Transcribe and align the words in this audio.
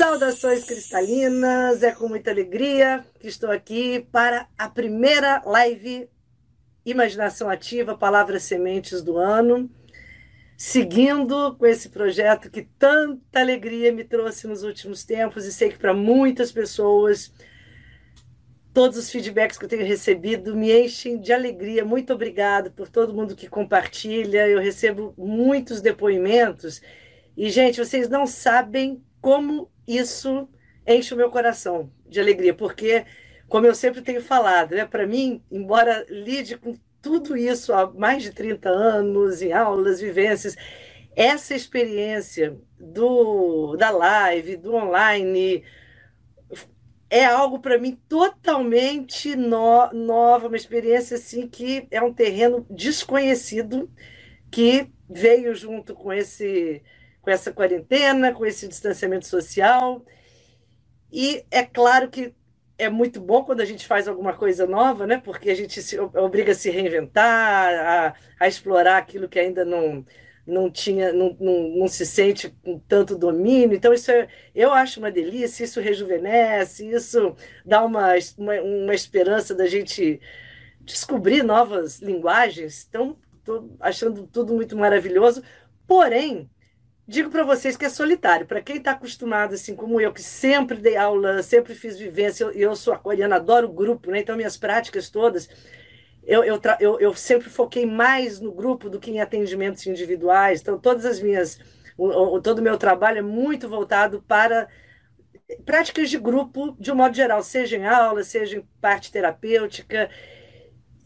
Saudações 0.00 0.64
cristalinas, 0.64 1.82
é 1.82 1.92
com 1.92 2.08
muita 2.08 2.30
alegria 2.30 3.04
que 3.18 3.28
estou 3.28 3.50
aqui 3.50 4.08
para 4.10 4.48
a 4.56 4.66
primeira 4.66 5.42
live 5.44 6.08
Imaginação 6.86 7.50
Ativa, 7.50 7.94
Palavras 7.94 8.44
Sementes 8.44 9.02
do 9.02 9.18
ano, 9.18 9.70
seguindo 10.56 11.54
com 11.54 11.66
esse 11.66 11.90
projeto 11.90 12.50
que 12.50 12.62
tanta 12.78 13.40
alegria 13.40 13.92
me 13.92 14.02
trouxe 14.02 14.46
nos 14.46 14.62
últimos 14.62 15.04
tempos 15.04 15.44
e 15.44 15.52
sei 15.52 15.68
que 15.68 15.78
para 15.78 15.92
muitas 15.92 16.50
pessoas 16.50 17.30
todos 18.72 18.96
os 18.96 19.10
feedbacks 19.10 19.58
que 19.58 19.66
eu 19.66 19.68
tenho 19.68 19.84
recebido 19.84 20.56
me 20.56 20.72
enchem 20.72 21.20
de 21.20 21.30
alegria. 21.30 21.84
Muito 21.84 22.14
obrigado 22.14 22.70
por 22.70 22.88
todo 22.88 23.12
mundo 23.12 23.36
que 23.36 23.50
compartilha. 23.50 24.48
Eu 24.48 24.60
recebo 24.60 25.12
muitos 25.18 25.82
depoimentos 25.82 26.80
e 27.36 27.50
gente, 27.50 27.84
vocês 27.84 28.08
não 28.08 28.26
sabem 28.26 29.04
como 29.20 29.70
isso 29.96 30.48
enche 30.86 31.14
o 31.14 31.16
meu 31.16 31.30
coração 31.30 31.90
de 32.08 32.20
alegria, 32.20 32.54
porque, 32.54 33.04
como 33.48 33.66
eu 33.66 33.74
sempre 33.74 34.02
tenho 34.02 34.22
falado, 34.22 34.74
né, 34.74 34.84
para 34.84 35.06
mim, 35.06 35.42
embora 35.50 36.04
lide 36.08 36.56
com 36.56 36.76
tudo 37.00 37.36
isso 37.36 37.72
há 37.72 37.90
mais 37.90 38.22
de 38.22 38.32
30 38.32 38.68
anos, 38.68 39.42
em 39.42 39.52
aulas, 39.52 40.00
vivências, 40.00 40.56
essa 41.14 41.54
experiência 41.54 42.58
do, 42.78 43.76
da 43.76 43.90
live, 43.90 44.56
do 44.56 44.74
online, 44.74 45.64
é 47.08 47.24
algo 47.24 47.58
para 47.58 47.78
mim 47.78 47.98
totalmente 48.08 49.34
no, 49.34 49.92
nova, 49.92 50.46
uma 50.46 50.56
experiência 50.56 51.16
assim 51.16 51.48
que 51.48 51.86
é 51.90 52.00
um 52.00 52.14
terreno 52.14 52.64
desconhecido 52.70 53.90
que 54.50 54.88
veio 55.08 55.54
junto 55.54 55.94
com 55.94 56.12
esse 56.12 56.82
com 57.22 57.30
essa 57.30 57.52
quarentena, 57.52 58.32
com 58.32 58.44
esse 58.46 58.66
distanciamento 58.68 59.26
social. 59.26 60.04
E 61.12 61.44
é 61.50 61.62
claro 61.62 62.08
que 62.08 62.34
é 62.78 62.88
muito 62.88 63.20
bom 63.20 63.44
quando 63.44 63.60
a 63.60 63.64
gente 63.64 63.86
faz 63.86 64.08
alguma 64.08 64.32
coisa 64.32 64.66
nova, 64.66 65.06
né? 65.06 65.20
Porque 65.22 65.50
a 65.50 65.54
gente 65.54 65.82
se 65.82 65.98
obriga 65.98 66.52
a 66.52 66.54
se 66.54 66.70
reinventar, 66.70 67.74
a, 67.74 68.14
a 68.38 68.48
explorar 68.48 68.96
aquilo 68.96 69.28
que 69.28 69.38
ainda 69.38 69.64
não 69.64 70.04
não 70.46 70.70
tinha, 70.70 71.12
não, 71.12 71.36
não, 71.38 71.68
não, 71.76 71.88
se 71.88 72.04
sente 72.04 72.48
com 72.64 72.78
tanto 72.80 73.16
domínio. 73.16 73.76
Então, 73.76 73.92
isso 73.92 74.10
é, 74.10 74.26
eu 74.54 74.72
acho 74.72 74.98
uma 74.98 75.10
delícia, 75.10 75.62
isso 75.64 75.80
rejuvenesce, 75.80 76.90
isso 76.90 77.36
dá 77.64 77.84
uma, 77.84 78.14
uma, 78.36 78.54
uma 78.60 78.94
esperança 78.94 79.54
da 79.54 79.66
gente 79.66 80.20
descobrir 80.80 81.42
novas 81.44 82.00
linguagens. 82.00 82.86
Então, 82.88 83.16
estou 83.38 83.76
achando 83.78 84.26
tudo 84.26 84.54
muito 84.54 84.76
maravilhoso. 84.76 85.42
Porém, 85.86 86.50
digo 87.06 87.30
para 87.30 87.44
vocês 87.44 87.76
que 87.76 87.84
é 87.84 87.88
solitário. 87.88 88.46
Para 88.46 88.60
quem 88.60 88.76
está 88.76 88.92
acostumado, 88.92 89.54
assim 89.54 89.74
como 89.74 90.00
eu, 90.00 90.12
que 90.12 90.22
sempre 90.22 90.76
dei 90.78 90.96
aula, 90.96 91.42
sempre 91.42 91.74
fiz 91.74 91.98
vivência, 91.98 92.44
eu, 92.44 92.52
eu 92.52 92.76
sou 92.76 92.92
aquariana, 92.92 93.36
adoro 93.36 93.68
grupo, 93.68 94.10
né? 94.10 94.20
então 94.20 94.36
minhas 94.36 94.56
práticas 94.56 95.10
todas, 95.10 95.48
eu, 96.22 96.44
eu, 96.44 96.60
eu, 96.78 97.00
eu, 97.00 97.14
sempre 97.14 97.48
foquei 97.48 97.86
mais 97.86 98.40
no 98.40 98.52
grupo 98.52 98.88
do 98.88 99.00
que 99.00 99.10
em 99.10 99.20
atendimentos 99.20 99.86
individuais. 99.86 100.60
Então, 100.60 100.78
todas 100.78 101.04
as 101.04 101.20
minhas, 101.20 101.58
o, 101.96 102.36
o, 102.36 102.40
todo 102.40 102.60
o 102.60 102.62
meu 102.62 102.76
trabalho 102.76 103.18
é 103.18 103.22
muito 103.22 103.68
voltado 103.68 104.22
para 104.28 104.68
práticas 105.64 106.10
de 106.10 106.18
grupo, 106.18 106.76
de 106.78 106.92
um 106.92 106.94
modo 106.94 107.14
geral, 107.14 107.42
seja 107.42 107.76
em 107.76 107.86
aula, 107.86 108.22
seja 108.22 108.58
em 108.58 108.68
parte 108.80 109.10
terapêutica. 109.10 110.10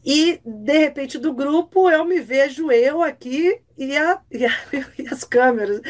E, 0.04 0.38
de 0.44 0.78
repente, 0.78 1.16
do 1.16 1.32
grupo, 1.32 1.88
eu 1.88 2.04
me 2.04 2.20
vejo 2.20 2.70
eu 2.70 3.02
aqui 3.02 3.58
e, 3.76 3.96
a, 3.96 4.20
e, 4.30 4.44
a, 4.44 4.52
e 4.98 5.08
as 5.08 5.24
câmeras. 5.24 5.80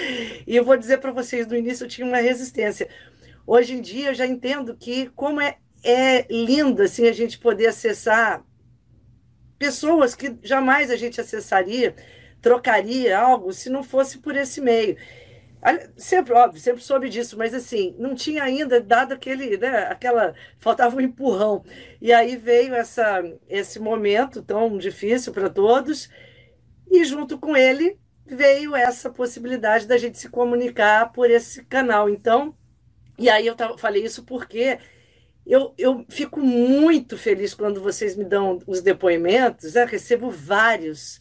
E 0.46 0.54
eu 0.54 0.64
vou 0.64 0.76
dizer 0.76 0.98
para 0.98 1.10
vocês, 1.10 1.46
no 1.46 1.56
início 1.56 1.84
eu 1.84 1.88
tinha 1.88 2.06
uma 2.06 2.18
resistência. 2.18 2.88
Hoje 3.46 3.74
em 3.74 3.80
dia 3.80 4.10
eu 4.10 4.14
já 4.14 4.26
entendo 4.26 4.76
que 4.76 5.10
como 5.10 5.40
é, 5.40 5.58
é 5.82 6.26
lindo 6.30 6.82
assim, 6.82 7.08
a 7.08 7.12
gente 7.12 7.38
poder 7.38 7.66
acessar 7.66 8.44
pessoas 9.58 10.14
que 10.14 10.36
jamais 10.42 10.90
a 10.90 10.96
gente 10.96 11.20
acessaria, 11.20 11.94
trocaria 12.40 13.18
algo 13.18 13.52
se 13.52 13.68
não 13.68 13.82
fosse 13.82 14.18
por 14.18 14.36
esse 14.36 14.60
meio. 14.60 14.96
Sempre, 15.96 16.34
óbvio, 16.34 16.60
sempre 16.60 16.82
soube 16.82 17.08
disso, 17.08 17.38
mas 17.38 17.54
assim, 17.54 17.94
não 17.98 18.14
tinha 18.14 18.42
ainda 18.42 18.80
dado 18.80 19.12
aquele, 19.12 19.56
né, 19.56 19.86
aquela, 19.88 20.34
faltava 20.58 20.96
um 20.96 21.00
empurrão. 21.00 21.64
E 22.02 22.12
aí 22.12 22.36
veio 22.36 22.74
essa, 22.74 23.22
esse 23.48 23.80
momento 23.80 24.42
tão 24.42 24.76
difícil 24.76 25.32
para 25.32 25.48
todos, 25.48 26.10
e 26.90 27.02
junto 27.04 27.38
com 27.38 27.56
ele 27.56 27.98
veio 28.26 28.76
essa 28.76 29.08
possibilidade 29.10 29.86
da 29.86 29.96
gente 29.96 30.18
se 30.18 30.28
comunicar 30.28 31.12
por 31.12 31.30
esse 31.30 31.64
canal. 31.64 32.10
Então, 32.10 32.54
e 33.18 33.30
aí 33.30 33.46
eu 33.46 33.56
falei 33.78 34.04
isso 34.04 34.24
porque 34.24 34.78
eu, 35.46 35.74
eu 35.78 36.04
fico 36.08 36.40
muito 36.40 37.16
feliz 37.16 37.54
quando 37.54 37.80
vocês 37.80 38.16
me 38.16 38.24
dão 38.24 38.58
os 38.66 38.80
depoimentos, 38.80 39.74
né? 39.74 39.84
recebo 39.84 40.30
vários 40.30 41.20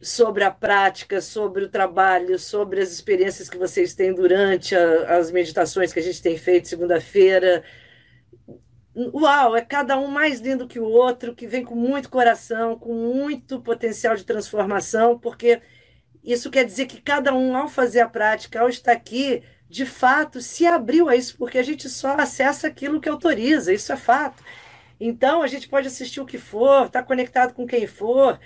sobre 0.00 0.44
a 0.44 0.50
prática, 0.50 1.20
sobre 1.20 1.64
o 1.64 1.68
trabalho, 1.68 2.38
sobre 2.38 2.80
as 2.80 2.90
experiências 2.90 3.50
que 3.50 3.58
vocês 3.58 3.94
têm 3.94 4.14
durante 4.14 4.74
a, 4.74 5.18
as 5.18 5.30
meditações 5.30 5.92
que 5.92 5.98
a 5.98 6.02
gente 6.02 6.22
tem 6.22 6.38
feito 6.38 6.68
segunda-feira. 6.68 7.62
Uau, 8.96 9.54
é 9.54 9.60
cada 9.60 9.98
um 9.98 10.08
mais 10.08 10.40
lindo 10.40 10.66
que 10.66 10.80
o 10.80 10.84
outro, 10.84 11.34
que 11.34 11.46
vem 11.46 11.64
com 11.64 11.74
muito 11.74 12.08
coração, 12.08 12.78
com 12.78 12.94
muito 12.94 13.60
potencial 13.60 14.16
de 14.16 14.24
transformação, 14.24 15.18
porque 15.18 15.60
isso 16.24 16.50
quer 16.50 16.64
dizer 16.64 16.86
que 16.86 17.00
cada 17.00 17.34
um, 17.34 17.56
ao 17.56 17.68
fazer 17.68 18.00
a 18.00 18.08
prática, 18.08 18.60
ao 18.60 18.68
estar 18.68 18.92
aqui, 18.92 19.42
de 19.68 19.86
fato 19.86 20.40
se 20.40 20.66
abriu 20.66 21.08
a 21.08 21.16
isso, 21.16 21.36
porque 21.38 21.58
a 21.58 21.62
gente 21.62 21.88
só 21.88 22.16
acessa 22.16 22.66
aquilo 22.66 23.00
que 23.00 23.08
autoriza, 23.08 23.72
isso 23.72 23.92
é 23.92 23.96
fato. 23.96 24.42
Então, 24.98 25.42
a 25.42 25.46
gente 25.46 25.68
pode 25.68 25.86
assistir 25.86 26.20
o 26.20 26.26
que 26.26 26.38
for, 26.38 26.86
estar 26.86 27.00
tá 27.00 27.02
conectado 27.02 27.54
com 27.54 27.66
quem 27.66 27.86
for, 27.86 28.38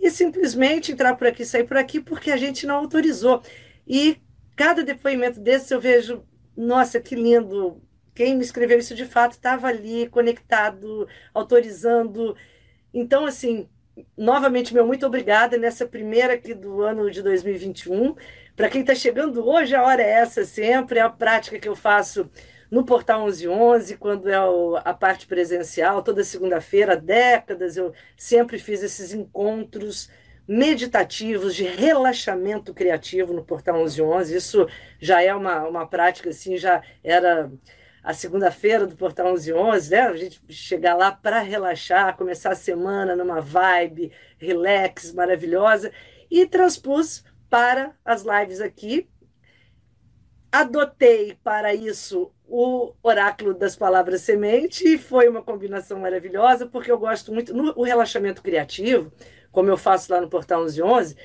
e 0.00 0.10
simplesmente 0.10 0.92
entrar 0.92 1.14
por 1.14 1.26
aqui, 1.26 1.44
sair 1.44 1.64
por 1.64 1.76
aqui, 1.76 2.00
porque 2.00 2.30
a 2.30 2.36
gente 2.36 2.66
não 2.66 2.76
autorizou. 2.76 3.42
E 3.86 4.16
cada 4.56 4.82
depoimento 4.82 5.38
desse 5.38 5.74
eu 5.74 5.80
vejo, 5.80 6.24
nossa, 6.56 7.00
que 7.00 7.14
lindo. 7.14 7.80
Quem 8.14 8.34
me 8.34 8.42
escreveu 8.42 8.78
isso 8.78 8.94
de 8.94 9.04
fato 9.04 9.32
estava 9.32 9.68
ali, 9.68 10.08
conectado, 10.08 11.06
autorizando. 11.32 12.36
Então, 12.92 13.24
assim, 13.24 13.68
novamente, 14.16 14.74
meu 14.74 14.86
muito 14.86 15.06
obrigada 15.06 15.56
nessa 15.56 15.86
primeira 15.86 16.34
aqui 16.34 16.54
do 16.54 16.82
ano 16.82 17.10
de 17.10 17.22
2021. 17.22 18.14
Para 18.56 18.68
quem 18.68 18.80
está 18.80 18.94
chegando 18.94 19.46
hoje, 19.46 19.74
a 19.74 19.82
hora 19.82 20.02
é 20.02 20.10
essa 20.10 20.44
sempre, 20.44 20.98
é 20.98 21.02
a 21.02 21.10
prática 21.10 21.58
que 21.58 21.68
eu 21.68 21.76
faço 21.76 22.28
no 22.70 22.84
Portal 22.84 23.24
1111, 23.24 23.96
quando 23.96 24.28
é 24.28 24.36
a 24.84 24.94
parte 24.94 25.26
presencial, 25.26 26.02
toda 26.02 26.22
segunda-feira, 26.22 26.96
décadas, 26.96 27.76
eu 27.76 27.92
sempre 28.16 28.58
fiz 28.58 28.82
esses 28.82 29.12
encontros 29.12 30.08
meditativos 30.46 31.54
de 31.54 31.64
relaxamento 31.64 32.72
criativo 32.72 33.32
no 33.32 33.44
Portal 33.44 33.76
1111. 33.76 34.36
Isso 34.36 34.68
já 35.00 35.22
é 35.22 35.34
uma, 35.34 35.66
uma 35.66 35.86
prática, 35.86 36.30
assim, 36.30 36.56
já 36.56 36.82
era 37.02 37.50
a 38.02 38.14
segunda-feira 38.14 38.86
do 38.86 38.96
Portal 38.96 39.26
1111, 39.26 39.90
né? 39.90 40.00
A 40.02 40.16
gente 40.16 40.40
chegar 40.48 40.94
lá 40.94 41.12
para 41.12 41.40
relaxar, 41.40 42.16
começar 42.16 42.52
a 42.52 42.56
semana 42.56 43.14
numa 43.14 43.40
vibe 43.40 44.12
relax, 44.38 45.12
maravilhosa, 45.12 45.92
e 46.30 46.46
transpus 46.46 47.24
para 47.48 47.94
as 48.04 48.22
lives 48.22 48.60
aqui. 48.60 49.08
Adotei 50.50 51.38
para 51.44 51.74
isso 51.74 52.32
o 52.52 52.92
oráculo 53.00 53.54
das 53.54 53.76
palavras 53.76 54.22
semente 54.22 54.84
e 54.84 54.98
foi 54.98 55.28
uma 55.28 55.40
combinação 55.40 56.00
maravilhosa, 56.00 56.66
porque 56.66 56.90
eu 56.90 56.98
gosto 56.98 57.32
muito 57.32 57.54
no 57.54 57.72
o 57.76 57.84
relaxamento 57.84 58.42
criativo, 58.42 59.12
como 59.52 59.70
eu 59.70 59.76
faço 59.76 60.12
lá 60.12 60.20
no 60.20 60.28
Portal 60.28 60.62
1111, 60.64 61.16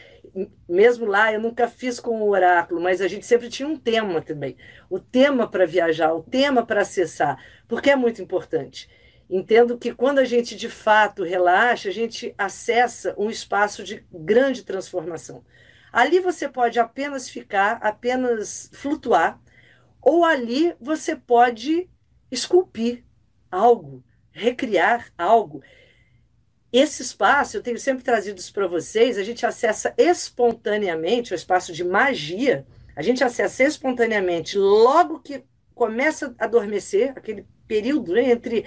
mesmo 0.70 1.08
lá 1.08 1.34
eu 1.34 1.42
nunca 1.42 1.68
fiz 1.68 2.00
com 2.00 2.22
o 2.22 2.30
oráculo, 2.30 2.80
mas 2.80 3.02
a 3.02 3.08
gente 3.08 3.26
sempre 3.26 3.50
tinha 3.50 3.68
um 3.68 3.76
tema 3.76 4.22
também. 4.22 4.56
O 4.88 5.00
tema 5.00 5.48
para 5.48 5.66
viajar, 5.66 6.14
o 6.14 6.22
tema 6.22 6.64
para 6.64 6.82
acessar, 6.82 7.44
porque 7.68 7.90
é 7.90 7.96
muito 7.96 8.22
importante. 8.22 8.88
Entendo 9.28 9.80
que 9.80 9.96
quando 9.96 10.20
a 10.20 10.26
gente 10.26 10.56
de 10.56 10.70
fato 10.70 11.24
relaxa, 11.24 11.90
a 11.90 11.92
gente 11.92 12.36
acessa 12.38 13.16
um 13.18 13.32
espaço 13.32 13.84
de 13.84 14.06
grande 14.14 14.64
transformação. 14.64 15.44
Ali 15.92 16.20
você 16.20 16.48
pode 16.48 16.78
apenas 16.80 17.28
ficar, 17.28 17.80
apenas 17.82 18.70
flutuar, 18.74 19.40
ou 20.06 20.24
ali 20.24 20.76
você 20.80 21.16
pode 21.16 21.90
esculpir 22.30 23.04
algo, 23.50 24.04
recriar 24.32 25.12
algo. 25.18 25.64
Esse 26.72 27.02
espaço, 27.02 27.58
eu 27.58 27.64
tenho 27.64 27.80
sempre 27.80 28.04
trazido 28.04 28.40
isso 28.40 28.54
para 28.54 28.68
vocês, 28.68 29.18
a 29.18 29.24
gente 29.24 29.46
acessa 29.46 29.96
espontaneamente 29.98 31.34
o 31.34 31.36
espaço 31.36 31.74
de 31.74 31.84
magia, 31.84 32.68
a 32.96 33.02
gente 33.02 33.24
acessa 33.24 33.64
espontaneamente 33.64 34.58
logo 34.60 35.20
que 35.20 35.44
começa 35.74 36.36
a 36.38 36.46
adormecer, 36.46 37.14
aquele 37.16 37.48
período 37.68 38.14
né, 38.14 38.30
entre 38.30 38.64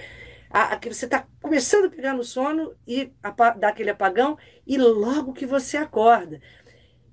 a, 0.49 0.73
a, 0.73 0.77
que 0.77 0.93
você 0.93 1.05
está 1.05 1.25
começando 1.41 1.85
a 1.85 1.89
pegar 1.89 2.13
no 2.13 2.23
sono 2.23 2.75
e 2.85 3.13
a, 3.23 3.31
dá 3.51 3.69
aquele 3.69 3.91
apagão, 3.91 4.37
e 4.67 4.77
logo 4.77 5.31
que 5.31 5.45
você 5.45 5.77
acorda. 5.77 6.41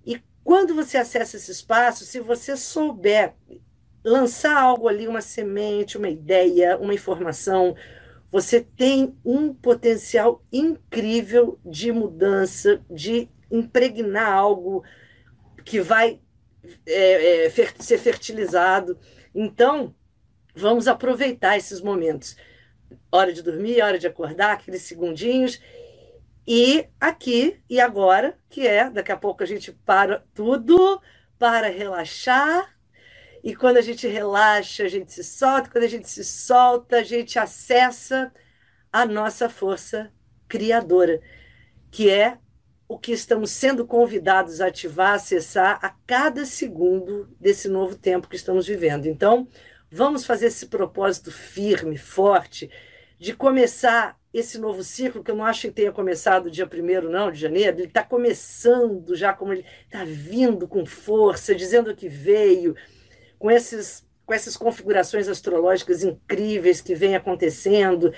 E 0.04 0.20
quando 0.42 0.74
você 0.74 0.98
acessa 0.98 1.36
esse 1.36 1.52
espaço, 1.52 2.04
se 2.04 2.18
você 2.18 2.56
souber 2.56 3.34
lançar 4.06 4.56
algo 4.56 4.86
ali, 4.86 5.08
uma 5.08 5.20
semente, 5.20 5.98
uma 5.98 6.08
ideia, 6.08 6.78
uma 6.78 6.94
informação, 6.94 7.74
você 8.30 8.60
tem 8.60 9.18
um 9.24 9.52
potencial 9.52 10.44
incrível 10.52 11.58
de 11.64 11.90
mudança, 11.90 12.80
de 12.88 13.28
impregnar 13.50 14.32
algo 14.32 14.84
que 15.64 15.80
vai 15.80 16.20
é, 16.86 17.46
é, 17.46 17.50
fer 17.50 17.74
ser 17.80 17.98
fertilizado. 17.98 18.96
Então, 19.34 19.92
vamos 20.54 20.86
aproveitar 20.86 21.56
esses 21.56 21.80
momentos. 21.80 22.36
Hora 23.10 23.32
de 23.32 23.42
dormir, 23.42 23.82
hora 23.82 23.98
de 23.98 24.06
acordar, 24.06 24.52
aqueles 24.52 24.82
segundinhos. 24.82 25.60
E 26.46 26.86
aqui 27.00 27.60
e 27.68 27.80
agora, 27.80 28.38
que 28.48 28.66
é, 28.66 28.88
daqui 28.88 29.10
a 29.10 29.16
pouco 29.16 29.42
a 29.42 29.46
gente 29.46 29.72
para 29.72 30.24
tudo 30.32 31.00
para 31.38 31.68
relaxar 31.68 32.75
e 33.46 33.54
quando 33.54 33.76
a 33.76 33.80
gente 33.80 34.08
relaxa, 34.08 34.82
a 34.82 34.88
gente 34.88 35.12
se 35.12 35.22
solta, 35.22 35.70
quando 35.70 35.84
a 35.84 35.88
gente 35.88 36.08
se 36.10 36.24
solta, 36.24 36.96
a 36.96 37.04
gente 37.04 37.38
acessa 37.38 38.32
a 38.92 39.06
nossa 39.06 39.48
força 39.48 40.12
criadora, 40.48 41.22
que 41.88 42.10
é 42.10 42.38
o 42.88 42.98
que 42.98 43.12
estamos 43.12 43.52
sendo 43.52 43.86
convidados 43.86 44.60
a 44.60 44.66
ativar, 44.66 45.14
acessar 45.14 45.78
a 45.80 45.90
cada 46.04 46.44
segundo 46.44 47.28
desse 47.40 47.68
novo 47.68 47.94
tempo 47.94 48.26
que 48.26 48.34
estamos 48.34 48.66
vivendo. 48.66 49.06
Então, 49.06 49.46
vamos 49.88 50.26
fazer 50.26 50.46
esse 50.46 50.66
propósito 50.66 51.30
firme, 51.30 51.96
forte, 51.96 52.68
de 53.16 53.32
começar 53.32 54.18
esse 54.34 54.58
novo 54.58 54.82
ciclo, 54.82 55.22
que 55.22 55.30
eu 55.30 55.36
não 55.36 55.44
acho 55.44 55.68
que 55.68 55.70
tenha 55.70 55.92
começado 55.92 56.50
dia 56.50 56.68
1 56.68 57.08
não, 57.08 57.30
de 57.30 57.38
janeiro, 57.38 57.78
ele 57.78 57.86
está 57.86 58.02
começando 58.02 59.14
já 59.14 59.32
como 59.32 59.52
ele 59.52 59.64
está 59.84 60.04
vindo 60.04 60.66
com 60.66 60.84
força, 60.84 61.54
dizendo 61.54 61.94
que 61.94 62.08
veio, 62.08 62.74
com, 63.38 63.50
esses, 63.50 64.06
com 64.24 64.34
essas 64.34 64.56
configurações 64.56 65.28
astrológicas 65.28 66.02
incríveis 66.02 66.80
que 66.80 66.94
vem 66.94 67.14
acontecendo. 67.14 68.12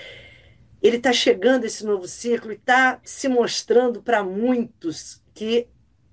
Ele 0.81 0.97
está 0.97 1.11
chegando 1.11 1.65
esse 1.65 1.85
novo 1.85 2.07
ciclo 2.07 2.51
e 2.51 2.55
está 2.55 2.99
se 3.03 3.27
mostrando 3.27 4.01
para 4.01 4.23
muitos 4.23 5.21
que 5.33 5.67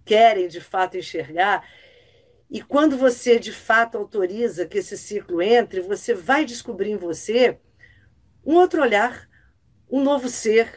querem 0.04 0.48
de 0.48 0.60
fato 0.60 0.96
enxergar. 0.96 1.66
E 2.50 2.62
quando 2.62 2.96
você 2.96 3.38
de 3.38 3.52
fato 3.52 3.98
autoriza 3.98 4.66
que 4.66 4.78
esse 4.78 4.96
ciclo 4.96 5.42
entre, 5.42 5.80
você 5.80 6.14
vai 6.14 6.44
descobrir 6.44 6.90
em 6.90 6.96
você 6.96 7.58
um 8.44 8.54
outro 8.54 8.80
olhar, 8.80 9.28
um 9.90 10.00
novo 10.00 10.28
ser, 10.28 10.72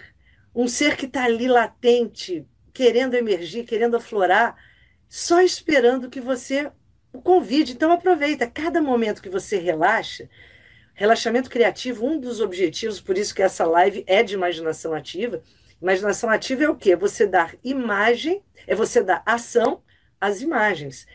um 0.54 0.68
ser 0.68 0.98
que 0.98 1.06
está 1.06 1.26
ali 1.26 1.48
latente, 1.48 2.48
querendo 2.74 3.14
emergir, 3.14 3.66
querendo 3.66 3.98
aflorar, 3.98 4.56
só 5.08 5.42
esperando 5.42 6.10
que 6.10 6.20
você 6.20 6.72
o 7.14 7.22
convite. 7.22 7.74
Então 7.74 7.92
aproveita 7.92 8.48
cada 8.48 8.82
momento 8.82 9.22
que 9.22 9.30
você 9.30 9.58
relaxa. 9.58 10.30
Relaxamento 10.94 11.50
criativo, 11.50 12.06
um 12.06 12.20
dos 12.20 12.42
objetivos, 12.42 13.00
por 13.00 13.18
isso 13.18 13.34
que 13.34 13.42
essa 13.42 13.66
live 13.66 14.04
é 14.06 14.22
de 14.22 14.34
imaginação 14.34 14.94
ativa. 14.94 15.42
Imaginação 15.82 16.30
ativa 16.30 16.66
é 16.66 16.70
o 16.70 16.76
quê? 16.76 16.96
Você 16.96 17.26
dar 17.26 17.56
imagem, 17.64 18.44
é 18.68 18.76
você 18.76 19.02
dar 19.02 19.24
ação 19.26 19.82
às 20.20 20.42
imagens. 20.42 21.08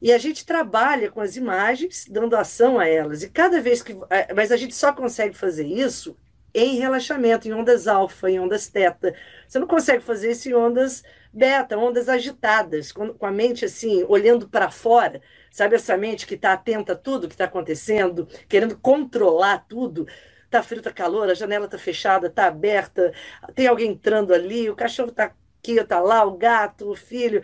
E 0.00 0.12
a 0.12 0.18
gente 0.18 0.46
trabalha 0.46 1.10
com 1.10 1.20
as 1.20 1.36
imagens, 1.36 2.06
dando 2.08 2.36
ação 2.36 2.78
a 2.78 2.86
elas. 2.86 3.22
E 3.22 3.28
cada 3.28 3.60
vez 3.60 3.82
que. 3.82 3.96
É, 4.08 4.32
mas 4.32 4.50
a 4.52 4.56
gente 4.56 4.74
só 4.74 4.92
consegue 4.92 5.36
fazer 5.36 5.66
isso 5.66 6.16
em 6.54 6.78
relaxamento, 6.78 7.46
em 7.46 7.52
ondas 7.52 7.86
alfa, 7.86 8.30
em 8.30 8.40
ondas 8.40 8.68
teta. 8.68 9.14
Você 9.46 9.58
não 9.58 9.66
consegue 9.66 10.02
fazer 10.02 10.30
isso 10.30 10.48
em 10.48 10.54
ondas 10.54 11.02
beta, 11.32 11.76
ondas 11.78 12.08
agitadas, 12.08 12.92
com, 12.92 13.14
a 13.20 13.30
mente 13.30 13.64
assim, 13.64 14.04
olhando 14.08 14.48
para 14.48 14.70
fora, 14.70 15.20
sabe 15.50 15.76
essa 15.76 15.96
mente 15.96 16.26
que 16.26 16.34
está 16.34 16.52
atenta 16.52 16.92
a 16.92 16.96
tudo 16.96 17.28
que 17.28 17.34
está 17.34 17.44
acontecendo, 17.44 18.26
querendo 18.48 18.76
controlar 18.78 19.66
tudo. 19.68 20.06
Tá 20.50 20.62
frio, 20.62 20.80
tá 20.82 20.90
calor, 20.92 21.28
a 21.30 21.34
janela 21.34 21.66
está 21.66 21.76
fechada, 21.78 22.28
está 22.28 22.46
aberta, 22.46 23.12
tem 23.54 23.66
alguém 23.66 23.90
entrando 23.90 24.32
ali, 24.32 24.70
o 24.70 24.76
cachorro 24.76 25.10
está 25.10 25.24
aqui, 25.24 25.78
está 25.78 26.00
lá, 26.00 26.24
o 26.24 26.36
gato, 26.38 26.90
o 26.90 26.96
filho. 26.96 27.42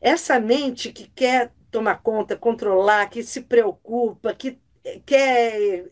Essa 0.00 0.40
mente 0.40 0.92
que 0.92 1.06
quer 1.08 1.52
tomar 1.70 2.02
conta, 2.02 2.36
controlar, 2.36 3.08
que 3.08 3.22
se 3.22 3.42
preocupa, 3.42 4.34
que 4.34 4.58
quer 5.06 5.84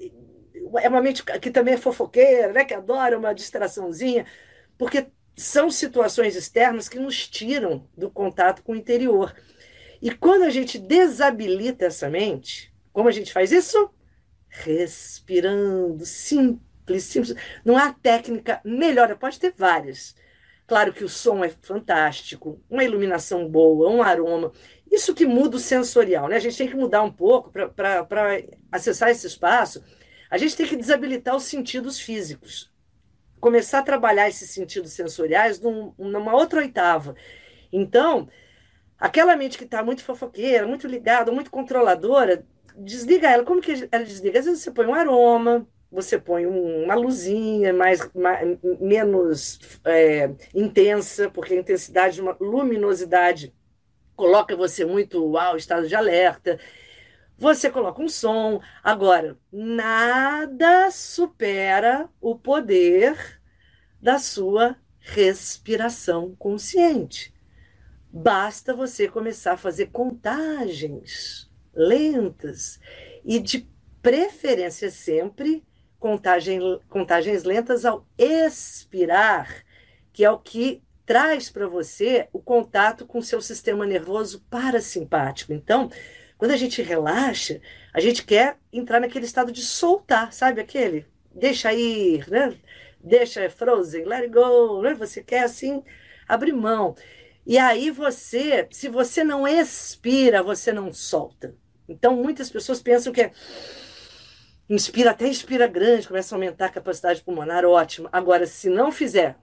é 0.81 0.89
uma 0.89 1.01
mente 1.01 1.23
que 1.41 1.51
também 1.51 1.75
é 1.75 1.77
fofoqueira, 1.77 2.53
né? 2.53 2.65
que 2.65 2.75
adora 2.75 3.19
uma 3.19 3.33
distraçãozinha, 3.33 4.27
porque 4.77 5.07
são 5.39 5.71
situações 5.71 6.35
externas 6.35 6.89
que 6.89 6.99
nos 6.99 7.29
tiram 7.29 7.87
do 7.97 8.11
contato 8.11 8.63
com 8.63 8.73
o 8.73 8.77
interior. 8.77 9.35
E 10.03 10.11
quando 10.11 10.43
a 10.43 10.51
gente 10.51 10.79
desabilita 10.79 11.87
essa 11.87 12.11
mente, 12.11 12.73
como 12.93 13.09
a 13.09 13.13
gente 13.13 13.33
faz 13.33 13.53
isso? 13.53 13.91
Respirando, 14.49 16.05
simples, 16.05 17.05
simples. 17.05 17.35
Não 17.65 17.77
há 17.77 17.93
técnica 17.93 18.61
melhor, 18.65 19.17
pode 19.17 19.39
ter 19.39 19.55
várias. 19.57 20.15
Claro 20.67 20.93
que 20.93 21.05
o 21.05 21.09
som 21.09 21.45
é 21.45 21.49
fantástico, 21.49 22.61
uma 22.69 22.85
iluminação 22.85 23.49
boa, 23.49 23.91
um 23.91 24.03
aroma. 24.03 24.53
Isso 24.91 25.15
que 25.15 25.25
muda 25.25 25.57
o 25.57 25.61
sensorial, 25.61 26.29
né? 26.29 26.37
A 26.37 26.41
gente 26.41 26.59
tem 26.59 26.69
que 26.69 26.77
mudar 26.77 27.03
um 27.03 27.13
pouco 27.13 27.51
para 27.51 28.07
acessar 28.71 29.09
esse 29.11 29.27
espaço. 29.27 29.83
A 30.31 30.37
gente 30.37 30.57
tem 30.57 30.67
que 30.67 30.77
desabilitar 30.77 31.35
os 31.37 31.45
sentidos 31.45 31.99
físicos 32.01 32.71
começar 33.41 33.81
a 33.81 33.83
trabalhar 33.83 34.29
esses 34.29 34.51
sentidos 34.51 34.93
sensoriais 34.93 35.61
num, 35.61 35.93
numa 35.99 36.35
outra 36.35 36.61
oitava. 36.61 37.15
Então, 37.73 38.29
aquela 38.99 39.37
mente 39.37 39.59
que 39.59 39.65
está 39.65 39.83
muito 39.83 40.05
fofoqueira, 40.05 40.67
muito 40.67 40.87
ligada, 40.87 41.33
muito 41.33 41.51
controladora, 41.51 42.45
desliga 42.77 43.31
ela. 43.31 43.45
Como 43.45 43.61
que 43.61 43.89
ela 43.91 44.05
desliga? 44.05 44.39
Às 44.39 44.47
vezes 44.47 44.63
você 44.63 44.71
põe 44.71 44.87
um 44.87 44.95
aroma, 44.95 45.67
você 45.91 46.19
põe 46.19 46.47
uma 46.47 46.95
luzinha 46.95 47.73
mais, 47.73 48.11
mais 48.15 48.59
menos 48.81 49.59
é, 49.85 50.31
intensa, 50.55 51.31
porque 51.31 51.55
a 51.55 51.59
intensidade 51.59 52.17
de 52.17 52.23
uma 52.23 52.37
luminosidade 52.41 53.55
coloca 54.15 54.57
você 54.57 54.85
muito 54.85 55.25
uau, 55.25 55.57
estado 55.57 55.89
de 55.89 55.95
alerta. 55.95 56.59
Você 57.39 57.71
coloca 57.71 58.03
um 58.03 58.09
som. 58.09 58.61
Agora, 58.83 59.39
nada 59.53 60.91
supera 60.91 62.09
o 62.21 62.37
poder 62.37 63.38
da 64.01 64.19
sua 64.19 64.77
respiração 64.99 66.35
consciente. 66.39 67.33
Basta 68.11 68.75
você 68.75 69.09
começar 69.09 69.53
a 69.53 69.59
fazer 69.59 69.87
contagens 69.87 71.51
lentas 71.75 72.81
e, 73.25 73.39
de 73.39 73.69
preferência, 74.03 74.91
sempre 74.91 75.65
contagem, 75.99 76.61
contagens 76.89 77.45
lentas 77.45 77.85
ao 77.85 78.07
expirar, 78.17 79.65
que 80.13 80.25
é 80.25 80.31
o 80.31 80.39
que 80.39 80.83
traz 81.05 81.51
para 81.51 81.67
você 81.67 82.29
o 82.33 82.39
contato 82.39 83.07
com 83.07 83.19
o 83.19 83.23
seu 83.23 83.41
sistema 83.41 83.87
nervoso 83.87 84.45
parasimpático. 84.51 85.53
Então, 85.53 85.91
quando 86.37 86.53
a 86.53 86.57
gente 86.57 86.83
relaxa, 86.83 87.61
a 87.93 88.01
gente 88.01 88.25
quer 88.25 88.59
entrar 88.73 89.01
naquele 89.01 89.25
estado 89.25 89.51
de 89.51 89.63
soltar, 89.63 90.33
sabe 90.33 90.61
aquele? 90.61 91.07
Deixa 91.35 91.73
ir, 91.73 92.29
né? 92.29 92.55
Deixa 93.01 93.49
frozen, 93.49 94.05
let 94.05 94.23
it 94.23 94.33
go, 94.33 94.83
né? 94.83 94.95
Você 94.95 95.23
quer 95.23 95.45
assim 95.45 95.83
abrir 96.27 96.53
mão. 96.53 96.95
E 97.47 97.57
aí 97.57 97.91
você, 97.91 98.67
se 98.71 98.89
você 98.89 99.25
não 99.25 99.47
expira, 99.47 100.43
você 100.43 100.73
não 100.73 100.93
solta. 100.93 101.55
Então 101.89 102.15
muitas 102.17 102.51
pessoas 102.51 102.83
pensam 102.83 103.13
que 103.13 103.23
é 103.23 103.33
inspira 104.69 105.13
até 105.13 105.27
inspira 105.27 105.67
grande, 105.67 106.07
começa 106.07 106.35
a 106.35 106.37
aumentar 106.37 106.67
a 106.67 106.71
capacidade 106.71 107.23
pulmonar, 107.23 107.65
ótimo. 107.65 108.09
Agora, 108.13 108.47
se 108.47 108.69
não 108.69 108.93
fizer 108.93 109.37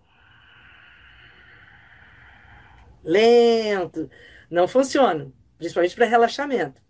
lento, 3.03 4.09
não 4.50 4.67
funciona, 4.67 5.31
principalmente 5.57 5.95
para 5.95 6.05
relaxamento. 6.05 6.81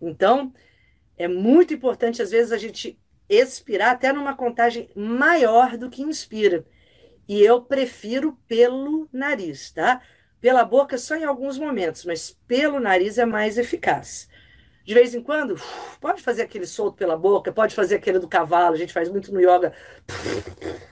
Então, 0.00 0.52
é 1.16 1.28
muito 1.28 1.74
importante, 1.74 2.22
às 2.22 2.30
vezes, 2.30 2.52
a 2.52 2.58
gente 2.58 2.98
expirar 3.30 3.92
até 3.92 4.12
numa 4.12 4.34
contagem 4.34 4.90
maior 4.94 5.78
do 5.78 5.88
que 5.88 6.02
inspira. 6.02 6.66
E 7.28 7.40
eu 7.40 7.62
prefiro 7.62 8.36
pelo 8.48 9.08
nariz, 9.12 9.70
tá? 9.70 10.02
Pela 10.40 10.64
boca 10.64 10.98
só 10.98 11.14
em 11.14 11.22
alguns 11.24 11.56
momentos, 11.56 12.04
mas 12.04 12.36
pelo 12.48 12.80
nariz 12.80 13.18
é 13.18 13.24
mais 13.24 13.56
eficaz. 13.56 14.28
De 14.84 14.94
vez 14.94 15.14
em 15.14 15.22
quando, 15.22 15.56
pode 16.00 16.20
fazer 16.22 16.42
aquele 16.42 16.66
solto 16.66 16.96
pela 16.96 17.16
boca, 17.16 17.52
pode 17.52 17.74
fazer 17.74 17.94
aquele 17.94 18.18
do 18.18 18.26
cavalo, 18.26 18.74
a 18.74 18.78
gente 18.78 18.92
faz 18.92 19.08
muito 19.08 19.32
no 19.32 19.40
yoga, 19.40 19.72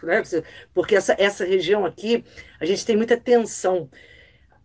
né? 0.02 0.22
porque 0.72 0.94
essa, 0.94 1.16
essa 1.18 1.44
região 1.44 1.84
aqui, 1.84 2.24
a 2.60 2.64
gente 2.64 2.86
tem 2.86 2.96
muita 2.96 3.16
tensão 3.16 3.90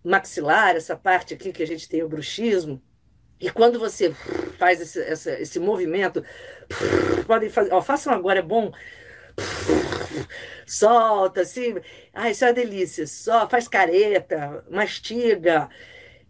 maxilar, 0.03 0.75
essa 0.75 0.95
parte 0.95 1.33
aqui 1.33 1.51
que 1.51 1.63
a 1.63 1.67
gente 1.67 1.89
tem 1.89 2.03
o 2.03 2.09
bruxismo, 2.09 2.79
e 3.39 3.49
quando 3.49 3.79
você 3.79 4.13
faz 4.57 4.79
esse, 4.79 4.99
esse, 4.99 5.31
esse 5.41 5.59
movimento, 5.59 6.23
podem 7.25 7.49
fazer, 7.49 7.73
ó, 7.73 7.81
façam 7.81 8.13
agora, 8.13 8.39
é 8.39 8.43
bom. 8.43 8.71
Solta, 10.65 11.41
assim. 11.41 11.75
Ah, 12.13 12.29
isso 12.29 12.45
é 12.45 12.47
uma 12.47 12.53
delícia. 12.53 13.05
Só 13.05 13.47
faz 13.49 13.67
careta, 13.67 14.63
mastiga. 14.69 15.69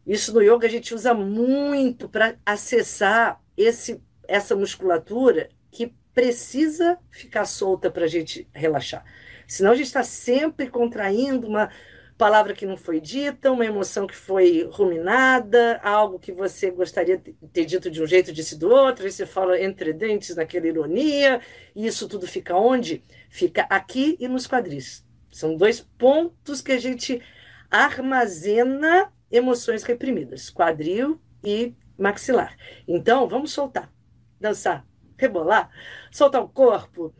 Isso 0.06 0.34
no 0.34 0.42
yoga 0.42 0.68
a 0.68 0.70
gente 0.70 0.94
usa 0.94 1.14
muito 1.14 2.10
para 2.10 2.36
acessar 2.46 3.40
esse, 3.56 4.02
essa 4.28 4.56
musculatura 4.56 5.50
que 5.72 5.94
precisa 6.14 6.98
ficar 7.10 7.46
solta 7.46 7.90
para 7.90 8.06
a 8.06 8.08
gente 8.08 8.48
relaxar. 8.54 9.04
Senão 9.48 9.72
a 9.72 9.76
gente 9.76 9.88
está 9.88 10.04
sempre 10.04 10.68
contraindo 10.68 11.48
uma 11.48 11.70
palavra 12.18 12.54
que 12.54 12.66
não 12.66 12.78
foi 12.78 13.00
dita, 13.00 13.52
uma 13.52 13.66
emoção 13.66 14.06
que 14.08 14.16
foi 14.16 14.68
ruminada, 14.72 15.80
algo 15.84 16.20
que 16.20 16.32
você 16.32 16.70
gostaria 16.72 17.18
de 17.18 17.34
ter 17.52 17.66
dito 17.66 17.90
de 17.90 18.02
um 18.02 18.06
jeito, 18.06 18.32
disse 18.32 18.58
do 18.58 18.70
outro, 18.70 19.08
e 19.08 19.12
você 19.12 19.26
fala 19.26 19.60
entre 19.60 19.94
dentes 19.94 20.36
naquela 20.36 20.68
ironia, 20.68 21.42
e 21.76 21.86
isso 21.86 22.08
tudo 22.08 22.28
fica 22.28 22.56
onde? 22.56 23.04
Fica 23.30 23.66
aqui 23.70 24.16
e 24.20 24.28
nos 24.28 24.48
quadris. 24.48 25.06
São 25.32 25.58
dois 25.58 25.82
pontos 25.82 26.62
que 26.62 26.72
a 26.72 26.80
gente 26.80 27.22
armazena 27.70 29.12
emoções 29.32 29.84
reprimidas, 29.84 30.50
quadril 30.50 31.20
e 31.44 31.74
maxilar. 31.98 32.56
Então, 32.88 33.28
vamos 33.28 33.52
soltar, 33.52 33.92
dançar, 34.40 34.86
rebolar, 35.18 35.72
soltar 36.12 36.44
o 36.44 36.50
corpo, 36.50 37.14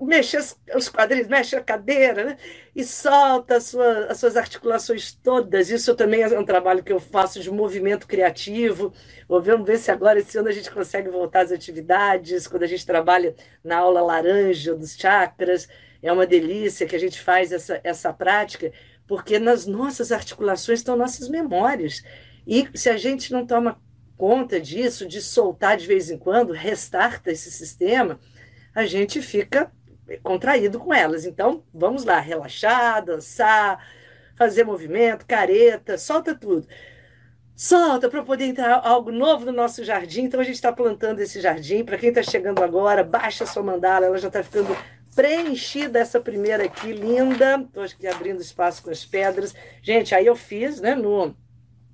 mexer 0.00 0.42
os 0.74 0.88
quadris, 0.88 1.28
mexe 1.28 1.54
a 1.54 1.60
cadeira, 1.60 2.24
né? 2.24 2.36
E 2.74 2.84
solta 2.84 3.60
sua, 3.60 4.06
as 4.06 4.18
suas 4.18 4.36
articulações 4.36 5.12
todas. 5.12 5.70
Isso 5.70 5.94
também 5.94 6.22
é 6.22 6.38
um 6.38 6.44
trabalho 6.44 6.82
que 6.82 6.92
eu 6.92 6.98
faço 6.98 7.40
de 7.40 7.50
movimento 7.50 8.06
criativo. 8.06 8.92
Vamos 9.28 9.66
ver 9.66 9.78
se 9.78 9.90
agora, 9.90 10.18
esse 10.18 10.36
ano, 10.38 10.48
a 10.48 10.52
gente 10.52 10.70
consegue 10.70 11.08
voltar 11.08 11.42
às 11.42 11.52
atividades, 11.52 12.46
quando 12.46 12.64
a 12.64 12.66
gente 12.66 12.84
trabalha 12.84 13.34
na 13.62 13.78
aula 13.78 14.00
laranja 14.00 14.74
dos 14.74 14.96
chakras. 14.96 15.68
É 16.02 16.12
uma 16.12 16.26
delícia 16.26 16.86
que 16.86 16.96
a 16.96 17.00
gente 17.00 17.20
faz 17.20 17.52
essa, 17.52 17.80
essa 17.82 18.12
prática, 18.12 18.72
porque 19.06 19.38
nas 19.38 19.66
nossas 19.66 20.10
articulações 20.12 20.80
estão 20.80 20.96
nossas 20.96 21.28
memórias. 21.28 22.02
E 22.46 22.68
se 22.74 22.88
a 22.88 22.96
gente 22.96 23.32
não 23.32 23.46
toma 23.46 23.80
conta 24.16 24.60
disso, 24.60 25.06
de 25.06 25.20
soltar 25.20 25.76
de 25.76 25.86
vez 25.86 26.10
em 26.10 26.18
quando, 26.18 26.52
restarta 26.52 27.30
esse 27.30 27.50
sistema, 27.50 28.18
a 28.74 28.84
gente 28.84 29.22
fica 29.22 29.72
contraído 30.22 30.78
com 30.78 30.92
elas. 30.92 31.24
Então, 31.24 31.62
vamos 31.72 32.04
lá, 32.04 32.18
relaxar, 32.20 33.04
dançar, 33.04 33.86
fazer 34.36 34.64
movimento, 34.64 35.26
careta, 35.26 35.98
solta 35.98 36.34
tudo. 36.34 36.66
Solta 37.54 38.10
para 38.10 38.22
poder 38.22 38.44
entrar 38.44 38.80
algo 38.84 39.10
novo 39.10 39.46
no 39.46 39.52
nosso 39.52 39.82
jardim. 39.82 40.24
Então, 40.24 40.40
a 40.40 40.44
gente 40.44 40.56
está 40.56 40.72
plantando 40.72 41.20
esse 41.20 41.40
jardim. 41.40 41.84
Para 41.84 41.96
quem 41.96 42.10
está 42.10 42.22
chegando 42.22 42.62
agora, 42.62 43.02
baixa 43.02 43.46
sua 43.46 43.62
mandala, 43.62 44.06
ela 44.06 44.18
já 44.18 44.28
está 44.28 44.42
ficando 44.42 44.76
preenchida 45.14 45.98
essa 45.98 46.20
primeira 46.20 46.64
aqui, 46.64 46.92
linda. 46.92 47.58
Estou 47.62 47.82
aqui 47.82 48.06
abrindo 48.06 48.42
espaço 48.42 48.82
com 48.82 48.90
as 48.90 49.04
pedras. 49.04 49.54
Gente, 49.82 50.14
aí 50.14 50.26
eu 50.26 50.36
fiz, 50.36 50.80
né, 50.80 50.94
no 50.94 51.34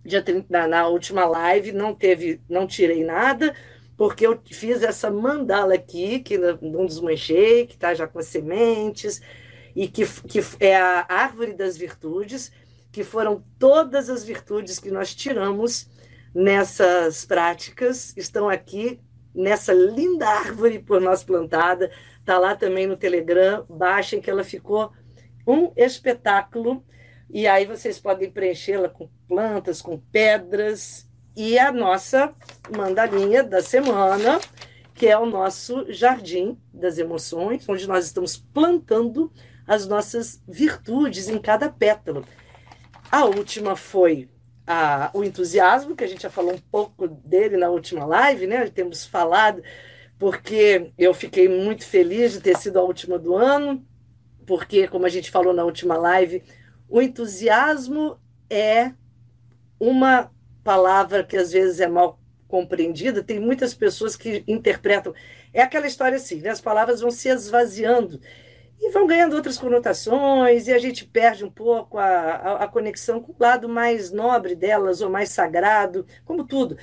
dia 0.04 0.20
30, 0.20 0.46
na, 0.50 0.66
na 0.66 0.88
última 0.88 1.24
live, 1.24 1.70
não 1.70 1.94
teve, 1.94 2.40
não 2.48 2.66
tirei 2.66 3.04
nada, 3.04 3.54
porque 4.02 4.26
eu 4.26 4.36
fiz 4.44 4.82
essa 4.82 5.12
mandala 5.12 5.74
aqui, 5.74 6.18
que 6.18 6.36
não 6.36 6.86
desmanchei, 6.86 7.68
que 7.68 7.74
está 7.74 7.94
já 7.94 8.04
com 8.04 8.18
as 8.18 8.26
sementes, 8.26 9.22
e 9.76 9.86
que, 9.86 10.04
que 10.22 10.40
é 10.58 10.76
a 10.76 11.06
árvore 11.08 11.52
das 11.52 11.76
virtudes, 11.76 12.50
que 12.90 13.04
foram 13.04 13.44
todas 13.60 14.10
as 14.10 14.24
virtudes 14.24 14.80
que 14.80 14.90
nós 14.90 15.14
tiramos 15.14 15.88
nessas 16.34 17.24
práticas, 17.24 18.12
estão 18.16 18.48
aqui 18.48 18.98
nessa 19.32 19.72
linda 19.72 20.28
árvore 20.28 20.80
por 20.80 21.00
nós 21.00 21.22
plantada, 21.22 21.88
está 22.18 22.40
lá 22.40 22.56
também 22.56 22.88
no 22.88 22.96
Telegram, 22.96 23.64
baixem 23.68 24.20
que 24.20 24.28
ela 24.28 24.42
ficou 24.42 24.90
um 25.46 25.70
espetáculo, 25.76 26.84
e 27.30 27.46
aí 27.46 27.66
vocês 27.66 28.00
podem 28.00 28.32
preenchê-la 28.32 28.88
com 28.88 29.08
plantas, 29.28 29.80
com 29.80 29.96
pedras, 29.96 31.08
e 31.36 31.58
a 31.58 31.72
nossa 31.72 32.32
mandalinha 32.76 33.42
da 33.42 33.62
semana, 33.62 34.40
que 34.94 35.06
é 35.06 35.18
o 35.18 35.26
nosso 35.26 35.90
jardim 35.92 36.58
das 36.72 36.98
emoções, 36.98 37.68
onde 37.68 37.88
nós 37.88 38.06
estamos 38.06 38.36
plantando 38.36 39.32
as 39.66 39.86
nossas 39.86 40.42
virtudes 40.46 41.28
em 41.28 41.38
cada 41.38 41.68
pétalo. 41.68 42.24
A 43.10 43.24
última 43.24 43.76
foi 43.76 44.28
a, 44.66 45.10
o 45.14 45.24
entusiasmo, 45.24 45.96
que 45.96 46.04
a 46.04 46.06
gente 46.06 46.22
já 46.22 46.30
falou 46.30 46.54
um 46.54 46.60
pouco 46.70 47.08
dele 47.08 47.56
na 47.56 47.68
última 47.68 48.04
live, 48.04 48.46
né? 48.46 48.68
Temos 48.68 49.04
falado, 49.04 49.62
porque 50.18 50.92
eu 50.96 51.12
fiquei 51.12 51.48
muito 51.48 51.84
feliz 51.84 52.32
de 52.32 52.40
ter 52.40 52.56
sido 52.56 52.78
a 52.78 52.82
última 52.82 53.18
do 53.18 53.34
ano, 53.34 53.84
porque, 54.46 54.88
como 54.88 55.06
a 55.06 55.08
gente 55.08 55.30
falou 55.30 55.52
na 55.52 55.64
última 55.64 55.96
live, 55.96 56.42
o 56.88 57.00
entusiasmo 57.00 58.18
é 58.50 58.92
uma 59.80 60.30
palavra 60.64 61.24
que 61.24 61.36
às 61.36 61.52
vezes 61.52 61.80
é 61.80 61.86
mal 61.86 62.18
compreendida, 62.48 63.22
tem 63.22 63.40
muitas 63.40 63.74
pessoas 63.74 64.14
que 64.14 64.44
interpretam. 64.46 65.14
É 65.52 65.62
aquela 65.62 65.86
história 65.86 66.16
assim, 66.16 66.40
né? 66.40 66.50
as 66.50 66.60
palavras 66.60 67.00
vão 67.00 67.10
se 67.10 67.28
esvaziando 67.28 68.20
e 68.80 68.90
vão 68.90 69.06
ganhando 69.06 69.36
outras 69.36 69.56
conotações, 69.56 70.66
e 70.66 70.72
a 70.72 70.78
gente 70.78 71.06
perde 71.06 71.44
um 71.44 71.50
pouco 71.50 71.98
a, 71.98 72.04
a, 72.04 72.64
a 72.64 72.68
conexão 72.68 73.22
com 73.22 73.32
o 73.32 73.36
lado 73.38 73.68
mais 73.68 74.10
nobre 74.10 74.56
delas, 74.56 75.00
ou 75.00 75.08
mais 75.08 75.30
sagrado, 75.30 76.04
como 76.24 76.44
tudo. 76.44 76.76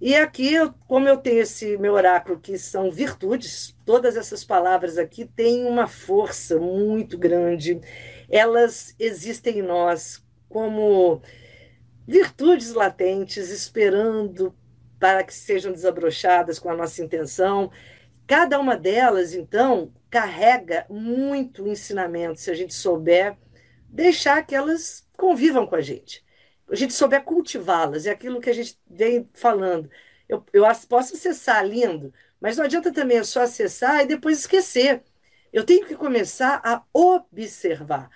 E 0.00 0.14
aqui, 0.14 0.54
como 0.86 1.08
eu 1.08 1.16
tenho 1.16 1.40
esse 1.40 1.76
meu 1.78 1.94
oráculo, 1.94 2.38
que 2.38 2.56
são 2.58 2.90
virtudes, 2.90 3.74
todas 3.84 4.16
essas 4.16 4.44
palavras 4.44 4.98
aqui 4.98 5.24
têm 5.24 5.64
uma 5.64 5.88
força 5.88 6.58
muito 6.58 7.18
grande. 7.18 7.80
Elas 8.28 8.94
existem 8.98 9.58
em 9.58 9.62
nós 9.62 10.22
como 10.48 11.20
virtudes 12.08 12.72
latentes 12.72 13.50
esperando 13.50 14.56
para 14.98 15.22
que 15.22 15.34
sejam 15.34 15.70
desabrochadas 15.70 16.58
com 16.58 16.70
a 16.70 16.74
nossa 16.74 17.04
intenção. 17.04 17.70
Cada 18.26 18.58
uma 18.58 18.78
delas, 18.78 19.34
então, 19.34 19.92
carrega 20.08 20.86
muito 20.88 21.68
ensinamento, 21.68 22.40
se 22.40 22.50
a 22.50 22.54
gente 22.54 22.72
souber 22.72 23.36
deixar 23.90 24.42
que 24.46 24.54
elas 24.54 25.06
convivam 25.18 25.66
com 25.66 25.74
a 25.76 25.82
gente. 25.82 26.24
A 26.70 26.74
gente 26.74 26.94
souber 26.94 27.22
cultivá-las, 27.24 28.06
é 28.06 28.10
aquilo 28.10 28.40
que 28.40 28.48
a 28.48 28.54
gente 28.54 28.78
vem 28.88 29.28
falando. 29.34 29.90
Eu, 30.26 30.44
eu 30.52 30.64
posso 30.88 31.14
acessar 31.14 31.66
lindo, 31.66 32.12
mas 32.40 32.56
não 32.56 32.64
adianta 32.64 32.90
também 32.90 33.22
só 33.22 33.42
acessar 33.42 34.02
e 34.02 34.06
depois 34.06 34.40
esquecer. 34.40 35.02
Eu 35.52 35.64
tenho 35.64 35.86
que 35.86 35.94
começar 35.94 36.60
a 36.64 36.82
observar. 36.92 38.10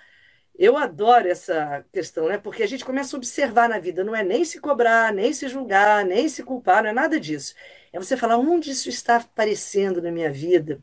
Eu 0.57 0.77
adoro 0.77 1.27
essa 1.27 1.83
questão, 1.91 2.27
né? 2.27 2.37
Porque 2.37 2.61
a 2.63 2.67
gente 2.67 2.85
começa 2.85 3.15
a 3.15 3.17
observar 3.17 3.67
na 3.67 3.79
vida, 3.79 4.03
não 4.03 4.15
é 4.15 4.23
nem 4.23 4.45
se 4.45 4.59
cobrar, 4.59 5.11
nem 5.11 5.33
se 5.33 5.47
julgar, 5.47 6.05
nem 6.05 6.29
se 6.29 6.43
culpar, 6.43 6.83
não 6.83 6.91
é 6.91 6.93
nada 6.93 7.19
disso. 7.19 7.55
É 7.91 7.99
você 7.99 8.15
falar 8.15 8.37
onde 8.37 8.71
isso 8.71 8.87
está 8.89 9.17
aparecendo 9.17 10.01
na 10.01 10.11
minha 10.11 10.31
vida 10.31 10.81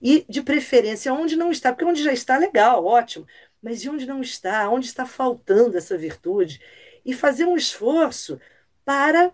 e, 0.00 0.24
de 0.28 0.42
preferência, 0.42 1.14
onde 1.14 1.36
não 1.36 1.52
está, 1.52 1.72
porque 1.72 1.84
onde 1.84 2.02
já 2.02 2.12
está, 2.12 2.36
legal, 2.36 2.84
ótimo, 2.84 3.26
mas 3.62 3.84
e 3.84 3.88
onde 3.88 4.06
não 4.06 4.20
está, 4.20 4.68
onde 4.68 4.86
está 4.86 5.06
faltando 5.06 5.76
essa 5.78 5.96
virtude 5.96 6.60
e 7.04 7.14
fazer 7.14 7.44
um 7.44 7.56
esforço 7.56 8.40
para 8.84 9.32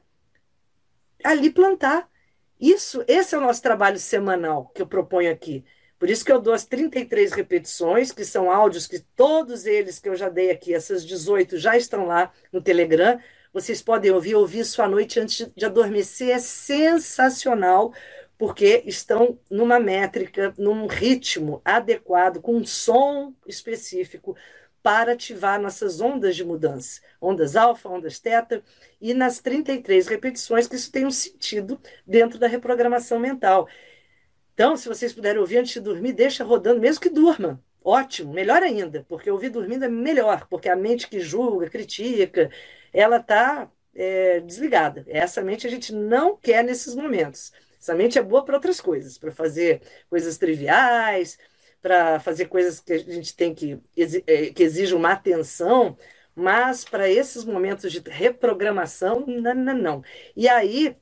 ali 1.24 1.50
plantar. 1.50 2.08
Isso, 2.60 3.04
esse 3.06 3.34
é 3.34 3.38
o 3.38 3.40
nosso 3.40 3.62
trabalho 3.62 3.98
semanal 3.98 4.68
que 4.74 4.82
eu 4.82 4.86
proponho 4.86 5.32
aqui. 5.32 5.64
Por 5.98 6.08
isso 6.08 6.24
que 6.24 6.30
eu 6.30 6.40
dou 6.40 6.54
as 6.54 6.64
33 6.64 7.32
repetições, 7.32 8.12
que 8.12 8.24
são 8.24 8.50
áudios 8.50 8.86
que 8.86 9.00
todos 9.16 9.66
eles 9.66 9.98
que 9.98 10.08
eu 10.08 10.14
já 10.14 10.28
dei 10.28 10.50
aqui, 10.50 10.72
essas 10.72 11.04
18 11.04 11.58
já 11.58 11.76
estão 11.76 12.06
lá 12.06 12.32
no 12.52 12.62
Telegram. 12.62 13.18
Vocês 13.52 13.82
podem 13.82 14.12
ouvir, 14.12 14.36
ouvir 14.36 14.60
isso 14.60 14.80
à 14.80 14.88
noite 14.88 15.18
antes 15.18 15.50
de 15.56 15.64
adormecer. 15.64 16.30
É 16.30 16.38
sensacional, 16.38 17.92
porque 18.36 18.84
estão 18.86 19.38
numa 19.50 19.80
métrica, 19.80 20.54
num 20.56 20.86
ritmo 20.86 21.60
adequado, 21.64 22.40
com 22.40 22.56
um 22.56 22.64
som 22.64 23.34
específico 23.46 24.36
para 24.80 25.12
ativar 25.12 25.60
nossas 25.60 26.00
ondas 26.00 26.36
de 26.36 26.44
mudança, 26.44 27.00
ondas 27.20 27.56
alfa, 27.56 27.88
ondas 27.88 28.20
teta, 28.20 28.62
e 29.00 29.12
nas 29.12 29.40
33 29.40 30.06
repetições 30.06 30.68
que 30.68 30.76
isso 30.76 30.92
tem 30.92 31.04
um 31.04 31.10
sentido 31.10 31.80
dentro 32.06 32.38
da 32.38 32.46
reprogramação 32.46 33.18
mental. 33.18 33.68
Então, 34.58 34.76
se 34.76 34.88
vocês 34.88 35.12
puderem 35.12 35.40
ouvir 35.40 35.58
antes 35.58 35.72
de 35.72 35.80
dormir, 35.80 36.12
deixa 36.12 36.42
rodando, 36.42 36.80
mesmo 36.80 37.00
que 37.00 37.08
durma. 37.08 37.62
Ótimo, 37.80 38.34
melhor 38.34 38.60
ainda, 38.60 39.06
porque 39.08 39.30
ouvir 39.30 39.50
dormindo 39.50 39.84
é 39.84 39.88
melhor, 39.88 40.48
porque 40.48 40.68
a 40.68 40.74
mente 40.74 41.06
que 41.08 41.20
julga, 41.20 41.70
critica, 41.70 42.50
ela 42.92 43.18
está 43.18 43.70
é, 43.94 44.40
desligada. 44.40 45.04
Essa 45.06 45.42
mente 45.42 45.64
a 45.64 45.70
gente 45.70 45.94
não 45.94 46.36
quer 46.36 46.64
nesses 46.64 46.96
momentos. 46.96 47.52
Essa 47.80 47.94
mente 47.94 48.18
é 48.18 48.22
boa 48.22 48.44
para 48.44 48.56
outras 48.56 48.80
coisas, 48.80 49.16
para 49.16 49.30
fazer 49.30 49.80
coisas 50.10 50.36
triviais, 50.36 51.38
para 51.80 52.18
fazer 52.18 52.46
coisas 52.46 52.80
que 52.80 52.94
a 52.94 52.98
gente 52.98 53.36
tem 53.36 53.54
que, 53.54 53.80
é, 54.26 54.50
que 54.50 54.62
exigem 54.64 54.96
uma 54.96 55.12
atenção, 55.12 55.96
mas 56.34 56.84
para 56.84 57.08
esses 57.08 57.44
momentos 57.44 57.92
de 57.92 58.00
reprogramação, 58.00 59.24
não, 59.24 59.54
não, 59.54 59.74
não. 59.78 60.02
E 60.34 60.48
aí, 60.48 60.96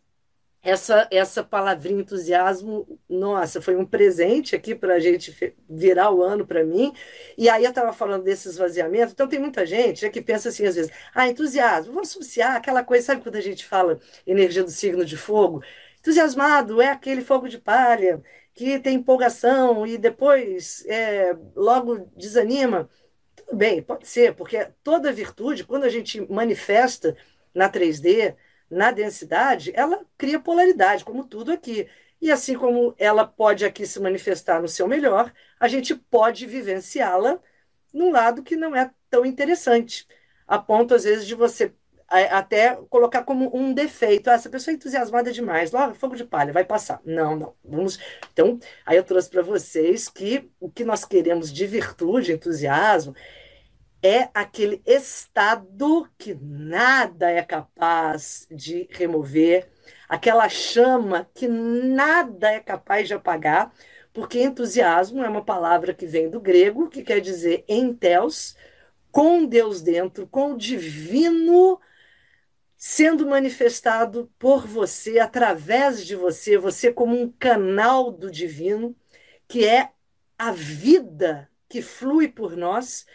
essa, 0.66 1.06
essa 1.12 1.44
palavrinha 1.44 2.00
entusiasmo, 2.00 2.98
nossa, 3.08 3.62
foi 3.62 3.76
um 3.76 3.86
presente 3.86 4.56
aqui 4.56 4.74
para 4.74 4.94
a 4.94 4.98
gente 4.98 5.32
virar 5.70 6.10
o 6.10 6.24
ano 6.24 6.44
para 6.44 6.64
mim. 6.64 6.92
E 7.38 7.48
aí 7.48 7.62
eu 7.62 7.70
estava 7.70 7.92
falando 7.92 8.24
desse 8.24 8.48
esvaziamento. 8.48 9.12
Então, 9.12 9.28
tem 9.28 9.38
muita 9.38 9.64
gente 9.64 10.04
né, 10.04 10.10
que 10.10 10.20
pensa 10.20 10.48
assim, 10.48 10.66
às 10.66 10.74
vezes, 10.74 10.90
ah, 11.14 11.28
entusiasmo, 11.28 11.92
vou 11.92 12.02
associar 12.02 12.56
aquela 12.56 12.82
coisa, 12.82 13.06
sabe 13.06 13.22
quando 13.22 13.36
a 13.36 13.40
gente 13.40 13.64
fala 13.64 14.00
energia 14.26 14.64
do 14.64 14.70
signo 14.70 15.04
de 15.04 15.16
fogo? 15.16 15.62
Entusiasmado 16.00 16.82
é 16.82 16.88
aquele 16.90 17.22
fogo 17.22 17.48
de 17.48 17.58
palha 17.58 18.20
que 18.52 18.80
tem 18.80 18.96
empolgação 18.96 19.86
e 19.86 19.96
depois 19.96 20.84
é, 20.88 21.36
logo 21.54 22.10
desanima. 22.16 22.90
Tudo 23.36 23.56
bem, 23.56 23.80
pode 23.82 24.08
ser, 24.08 24.34
porque 24.34 24.66
toda 24.82 25.12
virtude, 25.12 25.62
quando 25.64 25.84
a 25.84 25.88
gente 25.90 26.20
manifesta 26.32 27.16
na 27.54 27.70
3D, 27.70 28.34
na 28.70 28.90
densidade, 28.90 29.72
ela 29.74 30.04
cria 30.18 30.40
polaridade, 30.40 31.04
como 31.04 31.24
tudo 31.26 31.52
aqui. 31.52 31.88
E 32.20 32.30
assim 32.30 32.56
como 32.56 32.94
ela 32.98 33.26
pode 33.26 33.64
aqui 33.64 33.86
se 33.86 34.00
manifestar 34.00 34.60
no 34.60 34.68
seu 34.68 34.88
melhor, 34.88 35.32
a 35.60 35.68
gente 35.68 35.94
pode 35.94 36.46
vivenciá-la 36.46 37.38
num 37.92 38.10
lado 38.10 38.42
que 38.42 38.56
não 38.56 38.74
é 38.74 38.90
tão 39.10 39.24
interessante, 39.24 40.06
a 40.46 40.58
ponto, 40.58 40.94
às 40.94 41.04
vezes, 41.04 41.26
de 41.26 41.34
você 41.34 41.74
até 42.08 42.76
colocar 42.88 43.24
como 43.24 43.54
um 43.56 43.72
defeito. 43.72 44.30
Ah, 44.30 44.34
essa 44.34 44.48
pessoa 44.48 44.72
é 44.72 44.76
entusiasmada 44.76 45.32
demais, 45.32 45.72
logo 45.72 45.94
fogo 45.94 46.14
de 46.14 46.24
palha, 46.24 46.52
vai 46.52 46.64
passar. 46.64 47.00
Não, 47.04 47.36
não. 47.36 47.54
Vamos. 47.64 47.98
Então, 48.32 48.58
aí 48.84 48.96
eu 48.96 49.02
trouxe 49.04 49.28
para 49.28 49.42
vocês 49.42 50.08
que 50.08 50.48
o 50.60 50.70
que 50.70 50.84
nós 50.84 51.04
queremos 51.04 51.52
de 51.52 51.66
virtude, 51.66 52.32
entusiasmo, 52.32 53.14
é 54.06 54.30
aquele 54.32 54.80
estado 54.86 56.08
que 56.16 56.34
nada 56.40 57.30
é 57.30 57.42
capaz 57.42 58.46
de 58.50 58.88
remover, 58.90 59.68
aquela 60.08 60.48
chama 60.48 61.28
que 61.34 61.48
nada 61.48 62.52
é 62.52 62.60
capaz 62.60 63.08
de 63.08 63.14
apagar, 63.14 63.72
porque 64.12 64.40
entusiasmo 64.40 65.22
é 65.22 65.28
uma 65.28 65.44
palavra 65.44 65.92
que 65.92 66.06
vem 66.06 66.30
do 66.30 66.40
grego, 66.40 66.88
que 66.88 67.02
quer 67.02 67.20
dizer 67.20 67.64
enteos, 67.68 68.56
com 69.10 69.44
Deus 69.44 69.82
dentro, 69.82 70.26
com 70.26 70.52
o 70.52 70.58
divino 70.58 71.80
sendo 72.76 73.26
manifestado 73.26 74.30
por 74.38 74.66
você, 74.66 75.18
através 75.18 76.06
de 76.06 76.14
você, 76.14 76.56
você 76.58 76.92
como 76.92 77.20
um 77.20 77.32
canal 77.32 78.12
do 78.12 78.30
divino, 78.30 78.94
que 79.48 79.66
é 79.66 79.90
a 80.38 80.52
vida 80.52 81.50
que 81.68 81.82
flui 81.82 82.28
por 82.28 82.56
nós. 82.56 83.06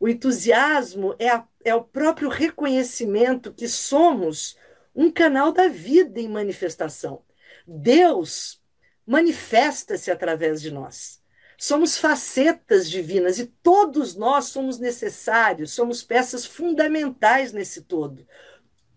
O 0.00 0.08
entusiasmo 0.08 1.14
é, 1.18 1.28
a, 1.28 1.46
é 1.64 1.74
o 1.74 1.84
próprio 1.84 2.28
reconhecimento 2.28 3.52
que 3.52 3.68
somos 3.68 4.56
um 4.94 5.10
canal 5.10 5.52
da 5.52 5.68
vida 5.68 6.18
em 6.18 6.28
manifestação. 6.28 7.22
Deus 7.66 8.60
manifesta-se 9.06 10.10
através 10.10 10.60
de 10.60 10.72
nós. 10.72 11.20
Somos 11.56 11.98
facetas 11.98 12.90
divinas 12.90 13.38
e 13.38 13.44
todos 13.46 14.16
nós 14.16 14.46
somos 14.46 14.78
necessários, 14.78 15.72
somos 15.72 16.02
peças 16.02 16.46
fundamentais 16.46 17.52
nesse 17.52 17.82
todo 17.82 18.26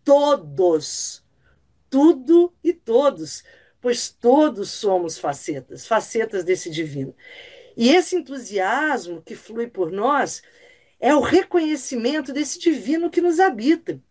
todos, 0.03 1.23
tudo 1.89 2.53
e 2.63 2.73
todos, 2.73 3.43
pois 3.81 4.09
todos 4.09 4.69
somos 4.69 5.17
facetas, 5.17 5.87
facetas 5.87 6.43
desse 6.43 6.69
divino. 6.69 7.15
E 7.75 7.89
esse 7.89 8.15
entusiasmo 8.15 9.21
que 9.21 9.35
flui 9.35 9.67
por 9.67 9.91
nós 9.91 10.43
é 11.03 11.13
o 11.13 11.19
reconhecimento 11.19 12.31
desse 12.31 12.57
divino 12.57 13.09
que 13.09 13.19
nos 13.19 13.37
habita. 13.37 14.01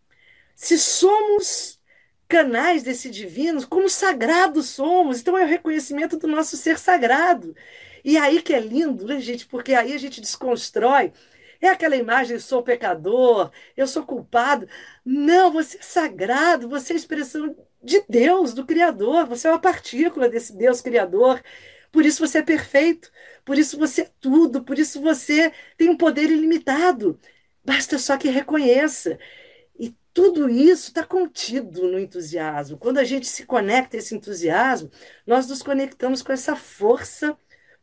Se 0.55 0.78
somos 0.78 1.81
canais 2.28 2.83
desse 2.83 3.09
divino, 3.09 3.66
como 3.66 3.88
sagrados 3.88 4.68
somos, 4.68 5.18
então 5.20 5.38
é 5.38 5.44
o 5.44 5.48
reconhecimento 5.48 6.18
do 6.18 6.26
nosso 6.26 6.55
ser 6.55 6.78
sagrado. 6.78 7.57
E 8.05 8.18
aí 8.18 8.42
que 8.42 8.52
é 8.52 8.61
lindo, 8.61 9.07
né, 9.07 9.18
gente? 9.20 9.46
Porque 9.46 9.72
aí 9.72 9.94
a 9.94 9.98
gente 9.98 10.20
desconstrói 10.20 11.12
é 11.62 11.68
aquela 11.68 11.96
imagem, 11.96 12.38
sou 12.38 12.62
pecador, 12.62 13.50
eu 13.74 13.87
sou 13.87 14.05
culpado. 14.05 14.68
Não, 15.02 15.50
você 15.50 15.78
é 15.78 15.83
sagrado, 15.83 16.68
você 16.68 16.92
é 16.92 16.96
a 16.96 16.98
expressão 16.98 17.57
de 17.83 18.05
Deus, 18.07 18.52
do 18.52 18.66
Criador, 18.66 19.26
você 19.26 19.48
é 19.48 19.50
uma 19.50 19.59
partícula 19.59 20.28
desse 20.28 20.55
Deus 20.55 20.83
Criador. 20.83 21.40
Por 21.92 22.05
isso 22.07 22.26
você 22.26 22.38
é 22.38 22.42
perfeito, 22.42 23.11
por 23.44 23.59
isso 23.59 23.78
você 23.78 24.02
é 24.02 24.11
tudo, 24.20 24.64
por 24.64 24.78
isso 24.78 25.00
você 25.00 25.52
tem 25.76 25.90
um 25.90 25.96
poder 25.96 26.31
ilimitado. 26.31 27.20
Basta 27.64 27.98
só 27.98 28.16
que 28.18 28.28
reconheça. 28.28 29.18
E 29.78 29.94
tudo 30.14 30.48
isso 30.48 30.88
está 30.88 31.05
contido 31.05 31.88
no 31.88 31.98
entusiasmo. 31.98 32.78
Quando 32.78 32.98
a 32.98 33.05
gente 33.05 33.26
se 33.28 33.46
conecta 33.46 33.96
a 33.96 34.00
esse 34.00 34.14
entusiasmo, 34.14 34.90
nós 35.26 35.48
nos 35.48 35.62
conectamos 35.62 36.22
com 36.22 36.33
essa 36.33 36.57
força 36.57 37.37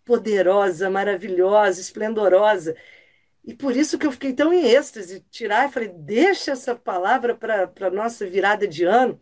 poderosa, 0.05 0.89
maravilhosa, 0.89 1.81
esplendorosa 1.81 2.75
e 3.43 3.53
por 3.55 3.75
isso 3.75 3.97
que 3.97 4.05
eu 4.05 4.11
fiquei 4.11 4.33
tão 4.33 4.53
em 4.53 4.65
êxtase, 4.65 5.25
tirar 5.31 5.67
e 5.67 5.71
falei, 5.71 5.89
deixa 5.89 6.51
essa 6.51 6.75
palavra 6.75 7.35
para 7.35 7.71
a 7.87 7.89
nossa 7.89 8.25
virada 8.27 8.67
de 8.67 8.83
ano. 8.83 9.19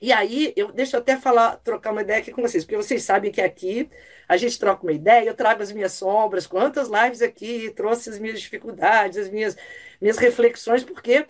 E 0.00 0.12
aí, 0.12 0.52
eu 0.56 0.72
deixa 0.72 0.96
eu 0.96 1.00
até 1.00 1.16
falar, 1.18 1.56
trocar 1.58 1.92
uma 1.92 2.00
ideia 2.00 2.20
aqui 2.20 2.32
com 2.32 2.40
vocês, 2.40 2.64
porque 2.64 2.76
vocês 2.76 3.02
sabem 3.04 3.30
que 3.30 3.40
aqui 3.40 3.88
a 4.26 4.36
gente 4.36 4.58
troca 4.58 4.82
uma 4.82 4.92
ideia, 4.92 5.28
eu 5.28 5.34
trago 5.34 5.62
as 5.62 5.72
minhas 5.72 5.92
sombras, 5.92 6.46
quantas 6.46 6.88
lives 6.88 7.20
aqui, 7.20 7.70
trouxe 7.76 8.08
as 8.08 8.18
minhas 8.18 8.40
dificuldades, 8.40 9.18
as 9.18 9.28
minhas, 9.28 9.56
minhas 10.00 10.16
reflexões, 10.16 10.82
porque 10.84 11.26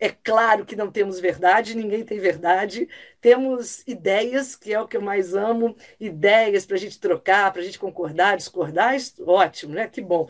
é 0.00 0.10
claro 0.10 0.64
que 0.66 0.76
não 0.76 0.90
temos 0.92 1.20
verdade, 1.20 1.76
ninguém 1.76 2.04
tem 2.04 2.20
verdade, 2.20 2.88
temos 3.20 3.82
ideias, 3.86 4.56
que 4.56 4.72
é 4.72 4.80
o 4.80 4.86
que 4.88 4.96
eu 4.96 5.02
mais 5.02 5.34
amo, 5.34 5.76
ideias 6.00 6.66
para 6.66 6.76
a 6.76 6.78
gente 6.80 7.00
trocar, 7.00 7.52
para 7.52 7.62
a 7.62 7.64
gente 7.64 7.78
concordar, 7.78 8.36
discordar, 8.36 8.94
ótimo, 9.26 9.74
né? 9.74 9.88
Que 9.88 10.00
bom. 10.02 10.28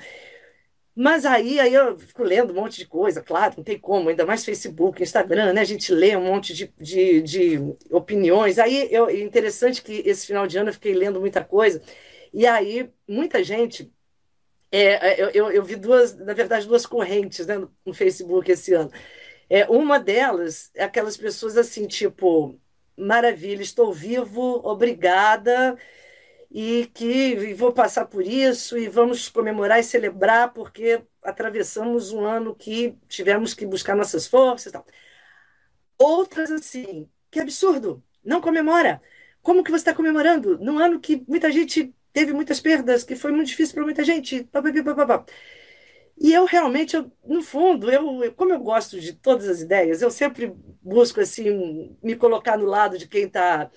Mas 1.00 1.24
aí, 1.24 1.61
aí 1.61 1.72
eu 1.74 1.96
fico 1.96 2.24
lendo 2.24 2.52
um 2.52 2.56
monte 2.56 2.78
de 2.78 2.87
coisa, 2.87 3.22
claro, 3.22 3.54
não 3.56 3.62
tem 3.62 3.78
como, 3.78 4.08
ainda 4.08 4.26
mais 4.26 4.44
Facebook, 4.44 5.00
Instagram, 5.00 5.52
né? 5.52 5.61
A 5.61 5.64
gente 5.64 5.94
lê 5.94 6.16
um 6.16 6.24
monte 6.24 6.52
de, 6.52 6.72
de, 6.76 7.22
de 7.22 7.58
opiniões. 7.88 8.58
Aí 8.58 8.88
eu, 8.90 9.08
é 9.08 9.20
interessante 9.20 9.80
que 9.80 10.02
esse 10.04 10.26
final 10.26 10.44
de 10.48 10.58
ano 10.58 10.70
eu 10.70 10.74
fiquei 10.74 10.92
lendo 10.94 11.20
muita 11.20 11.44
coisa, 11.44 11.80
e 12.34 12.44
aí 12.44 12.90
muita 13.06 13.44
gente. 13.44 13.92
É, 14.72 15.12
é 15.12 15.22
eu, 15.22 15.30
eu, 15.30 15.52
eu 15.52 15.64
vi 15.64 15.76
duas, 15.76 16.16
na 16.16 16.34
verdade, 16.34 16.66
duas 16.66 16.84
correntes 16.87 17.46
né, 17.46 17.58
no, 17.87 17.94
Facebook 17.94 18.50
esse 18.50 18.74
ano. 18.74 18.90
É, 19.48 19.66
uma 19.68 20.00
delas 20.00 20.70
é 20.74 20.84
aquelas 20.84 21.16
pessoas 21.16 21.56
assim, 21.56 21.87
tipo, 21.87 22.61
maravilha, 22.96 23.62
estou 23.62 23.92
vivo, 23.92 24.61
obrigada 24.64 25.78
e 26.50 26.87
que 26.94 27.54
vou 27.54 27.72
passar 27.72 28.06
por 28.06 28.22
isso 28.26 28.78
e 28.78 28.88
vamos 28.88 29.28
comemorar 29.28 29.78
e 29.80 29.84
celebrar 29.84 30.52
porque 30.52 31.02
atravessamos 31.22 32.12
um 32.12 32.24
ano 32.24 32.54
que 32.54 32.96
tivemos 33.08 33.54
que 33.54 33.66
buscar 33.66 33.94
nossas 33.94 34.26
forças 34.26 34.66
e 34.66 34.72
tal. 34.72 34.87
Outras 35.98 36.50
assim, 36.50 37.08
que 37.30 37.40
absurdo, 37.40 38.02
não 38.24 38.40
comemora. 38.40 39.02
Como 39.42 39.62
que 39.64 39.70
você 39.70 39.78
está 39.82 39.94
comemorando 39.94 40.58
num 40.58 40.78
ano 40.78 41.00
que 41.00 41.24
muita 41.28 41.50
gente 41.50 41.94
teve 42.12 42.32
muitas 42.32 42.61
perdas, 42.61 43.04
que 43.04 43.16
foi 43.16 43.32
muito 43.32 43.48
difícil 43.48 43.74
para 43.74 43.84
muita 43.84 44.04
gente? 44.04 44.48
E 46.20 46.32
eu 46.32 46.44
realmente, 46.46 46.96
eu, 46.96 47.12
no 47.24 47.42
fundo, 47.42 47.90
eu, 47.90 48.32
como 48.34 48.52
eu 48.52 48.58
gosto 48.61 49.00
de 49.00 49.12
todas 49.12 49.48
as 49.48 49.61
ideias, 49.61 50.02
eu 50.02 50.11
sempre 50.11 50.52
busco 50.82 51.20
assim 51.20 51.96
me 52.02 52.16
colocar 52.16 52.56
no 52.58 52.64
lado 52.64 52.98
de 52.98 53.06
quem 53.06 53.24
está 53.24 53.70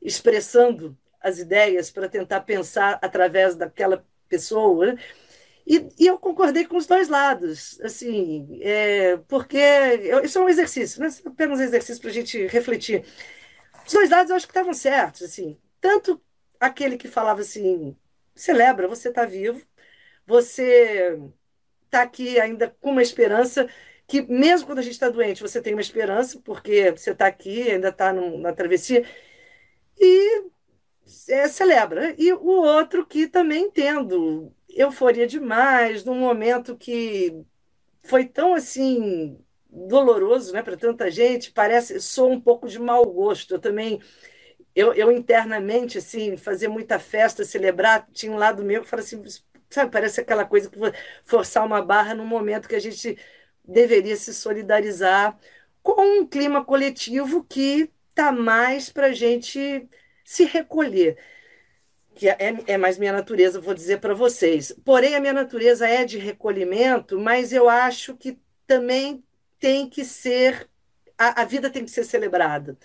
expressando 0.00 0.96
as 1.22 1.38
ideias 1.38 1.90
para 1.90 2.08
tentar 2.08 2.40
pensar 2.40 2.98
através 3.02 3.54
daquela 3.56 4.04
pessoa. 4.28 4.86
Né? 4.86 4.98
E, 5.66 5.88
e, 5.98 6.06
eu 6.06 6.18
concordei 6.18 6.64
com 6.66 6.76
os 6.76 6.86
dois 6.86 7.08
lados, 7.08 7.80
assim, 7.82 8.58
é, 8.62 9.16
porque 9.28 9.56
eu, 9.56 10.24
isso 10.24 10.38
é 10.38 10.42
um 10.42 10.48
exercício, 10.48 11.00
né? 11.00 11.08
apenas 11.24 11.60
um 11.60 11.62
exercício 11.62 12.00
para 12.00 12.10
a 12.10 12.12
gente 12.14 12.46
refletir. 12.48 13.04
Os 13.86 13.92
dois 13.92 14.10
lados 14.10 14.30
eu 14.30 14.36
acho 14.36 14.46
que 14.46 14.50
estavam 14.52 14.74
certos, 14.74 15.22
assim, 15.22 15.58
tanto 15.80 16.20
aquele 16.60 16.96
que 16.96 17.08
falava 17.08 17.40
assim, 17.42 17.96
celebra, 18.34 18.88
você 18.88 19.08
está 19.08 19.24
vivo, 19.24 19.64
você 20.26 21.18
está 21.84 22.02
aqui 22.02 22.40
ainda 22.40 22.68
com 22.80 22.90
uma 22.90 23.02
esperança, 23.02 23.68
que 24.06 24.22
mesmo 24.22 24.66
quando 24.66 24.78
a 24.80 24.82
gente 24.82 24.94
está 24.94 25.08
doente, 25.08 25.42
você 25.42 25.60
tem 25.62 25.74
uma 25.74 25.80
esperança, 25.80 26.40
porque 26.44 26.90
você 26.92 27.12
está 27.12 27.26
aqui, 27.26 27.70
ainda 27.70 27.88
está 27.88 28.12
na 28.12 28.52
travessia, 28.52 29.06
e 29.98 30.44
é, 31.28 31.48
celebra. 31.48 32.14
E 32.18 32.32
o 32.32 32.46
outro 32.46 33.06
que 33.06 33.26
também 33.28 33.64
entendo, 33.66 34.52
euforia 34.68 35.26
demais, 35.26 36.04
num 36.04 36.18
momento 36.18 36.76
que 36.76 37.44
foi 38.02 38.26
tão 38.26 38.54
assim 38.54 39.38
doloroso 39.68 40.52
né, 40.52 40.62
para 40.62 40.76
tanta 40.76 41.10
gente, 41.10 41.52
parece, 41.52 42.00
sou 42.00 42.30
um 42.30 42.40
pouco 42.40 42.68
de 42.68 42.78
mau 42.78 43.04
gosto. 43.06 43.54
Eu 43.54 43.58
também, 43.60 44.00
eu, 44.74 44.92
eu 44.94 45.10
internamente, 45.12 45.98
assim, 45.98 46.36
fazia 46.36 46.68
muita 46.68 46.98
festa, 46.98 47.44
celebrar, 47.44 48.08
tinha 48.12 48.32
um 48.32 48.36
lado 48.38 48.64
meu 48.64 48.82
que 48.82 48.88
fala 48.88 49.02
assim, 49.02 49.22
sabe, 49.70 49.90
parece 49.90 50.20
aquela 50.20 50.44
coisa 50.44 50.70
que 50.70 50.78
forçar 51.24 51.64
uma 51.64 51.82
barra 51.82 52.14
no 52.14 52.26
momento 52.26 52.68
que 52.68 52.74
a 52.76 52.80
gente 52.80 53.16
deveria 53.64 54.16
se 54.16 54.34
solidarizar 54.34 55.38
com 55.82 56.20
um 56.20 56.26
clima 56.26 56.64
coletivo 56.64 57.44
que 57.44 57.90
está 58.10 58.30
mais 58.32 58.90
para 58.90 59.08
a 59.08 59.12
gente 59.12 59.88
se 60.24 60.44
recolher 60.44 61.16
que 62.14 62.28
é, 62.28 62.36
é 62.66 62.76
mais 62.76 62.98
minha 62.98 63.12
natureza, 63.12 63.60
vou 63.60 63.74
dizer 63.74 64.00
para 64.00 64.14
vocês. 64.14 64.74
Porém, 64.84 65.14
a 65.14 65.20
minha 65.20 65.32
natureza 65.32 65.88
é 65.88 66.04
de 66.04 66.18
recolhimento, 66.18 67.18
mas 67.18 67.52
eu 67.52 67.68
acho 67.68 68.16
que 68.16 68.38
também 68.66 69.24
tem 69.58 69.88
que 69.88 70.04
ser, 70.04 70.68
a, 71.16 71.42
a 71.42 71.44
vida 71.44 71.70
tem 71.70 71.84
que 71.84 71.90
ser 71.90 72.04
celebrada. 72.04 72.76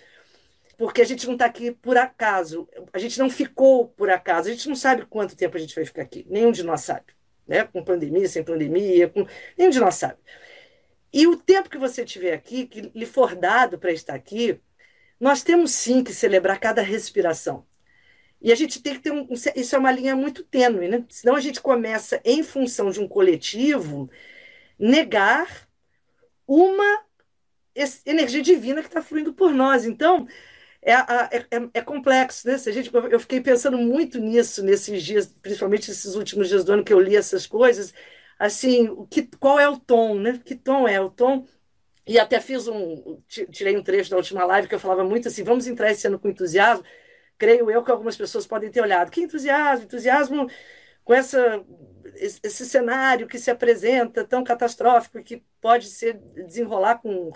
Porque 0.78 1.02
a 1.02 1.06
gente 1.06 1.26
não 1.26 1.34
está 1.34 1.45
aqui 1.45 1.71
por 1.71 1.97
acaso, 1.97 2.69
a 2.93 3.00
gente 3.00 3.17
não 3.17 3.30
ficou 3.30 3.88
por 3.89 4.10
acaso, 4.10 4.47
a 4.47 4.52
gente 4.52 4.69
não 4.69 4.76
sabe 4.76 5.06
quanto 5.06 5.36
tempo 5.36 5.58
a 5.58 5.60
gente 5.60 5.76
vai 5.76 5.86
ficar 5.86 6.04
aqui, 6.04 6.26
nenhum 6.30 6.52
de 6.52 6.63
nós 6.63 6.82
sabe. 6.82 7.06
Né? 7.47 7.63
Com 7.63 7.84
pandemia, 7.84 8.28
sem 8.28 8.43
pandemia, 8.43 9.10
com... 9.10 9.26
nenhum 9.58 9.71
de 9.71 9.80
nós 9.80 9.95
sabe. 9.95 10.19
E 11.12 11.26
o 11.26 11.36
tempo 11.36 11.69
que 11.69 11.78
você 11.78 12.06
tiver 12.06 12.34
aqui, 12.34 12.67
que 12.67 12.91
lhe 12.93 13.06
for 13.06 13.36
dado 13.36 13.80
para 13.80 13.91
estar 13.91 14.13
aqui, 14.13 14.62
nós 15.19 15.43
temos 15.43 15.71
sim 15.71 16.03
que 16.03 16.13
celebrar 16.13 16.60
cada 16.60 16.82
respiração. 16.82 17.65
E 18.41 18.51
a 18.51 18.56
gente 18.56 18.82
tem 18.82 18.93
que 18.95 19.01
ter 19.01 19.12
um. 19.12 19.27
Isso 19.56 19.75
é 19.75 19.80
uma 19.80 19.91
linha 19.91 20.15
muito 20.15 20.43
tênue, 20.43 20.88
né? 20.88 21.03
Senão 21.10 21.36
a 21.36 21.39
gente 21.39 21.60
começa, 21.62 22.21
em 22.23 22.43
função 22.43 22.91
de 22.91 22.99
um 22.99 23.08
coletivo, 23.08 24.10
negar 24.77 25.67
uma 26.47 27.06
energia 28.06 28.41
divina 28.41 28.82
que 28.82 28.88
está 28.88 29.01
fluindo 29.01 29.34
por 29.34 29.53
nós. 29.53 29.86
Então, 29.86 30.27
é, 30.82 30.93
é, 30.93 31.38
é, 31.51 31.69
é, 31.75 31.82
complexo, 31.82 32.47
né? 32.47 32.58
Se 32.58 32.69
a 32.69 32.73
gente, 32.73 32.91
eu 32.93 33.19
fiquei 33.19 33.41
pensando 33.41 33.77
muito 33.77 34.19
nisso 34.19 34.63
nesses 34.63 35.03
dias, 35.03 35.27
principalmente 35.41 35.91
esses 35.91 36.15
últimos 36.15 36.47
dias 36.49 36.63
do 36.63 36.73
ano 36.73 36.84
que 36.84 36.93
eu 36.93 36.99
li 36.99 37.15
essas 37.15 37.45
coisas. 37.47 37.93
Assim, 38.39 38.88
o 38.89 39.06
que, 39.08 39.23
qual 39.39 39.60
é 39.60 39.67
o 39.67 39.80
tom, 39.80 40.19
né? 40.19 40.39
Que 40.45 40.56
tom 40.56 40.88
é 40.88 41.01
o 41.01 41.10
tom? 41.10 41.47
E 42.08 42.17
até 42.17 42.39
fiz 42.39 42.67
um. 42.67 43.22
Tirei 43.28 43.78
um 43.78 43.84
trecho 43.84 44.10
da 44.10 44.17
última 44.17 44.46
live 44.46 44.67
que 44.67 44.76
eu 44.76 44.80
falava 44.80 45.04
muito 45.04 45.28
assim: 45.28 45.43
vamos 45.43 45.67
entrar 45.67 45.91
esse 45.91 46.08
ano 46.08 46.20
com 46.20 46.30
entusiasmo 46.30 46.84
creio 47.38 47.70
eu 47.70 47.84
que 47.84 47.91
algumas 47.91 48.17
pessoas 48.17 48.48
podem 48.48 48.72
ter 48.72 48.82
olhado. 48.82 49.12
Que 49.12 49.22
entusiasmo, 49.22 49.86
entusiasmo 49.86 50.50
com 51.04 51.13
essa, 51.13 51.63
esse 52.15 52.65
cenário 52.65 53.28
que 53.28 53.39
se 53.39 53.52
apresenta 53.52 54.26
tão 54.26 54.43
catastrófico 54.43 55.24
que 55.24 55.43
pode 55.62 55.88
ser 55.88 56.15
desenrolar 56.46 57.00
com 57.00 57.32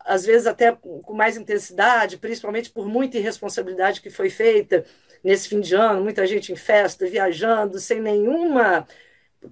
às 0.00 0.24
vezes 0.24 0.46
até 0.46 0.72
com 0.72 1.12
mais 1.12 1.36
intensidade, 1.36 2.16
principalmente 2.18 2.70
por 2.70 2.86
muita 2.86 3.18
irresponsabilidade 3.18 4.00
que 4.00 4.08
foi 4.08 4.30
feita 4.30 4.84
nesse 5.22 5.48
fim 5.48 5.60
de 5.60 5.74
ano, 5.74 6.02
muita 6.02 6.26
gente 6.26 6.52
em 6.52 6.56
festa, 6.56 7.06
viajando, 7.06 7.78
sem 7.78 8.00
nenhuma, 8.00 8.86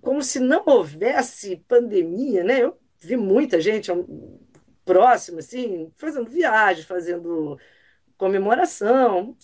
como 0.01 0.23
se 0.23 0.41
não 0.41 0.63
houvesse 0.67 1.57
pandemia, 1.69 2.43
né? 2.45 2.63
Eu 2.63 2.79
vi 2.99 3.17
muita 3.17 3.61
gente 3.61 3.91
próxima, 4.89 5.41
assim, 5.41 5.93
fazendo 5.97 6.31
viagem, 6.31 6.83
fazendo 6.83 7.59
comemoração, 8.17 9.37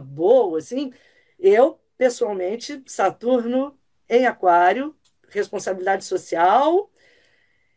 boa, 0.00 0.58
assim. 0.58 0.92
Eu, 1.38 1.78
pessoalmente, 1.98 2.82
Saturno 2.86 3.78
em 4.08 4.26
Aquário, 4.26 4.96
responsabilidade 5.28 6.04
social, 6.06 6.90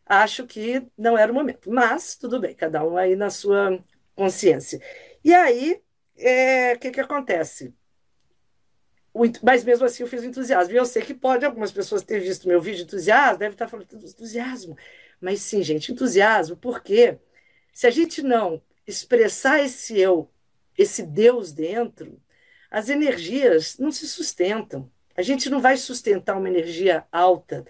acho 0.05 0.47
que 0.47 0.87
não 0.97 1.17
era 1.17 1.31
o 1.31 1.35
momento. 1.35 1.69
Mas, 1.69 2.15
tudo 2.15 2.39
bem, 2.39 2.55
cada 2.55 2.83
um 2.85 2.97
aí 2.97 3.15
na 3.15 3.29
sua 3.29 3.77
consciência. 4.15 4.81
E 5.23 5.33
aí, 5.33 5.73
o 5.73 6.21
é, 6.21 6.77
que, 6.77 6.91
que 6.91 7.01
acontece? 7.01 7.73
Mas 9.43 9.63
mesmo 9.65 9.85
assim 9.85 10.03
eu 10.03 10.07
fiz 10.07 10.23
entusiasmo. 10.23 10.73
E 10.73 10.77
eu 10.77 10.85
sei 10.85 11.01
que 11.01 11.13
pode 11.13 11.45
algumas 11.45 11.71
pessoas 11.71 12.01
ter 12.03 12.19
visto 12.19 12.47
meu 12.47 12.61
vídeo 12.61 12.77
de 12.77 12.83
entusiasmo, 12.83 13.39
deve 13.39 13.55
estar 13.55 13.67
falando 13.67 13.87
entusiasmo. 13.93 14.77
Mas 15.21 15.41
sim, 15.41 15.63
gente, 15.63 15.91
entusiasmo, 15.91 16.57
porque 16.57 17.19
se 17.73 17.87
a 17.87 17.91
gente 17.91 18.21
não 18.21 18.61
expressar 18.87 19.63
esse 19.63 19.99
eu 19.99 20.29
esse 20.77 21.03
Deus 21.03 21.51
dentro, 21.51 22.19
as 22.69 22.89
energias 22.89 23.77
não 23.77 23.91
se 23.91 24.07
sustentam. 24.07 24.89
A 25.15 25.21
gente 25.21 25.49
não 25.49 25.59
vai 25.59 25.77
sustentar 25.77 26.37
uma 26.37 26.49
energia 26.49 27.05
alta. 27.11 27.65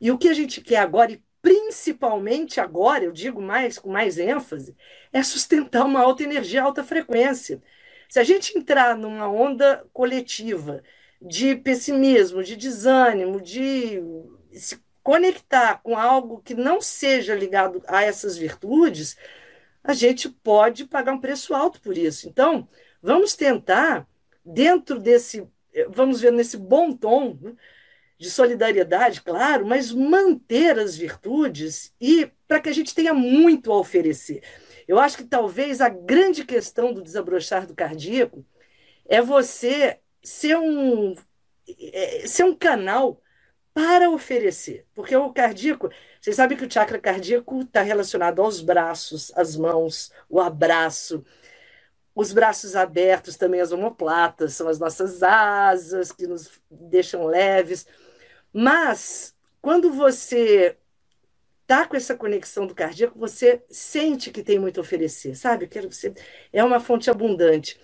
E 0.00 0.10
o 0.10 0.18
que 0.18 0.28
a 0.28 0.34
gente 0.34 0.60
quer 0.60 0.78
agora, 0.78 1.12
e 1.12 1.22
principalmente 1.42 2.60
agora, 2.60 3.04
eu 3.04 3.12
digo 3.12 3.42
mais 3.42 3.78
com 3.78 3.90
mais 3.90 4.18
ênfase, 4.18 4.76
é 5.12 5.22
sustentar 5.22 5.84
uma 5.84 6.00
alta 6.00 6.22
energia, 6.22 6.62
alta 6.62 6.84
frequência. 6.84 7.60
Se 8.08 8.18
a 8.18 8.24
gente 8.24 8.56
entrar 8.56 8.96
numa 8.96 9.28
onda 9.28 9.84
coletiva 9.92 10.82
de 11.20 11.56
pessimismo, 11.56 12.42
de 12.42 12.56
desânimo, 12.56 13.40
de 13.40 14.00
conectar 15.08 15.80
com 15.82 15.96
algo 15.96 16.42
que 16.42 16.52
não 16.52 16.82
seja 16.82 17.34
ligado 17.34 17.82
a 17.88 18.04
essas 18.04 18.36
virtudes, 18.36 19.16
a 19.82 19.94
gente 19.94 20.28
pode 20.28 20.84
pagar 20.84 21.14
um 21.14 21.20
preço 21.20 21.54
alto 21.54 21.80
por 21.80 21.96
isso. 21.96 22.28
Então, 22.28 22.68
vamos 23.02 23.34
tentar, 23.34 24.06
dentro 24.44 24.98
desse, 24.98 25.48
vamos 25.88 26.20
ver 26.20 26.30
nesse 26.30 26.58
bom 26.58 26.92
tom 26.92 27.38
né, 27.40 27.54
de 28.18 28.30
solidariedade, 28.30 29.22
claro, 29.22 29.64
mas 29.64 29.92
manter 29.92 30.78
as 30.78 30.94
virtudes 30.94 31.90
e 31.98 32.30
para 32.46 32.60
que 32.60 32.68
a 32.68 32.74
gente 32.74 32.94
tenha 32.94 33.14
muito 33.14 33.72
a 33.72 33.78
oferecer. 33.78 34.42
Eu 34.86 34.98
acho 34.98 35.16
que 35.16 35.24
talvez 35.24 35.80
a 35.80 35.88
grande 35.88 36.44
questão 36.44 36.92
do 36.92 37.00
desabrochar 37.00 37.66
do 37.66 37.74
cardíaco 37.74 38.44
é 39.08 39.22
você 39.22 40.00
ser 40.22 40.58
um, 40.58 41.14
é, 41.94 42.26
ser 42.26 42.44
um 42.44 42.54
canal 42.54 43.22
para 43.78 44.10
oferecer. 44.10 44.84
Porque 44.92 45.14
o 45.14 45.32
cardíaco, 45.32 45.88
vocês 46.20 46.34
sabem 46.34 46.58
que 46.58 46.64
o 46.64 46.70
chakra 46.70 46.98
cardíaco 46.98 47.60
está 47.60 47.80
relacionado 47.80 48.42
aos 48.42 48.60
braços, 48.60 49.30
às 49.36 49.56
mãos, 49.56 50.10
o 50.28 50.40
abraço. 50.40 51.24
Os 52.12 52.32
braços 52.32 52.74
abertos 52.74 53.36
também, 53.36 53.60
as 53.60 53.70
omoplatas, 53.70 54.54
são 54.54 54.66
as 54.66 54.80
nossas 54.80 55.22
asas 55.22 56.10
que 56.10 56.26
nos 56.26 56.60
deixam 56.68 57.24
leves. 57.24 57.86
Mas, 58.52 59.32
quando 59.62 59.92
você 59.92 60.76
está 61.62 61.86
com 61.86 61.96
essa 61.96 62.16
conexão 62.16 62.66
do 62.66 62.74
cardíaco, 62.74 63.16
você 63.16 63.62
sente 63.70 64.32
que 64.32 64.42
tem 64.42 64.58
muito 64.58 64.80
a 64.80 64.82
oferecer, 64.82 65.36
sabe? 65.36 65.68
Quero 65.68 65.92
você 65.92 66.12
é 66.52 66.64
uma 66.64 66.80
fonte 66.80 67.08
abundante. 67.08 67.80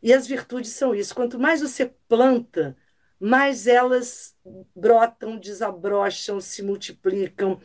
E 0.00 0.12
as 0.12 0.24
virtudes 0.24 0.70
são 0.70 0.94
isso. 0.94 1.16
Quanto 1.16 1.36
mais 1.36 1.60
você 1.60 1.86
planta 2.08 2.76
mais 3.22 3.68
elas 3.68 4.36
brotam, 4.74 5.38
desabrocham, 5.38 6.40
se 6.40 6.60
multiplicam. 6.60 7.60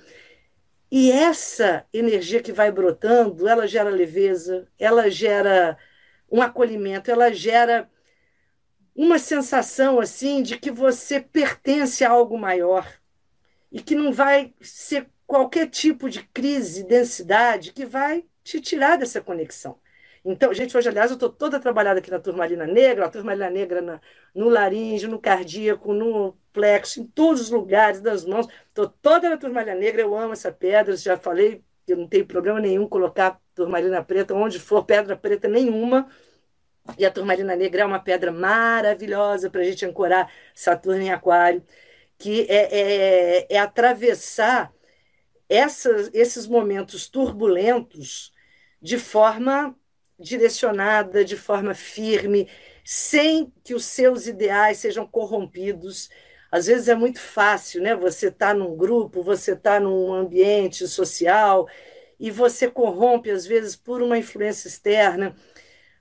E 0.91 1.11
essa 1.11 1.83
energia 1.91 2.43
que 2.43 2.53
vai 2.53 2.71
brotando, 2.71 3.47
ela 3.47 3.67
gera 3.67 3.89
leveza, 3.89 4.67
ela 4.77 5.09
gera 5.09 5.75
um 6.31 6.43
acolhimento, 6.43 7.09
ela 7.09 7.33
gera 7.33 7.89
uma 8.95 9.17
sensação 9.17 9.99
assim 9.99 10.43
de 10.43 10.59
que 10.59 10.69
você 10.69 11.19
pertence 11.19 12.05
a 12.05 12.11
algo 12.11 12.37
maior 12.37 12.87
e 13.71 13.81
que 13.81 13.95
não 13.95 14.13
vai 14.13 14.53
ser 14.61 15.09
qualquer 15.25 15.71
tipo 15.71 16.07
de 16.07 16.21
crise, 16.27 16.83
densidade 16.83 17.73
que 17.73 17.83
vai 17.83 18.23
te 18.43 18.61
tirar 18.61 18.95
dessa 18.95 19.21
conexão. 19.21 19.79
Então, 20.29 20.53
gente, 20.53 20.75
hoje, 20.75 20.89
aliás, 20.89 21.09
eu 21.09 21.13
estou 21.13 21.29
toda 21.29 21.57
trabalhada 21.57 21.99
aqui 21.99 22.11
na 22.11 22.19
turmalina 22.19 22.67
negra, 22.67 23.05
a 23.05 23.09
turmalina 23.09 23.49
negra 23.49 23.81
na, 23.81 24.01
no 24.35 24.49
laríngeo, 24.49 25.09
no 25.09 25.17
cardíaco, 25.21 25.93
no 25.93 26.37
plexo, 26.51 26.99
em 26.99 27.07
todos 27.07 27.43
os 27.43 27.49
lugares 27.49 28.01
das 28.01 28.25
mãos. 28.25 28.45
Estou 28.67 28.89
toda 28.89 29.29
na 29.29 29.37
turmalina 29.37 29.73
negra, 29.75 30.01
eu 30.01 30.13
amo 30.17 30.33
essa 30.33 30.51
pedra, 30.51 30.97
já 30.97 31.17
falei 31.17 31.63
que 31.85 31.93
eu 31.93 31.97
não 31.97 32.07
tenho 32.09 32.25
problema 32.25 32.59
nenhum 32.59 32.89
colocar 32.89 33.39
turmalina 33.55 34.03
preta 34.03 34.33
onde 34.33 34.59
for, 34.59 34.83
pedra 34.83 35.15
preta 35.15 35.47
nenhuma. 35.47 36.09
E 36.97 37.05
a 37.05 37.11
turmalina 37.11 37.55
negra 37.55 37.83
é 37.83 37.85
uma 37.85 37.99
pedra 37.99 38.29
maravilhosa 38.29 39.49
para 39.49 39.61
a 39.61 39.63
gente 39.63 39.85
ancorar 39.85 40.29
Saturno 40.53 41.01
em 41.01 41.11
Aquário, 41.11 41.63
que 42.17 42.41
é, 42.49 43.45
é, 43.45 43.55
é 43.55 43.59
atravessar 43.59 44.73
essas, 45.47 46.09
esses 46.13 46.47
momentos 46.47 47.07
turbulentos 47.07 48.33
de 48.81 48.97
forma 48.97 49.73
direcionada 50.19 51.23
de 51.23 51.35
forma 51.37 51.73
firme, 51.73 52.49
sem 52.83 53.51
que 53.63 53.73
os 53.73 53.85
seus 53.85 54.27
ideais 54.27 54.77
sejam 54.77 55.05
corrompidos. 55.05 56.09
Às 56.51 56.67
vezes 56.67 56.87
é 56.87 56.95
muito 56.95 57.19
fácil, 57.19 57.81
né? 57.81 57.95
Você 57.95 58.27
está 58.27 58.53
num 58.53 58.75
grupo, 58.75 59.21
você 59.21 59.53
está 59.53 59.79
num 59.79 60.13
ambiente 60.13 60.87
social 60.87 61.67
e 62.19 62.31
você 62.31 62.69
corrompe, 62.69 63.29
às 63.29 63.45
vezes, 63.45 63.75
por 63.75 64.01
uma 64.01 64.17
influência 64.17 64.67
externa, 64.67 65.35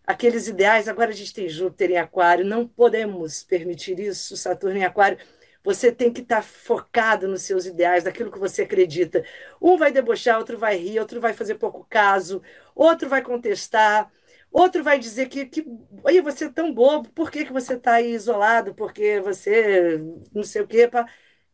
aqueles 0.07 0.49
ideais. 0.49 0.89
Agora 0.89 1.11
a 1.11 1.15
gente 1.15 1.35
tem 1.35 1.49
Júpiter 1.49 1.91
em 1.91 1.99
Aquário, 1.99 2.45
não 2.45 2.67
podemos 2.67 3.43
permitir 3.43 3.99
isso, 4.01 4.37
Saturno 4.37 4.79
em 4.79 4.85
Aquário, 4.85 5.19
Você 5.67 5.91
tem 5.93 6.13
que 6.13 6.21
estar 6.23 6.37
tá 6.37 6.43
focado 6.43 7.27
nos 7.29 7.43
seus 7.43 7.67
ideais, 7.67 8.05
naquilo 8.05 8.31
que 8.31 8.39
você 8.39 8.63
acredita. 8.63 9.25
Um 9.61 9.77
vai 9.77 9.91
debochar, 9.93 10.39
outro 10.39 10.57
vai 10.59 10.77
rir, 10.77 11.01
outro 11.01 11.21
vai 11.21 11.33
fazer 11.35 11.57
pouco 11.57 11.85
caso, 11.91 12.41
outro 12.75 13.09
vai 13.09 13.21
contestar, 13.23 14.11
outro 14.53 14.85
vai 14.85 14.99
dizer 14.99 15.29
que, 15.29 15.47
que 15.47 15.67
Oi, 16.05 16.23
você 16.23 16.45
é 16.47 16.49
tão 16.53 16.73
bobo, 16.73 17.11
por 17.11 17.31
que, 17.33 17.45
que 17.45 17.53
você 17.53 17.75
está 17.75 17.95
aí 17.95 18.13
isolado? 18.13 18.75
Porque 18.75 19.21
você 19.21 19.99
não 20.33 20.45
sei 20.45 20.63
o 20.63 20.69
quê. 20.69 20.87
Pá. 20.89 21.07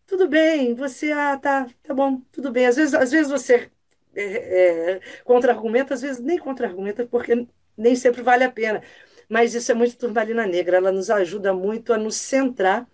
Tudo 0.07 0.29
bem, 0.29 0.75
você 0.75 1.13
ah, 1.13 1.39
tá, 1.39 1.67
tá 1.83 1.95
bom, 1.95 2.21
tudo 2.33 2.53
bem. 2.53 2.67
Às 2.67 2.77
vezes, 2.77 2.95
às 2.95 3.11
vezes 3.13 3.31
você 3.31 3.71
é, 4.15 4.95
é, 4.97 5.01
contra-argumenta, 5.25 5.95
às 5.95 6.03
vezes 6.03 6.21
nem 6.23 6.39
contra-argumenta, 6.39 7.07
porque 7.07 7.47
nem 7.77 7.97
sempre 7.97 8.23
vale 8.23 8.45
a 8.45 8.51
pena. 8.53 8.83
Mas 9.29 9.55
isso 9.55 9.73
é 9.73 9.75
muito 9.75 9.97
turmalina 9.97 10.47
negra, 10.47 10.77
ela 10.77 10.93
nos 10.93 11.09
ajuda 11.11 11.55
muito 11.55 11.93
a 11.93 11.99
nos 11.99 12.17
centrar 12.17 12.87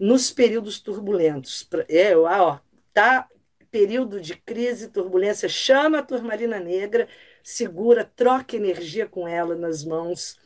nos 0.00 0.32
períodos 0.32 0.80
turbulentos. 0.80 1.68
É, 1.88 2.12
ah, 2.14 2.42
ó, 2.42 2.58
tá 2.92 3.28
período 3.70 4.20
de 4.20 4.34
crise, 4.34 4.88
turbulência, 4.88 5.48
chama 5.48 5.98
a 5.98 6.02
turmalina 6.02 6.58
negra, 6.58 7.06
segura, 7.42 8.04
troca 8.04 8.56
energia 8.56 9.06
com 9.06 9.28
ela 9.28 9.54
nas 9.54 9.84
mãos, 9.84 10.38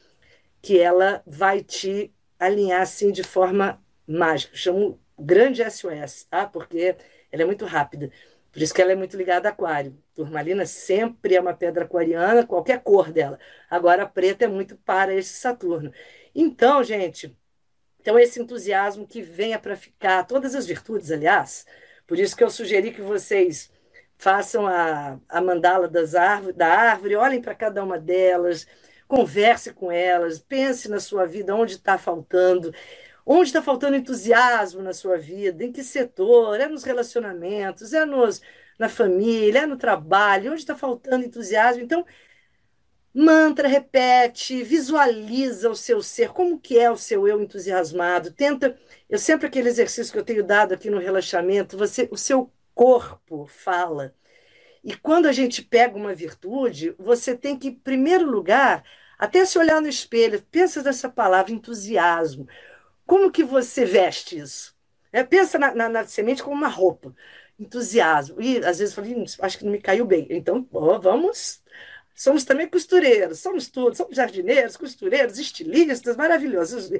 que 0.60 0.78
ela 0.78 1.22
vai 1.26 1.62
te 1.62 2.12
alinhar 2.38 2.82
assim 2.82 3.12
de 3.12 3.22
forma 3.22 3.82
mágica. 4.06 4.56
Chamo 4.56 5.00
grande 5.18 5.62
SOS, 5.62 6.24
tá? 6.24 6.46
Porque 6.46 6.96
ela 7.30 7.42
é 7.42 7.46
muito 7.46 7.64
rápida. 7.64 8.10
Por 8.52 8.62
isso 8.62 8.74
que 8.74 8.82
ela 8.82 8.92
é 8.92 8.96
muito 8.96 9.16
ligada 9.16 9.48
a 9.48 9.52
aquário. 9.52 9.96
Turmalina 10.14 10.66
sempre 10.66 11.34
é 11.34 11.40
uma 11.40 11.54
pedra 11.54 11.84
aquariana, 11.84 12.46
qualquer 12.46 12.82
cor 12.82 13.10
dela. 13.12 13.38
Agora 13.70 14.02
a 14.04 14.06
preta 14.06 14.44
é 14.44 14.48
muito 14.48 14.76
para 14.76 15.14
esse 15.14 15.34
Saturno. 15.34 15.92
Então, 16.34 16.82
gente, 16.84 17.36
então, 18.04 18.18
esse 18.18 18.38
entusiasmo 18.38 19.06
que 19.06 19.22
venha 19.22 19.58
para 19.58 19.74
ficar, 19.74 20.24
todas 20.26 20.54
as 20.54 20.66
virtudes, 20.66 21.10
aliás, 21.10 21.64
por 22.06 22.18
isso 22.18 22.36
que 22.36 22.44
eu 22.44 22.50
sugeri 22.50 22.92
que 22.92 23.00
vocês 23.00 23.72
façam 24.18 24.66
a, 24.66 25.18
a 25.26 25.40
mandala 25.40 25.88
das 25.88 26.14
árvore, 26.14 26.52
da 26.52 26.68
árvore, 26.68 27.16
olhem 27.16 27.40
para 27.40 27.54
cada 27.54 27.82
uma 27.82 27.98
delas, 27.98 28.66
converse 29.08 29.72
com 29.72 29.90
elas, 29.90 30.38
pense 30.38 30.86
na 30.86 31.00
sua 31.00 31.24
vida, 31.24 31.54
onde 31.54 31.76
está 31.76 31.96
faltando, 31.96 32.74
onde 33.24 33.48
está 33.48 33.62
faltando 33.62 33.96
entusiasmo 33.96 34.82
na 34.82 34.92
sua 34.92 35.16
vida, 35.16 35.64
em 35.64 35.72
que 35.72 35.82
setor, 35.82 36.60
é 36.60 36.68
nos 36.68 36.84
relacionamentos, 36.84 37.94
é 37.94 38.04
nos, 38.04 38.42
na 38.78 38.90
família, 38.90 39.60
é 39.60 39.66
no 39.66 39.78
trabalho, 39.78 40.52
onde 40.52 40.60
está 40.60 40.76
faltando 40.76 41.24
entusiasmo. 41.24 41.82
Então, 41.82 42.04
Mantra, 43.16 43.68
repete, 43.68 44.64
visualiza 44.64 45.70
o 45.70 45.76
seu 45.76 46.02
ser, 46.02 46.30
como 46.30 46.58
que 46.58 46.76
é 46.76 46.90
o 46.90 46.96
seu 46.96 47.28
eu 47.28 47.40
entusiasmado. 47.40 48.32
Tenta, 48.32 48.76
eu 49.08 49.18
sempre 49.18 49.46
aquele 49.46 49.68
exercício 49.68 50.12
que 50.12 50.18
eu 50.18 50.24
tenho 50.24 50.42
dado 50.44 50.74
aqui 50.74 50.90
no 50.90 50.98
relaxamento, 50.98 51.78
você, 51.78 52.08
o 52.10 52.16
seu 52.16 52.52
corpo 52.74 53.46
fala. 53.46 54.12
E 54.82 54.96
quando 54.96 55.26
a 55.26 55.32
gente 55.32 55.62
pega 55.62 55.96
uma 55.96 56.14
virtude, 56.14 56.94
você 56.98 57.36
tem 57.36 57.56
que, 57.56 57.68
em 57.68 57.74
primeiro 57.74 58.28
lugar, 58.30 58.84
até 59.18 59.44
se 59.44 59.58
olhar 59.58 59.80
no 59.80 59.88
espelho, 59.88 60.42
pensa 60.50 60.82
nessa 60.82 61.08
palavra 61.08 61.52
entusiasmo. 61.52 62.48
Como 63.06 63.30
que 63.30 63.44
você 63.44 63.84
veste 63.84 64.38
isso? 64.38 64.74
É, 65.12 65.22
pensa 65.22 65.58
na, 65.58 65.74
na, 65.74 65.88
na, 65.88 66.04
semente 66.04 66.42
como 66.42 66.56
uma 66.56 66.68
roupa. 66.68 67.14
Entusiasmo. 67.58 68.42
E 68.42 68.58
às 68.58 68.78
vezes 68.80 68.96
eu 68.96 69.04
falei, 69.04 69.24
acho 69.40 69.58
que 69.58 69.64
não 69.64 69.72
me 69.72 69.80
caiu 69.80 70.04
bem. 70.04 70.26
Então, 70.30 70.66
vamos 71.00 71.62
Somos 72.14 72.44
também 72.44 72.68
costureiros, 72.68 73.40
somos 73.40 73.68
tudo, 73.68 73.96
somos 73.96 74.14
jardineiros, 74.14 74.76
costureiros, 74.76 75.36
estilistas, 75.36 76.16
maravilhosos, 76.16 76.90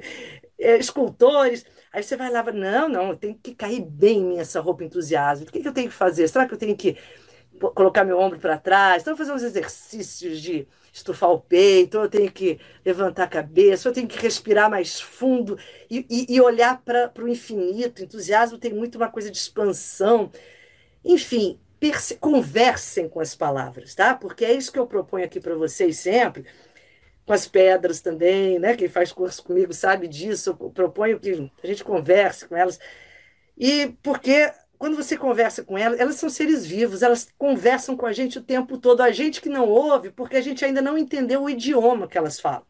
é, 0.59 0.77
escultores. 0.77 1.65
Aí 1.91 2.03
você 2.03 2.17
vai 2.17 2.29
lá, 2.29 2.43
não, 2.51 2.89
não, 2.89 3.15
tem 3.15 3.33
que 3.33 3.55
cair 3.55 3.81
bem 3.81 4.19
em 4.19 4.25
mim 4.25 4.37
essa 4.39 4.59
roupa 4.59 4.83
entusiasmo. 4.83 5.47
O 5.47 5.51
que, 5.51 5.61
que 5.61 5.67
eu 5.67 5.73
tenho 5.73 5.89
que 5.89 5.95
fazer? 5.95 6.27
Será 6.27 6.45
que 6.45 6.53
eu 6.53 6.57
tenho 6.57 6.75
que 6.75 6.97
colocar 7.73 8.03
meu 8.03 8.19
ombro 8.19 8.39
para 8.39 8.57
trás? 8.57 9.01
Então, 9.01 9.15
fazer 9.15 9.31
uns 9.31 9.43
exercícios 9.43 10.41
de 10.41 10.67
estufar 10.91 11.29
o 11.29 11.39
peito, 11.39 11.97
eu 11.97 12.09
tenho 12.09 12.31
que 12.31 12.59
levantar 12.85 13.23
a 13.23 13.27
cabeça, 13.27 13.87
eu 13.87 13.93
tenho 13.93 14.07
que 14.07 14.19
respirar 14.19 14.69
mais 14.69 14.99
fundo 14.99 15.57
e, 15.89 16.05
e, 16.09 16.35
e 16.35 16.41
olhar 16.41 16.81
para 16.81 17.11
o 17.21 17.27
infinito. 17.29 18.03
Entusiasmo 18.03 18.57
tem 18.57 18.73
muito 18.73 18.95
uma 18.95 19.09
coisa 19.09 19.31
de 19.31 19.37
expansão. 19.37 20.29
Enfim, 21.03 21.59
conversem 22.19 23.09
com 23.09 23.19
as 23.19 23.35
palavras, 23.35 23.95
tá? 23.95 24.15
Porque 24.15 24.45
é 24.45 24.53
isso 24.53 24.71
que 24.71 24.79
eu 24.79 24.87
proponho 24.87 25.25
aqui 25.25 25.39
para 25.39 25.55
vocês 25.55 25.97
sempre, 25.97 26.45
com 27.25 27.33
as 27.33 27.47
pedras 27.47 28.01
também, 28.01 28.59
né? 28.59 28.75
Quem 28.75 28.87
faz 28.87 29.11
curso 29.11 29.43
comigo 29.43 29.73
sabe 29.73 30.07
disso. 30.07 30.55
Eu 30.59 30.69
proponho 30.71 31.19
que 31.19 31.51
a 31.63 31.67
gente 31.67 31.83
converse 31.83 32.47
com 32.47 32.55
elas. 32.55 32.79
E 33.57 33.95
porque 34.03 34.51
quando 34.77 34.95
você 34.95 35.17
conversa 35.17 35.63
com 35.63 35.77
elas, 35.77 35.99
elas 35.99 36.15
são 36.15 36.29
seres 36.29 36.65
vivos, 36.65 37.01
elas 37.01 37.29
conversam 37.37 37.95
com 37.97 38.05
a 38.05 38.13
gente 38.13 38.37
o 38.37 38.43
tempo 38.43 38.77
todo, 38.77 39.01
a 39.01 39.11
gente 39.11 39.41
que 39.41 39.49
não 39.49 39.67
ouve, 39.67 40.11
porque 40.11 40.35
a 40.35 40.41
gente 40.41 40.63
ainda 40.63 40.81
não 40.81 40.97
entendeu 40.97 41.43
o 41.43 41.49
idioma 41.49 42.07
que 42.07 42.17
elas 42.17 42.39
falam. 42.39 42.65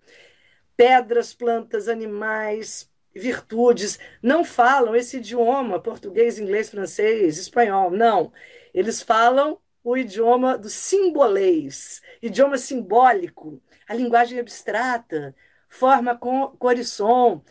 Pedras, 0.78 1.34
plantas, 1.34 1.88
animais, 1.88 2.90
virtudes, 3.14 3.98
não 4.22 4.44
falam 4.44 4.96
esse 4.96 5.18
idioma, 5.18 5.80
português, 5.80 6.38
inglês, 6.38 6.70
francês, 6.70 7.38
espanhol, 7.38 7.90
não. 7.90 8.32
Eles 8.76 9.02
falam 9.02 9.58
o 9.82 9.96
idioma 9.96 10.58
do 10.58 10.68
simbolês, 10.68 12.02
idioma 12.22 12.58
simbólico, 12.58 13.62
a 13.88 13.94
linguagem 13.94 14.38
abstrata, 14.38 15.34
forma 15.70 16.14
com 16.18 16.50
cor 16.58 16.78
e 16.78 16.84
som. 16.84 17.42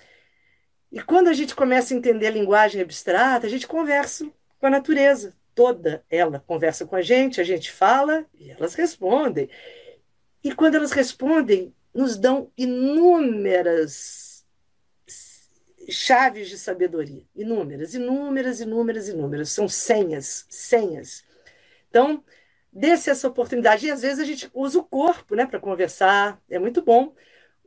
E 0.92 1.00
quando 1.00 1.28
a 1.28 1.32
gente 1.32 1.54
começa 1.54 1.94
a 1.94 1.96
entender 1.96 2.26
a 2.26 2.30
linguagem 2.30 2.82
abstrata, 2.82 3.46
a 3.46 3.50
gente 3.50 3.66
conversa 3.66 4.30
com 4.58 4.66
a 4.66 4.70
natureza, 4.70 5.34
toda 5.54 6.04
ela 6.10 6.44
conversa 6.46 6.84
com 6.84 6.94
a 6.94 7.00
gente, 7.00 7.40
a 7.40 7.44
gente 7.44 7.72
fala 7.72 8.26
e 8.38 8.50
elas 8.50 8.74
respondem. 8.74 9.48
E 10.42 10.54
quando 10.54 10.74
elas 10.74 10.92
respondem, 10.92 11.74
nos 11.94 12.18
dão 12.18 12.52
inúmeras 12.54 14.34
chaves 15.90 16.49
de 16.49 16.59
sabedoria, 16.59 17.23
inúmeras, 17.35 17.94
inúmeras, 17.94 18.61
inúmeras, 18.61 19.09
inúmeras, 19.09 19.51
são 19.51 19.68
senhas, 19.68 20.47
senhas. 20.49 21.25
Então, 21.88 22.25
desse 22.73 23.11
essa 23.11 23.29
oportunidade, 23.29 23.87
e 23.87 23.90
às 23.90 24.03
vezes 24.03 24.18
a 24.18 24.25
gente 24.25 24.51
usa 24.53 24.79
o 24.79 24.85
corpo 24.85 25.35
né, 25.35 25.47
para 25.47 25.61
conversar, 25.61 26.40
é 26.51 26.59
muito 26.59 26.83
bom. 26.83 27.14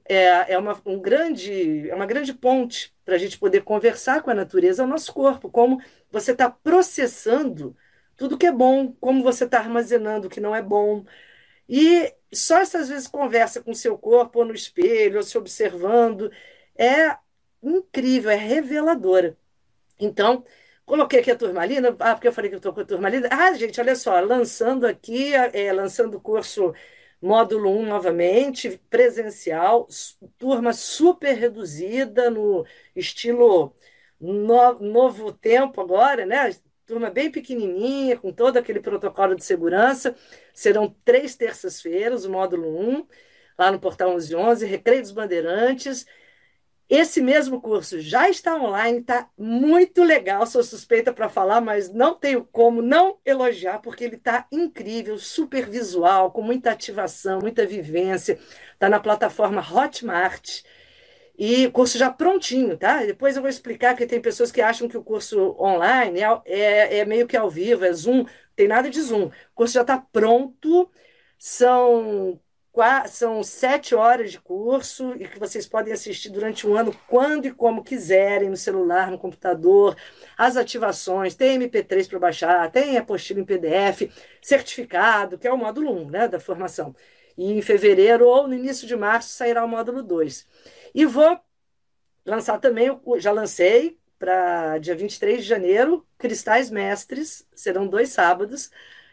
É, 0.05 0.53
é, 0.53 0.57
uma, 0.57 0.81
um 0.85 1.01
grande, 1.01 1.89
é 1.89 1.95
uma 1.95 2.05
grande 2.05 2.33
ponte 2.33 2.95
para 3.05 3.15
a 3.15 3.17
gente 3.17 3.37
poder 3.37 3.63
conversar 3.63 4.21
com 4.21 4.29
a 4.31 4.33
natureza, 4.33 4.83
o 4.83 4.87
nosso 4.87 5.13
corpo, 5.13 5.49
como 5.49 5.81
você 6.11 6.31
está 6.31 6.49
processando 6.49 7.75
tudo 8.15 8.37
que 8.37 8.45
é 8.47 8.51
bom, 8.51 8.93
como 8.99 9.23
você 9.23 9.45
está 9.45 9.59
armazenando 9.59 10.27
o 10.27 10.29
que 10.29 10.41
não 10.41 10.55
é 10.55 10.61
bom. 10.61 11.05
E 11.69 12.13
só 12.33 12.59
essas 12.59 12.89
vezes 12.89 13.07
conversa 13.07 13.61
com 13.61 13.71
o 13.71 13.75
seu 13.75 13.97
corpo, 13.97 14.39
ou 14.39 14.45
no 14.45 14.53
espelho, 14.53 15.17
ou 15.17 15.23
se 15.23 15.37
observando, 15.37 16.31
é 16.75 17.17
incrível, 17.61 18.31
é 18.31 18.35
reveladora. 18.35 19.37
Então, 19.99 20.45
coloquei 20.85 21.19
aqui 21.19 21.31
a 21.31 21.35
turmalina, 21.37 21.95
ah, 21.99 22.13
porque 22.15 22.27
eu 22.27 22.33
falei 22.33 22.49
que 22.49 22.55
eu 22.55 22.59
estou 22.59 22.73
com 22.73 22.81
a 22.81 22.85
turmalina. 22.85 23.27
Ah, 23.31 23.53
gente, 23.53 23.79
olha 23.81 23.95
só, 23.95 24.19
lançando 24.19 24.85
aqui, 24.85 25.33
é, 25.33 25.71
lançando 25.73 26.15
o 26.17 26.21
curso 26.21 26.73
módulo 27.21 27.69
1 27.79 27.85
novamente, 27.85 28.79
presencial, 28.89 29.87
turma 30.37 30.73
super 30.73 31.35
reduzida, 31.35 32.29
no 32.29 32.65
estilo 32.95 33.75
no, 34.19 34.79
novo 34.79 35.31
tempo 35.31 35.81
agora, 35.81 36.25
né? 36.25 36.55
Turma 36.85 37.09
bem 37.09 37.29
pequenininha, 37.31 38.17
com 38.17 38.31
todo 38.31 38.57
aquele 38.57 38.79
protocolo 38.79 39.35
de 39.35 39.43
segurança. 39.43 40.15
Serão 40.53 40.95
três 41.03 41.35
terças-feiras, 41.35 42.25
o 42.25 42.31
módulo 42.31 42.67
1, 42.79 43.07
lá 43.57 43.71
no 43.71 43.79
Portal 43.79 44.09
1111, 44.11 44.65
Recreio 44.65 45.01
dos 45.01 45.11
Bandeirantes. 45.11 46.05
Esse 46.89 47.21
mesmo 47.21 47.59
curso 47.61 47.99
já 47.99 48.29
está 48.29 48.55
online, 48.55 48.99
está 48.99 49.29
muito 49.37 50.03
legal. 50.03 50.45
Sou 50.47 50.63
suspeita 50.63 51.11
para 51.11 51.27
falar, 51.27 51.59
mas 51.59 51.91
não 51.91 52.13
tenho 52.13 52.45
como 52.45 52.81
não 52.81 53.19
elogiar, 53.25 53.79
porque 53.79 54.05
ele 54.05 54.15
está 54.15 54.47
incrível, 54.51 55.17
super 55.17 55.69
visual, 55.69 56.31
com 56.31 56.41
muita 56.41 56.71
ativação, 56.71 57.39
muita 57.41 57.65
vivência. 57.65 58.39
Está 58.73 58.87
na 58.87 58.99
plataforma 59.01 59.61
Hotmart. 59.61 60.63
E 61.37 61.67
o 61.67 61.71
curso 61.71 61.97
já 61.97 62.09
prontinho, 62.09 62.77
tá? 62.77 63.05
Depois 63.05 63.35
eu 63.35 63.41
vou 63.41 63.49
explicar 63.49 63.95
que 63.95 64.07
tem 64.07 64.19
pessoas 64.21 64.51
que 64.51 64.61
acham 64.61 64.87
que 64.87 64.97
o 64.97 65.03
curso 65.03 65.55
online 65.59 66.19
é, 66.21 66.41
é, 66.45 66.97
é 66.99 67.05
meio 67.05 67.27
que 67.27 67.37
ao 67.37 67.49
vivo, 67.49 67.85
é 67.85 67.93
Zoom. 67.93 68.25
Tem 68.55 68.67
nada 68.67 68.89
de 68.89 68.99
Zoom. 69.01 69.25
O 69.27 69.31
curso 69.53 69.73
já 69.73 69.81
está 69.81 69.97
pronto. 69.99 70.89
São 71.37 72.39
são 73.07 73.43
sete 73.43 73.95
horas 73.95 74.31
de 74.31 74.39
curso 74.39 75.13
e 75.15 75.27
que 75.27 75.39
vocês 75.39 75.67
podem 75.67 75.93
assistir 75.93 76.29
durante 76.29 76.67
um 76.67 76.75
ano 76.75 76.95
quando 77.07 77.45
e 77.45 77.53
como 77.53 77.83
quiserem, 77.83 78.49
no 78.49 78.57
celular, 78.57 79.11
no 79.11 79.17
computador. 79.17 79.95
As 80.37 80.57
ativações, 80.57 81.35
tem 81.35 81.59
MP3 81.59 82.09
para 82.09 82.19
baixar, 82.19 82.71
tem 82.71 82.97
apostila 82.97 83.39
em 83.39 83.45
PDF, 83.45 84.11
certificado, 84.41 85.37
que 85.37 85.47
é 85.47 85.53
o 85.53 85.57
módulo 85.57 85.91
1 85.91 86.09
né, 86.09 86.27
da 86.27 86.39
formação. 86.39 86.95
E 87.37 87.51
em 87.51 87.61
fevereiro 87.61 88.25
ou 88.27 88.47
no 88.47 88.53
início 88.53 88.87
de 88.87 88.95
março 88.95 89.29
sairá 89.29 89.63
o 89.63 89.67
módulo 89.67 90.01
2. 90.03 90.47
E 90.93 91.05
vou 91.05 91.39
lançar 92.25 92.59
também, 92.59 92.89
já 93.19 93.31
lancei, 93.31 93.97
para 94.19 94.77
dia 94.79 94.95
23 94.95 95.41
de 95.43 95.47
janeiro, 95.47 96.05
Cristais 96.17 96.69
Mestres, 96.69 97.47
serão 97.55 97.87
dois 97.87 98.09
sábados, 98.09 98.71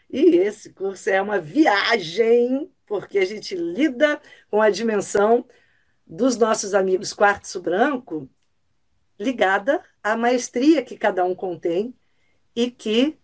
e 0.09 0.37
esse 0.37 0.71
curso 0.73 1.09
é 1.09 1.21
uma 1.21 1.39
viagem, 1.39 2.71
porque 2.85 3.19
a 3.19 3.25
gente 3.25 3.55
lida 3.55 4.21
com 4.49 4.61
a 4.61 4.69
dimensão 4.69 5.45
dos 6.05 6.37
nossos 6.37 6.73
amigos 6.73 7.13
Quartzo 7.13 7.61
Branco, 7.61 8.29
ligada 9.19 9.83
à 10.03 10.15
maestria 10.15 10.83
que 10.83 10.97
cada 10.97 11.23
um 11.23 11.33
contém 11.33 11.95
e 12.55 12.69
que, 12.69 13.17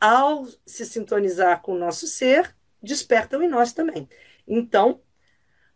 ao 0.00 0.46
se 0.66 0.84
sintonizar 0.86 1.60
com 1.62 1.72
o 1.72 1.78
nosso 1.78 2.06
ser, 2.06 2.54
despertam 2.82 3.42
em 3.42 3.48
nós 3.48 3.72
também. 3.72 4.08
Então, 4.46 5.00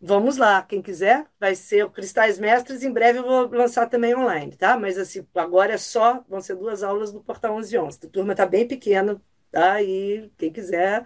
vamos 0.00 0.36
lá, 0.36 0.62
quem 0.62 0.80
quiser, 0.80 1.26
vai 1.40 1.54
ser 1.54 1.84
o 1.84 1.90
Cristais 1.90 2.38
Mestres, 2.38 2.82
em 2.82 2.92
breve 2.92 3.18
eu 3.18 3.24
vou 3.24 3.48
lançar 3.48 3.88
também 3.88 4.14
online, 4.14 4.56
tá? 4.56 4.78
Mas 4.78 4.98
assim, 4.98 5.26
agora 5.34 5.72
é 5.74 5.78
só, 5.78 6.24
vão 6.28 6.40
ser 6.40 6.54
duas 6.56 6.82
aulas 6.82 7.12
no 7.12 7.22
Portal 7.22 7.54
1111. 7.54 7.98
A 8.06 8.08
turma 8.08 8.32
está 8.32 8.46
bem 8.46 8.66
pequena, 8.66 9.20
tá? 9.50 9.82
E 9.82 10.30
quem 10.38 10.52
quiser, 10.52 11.04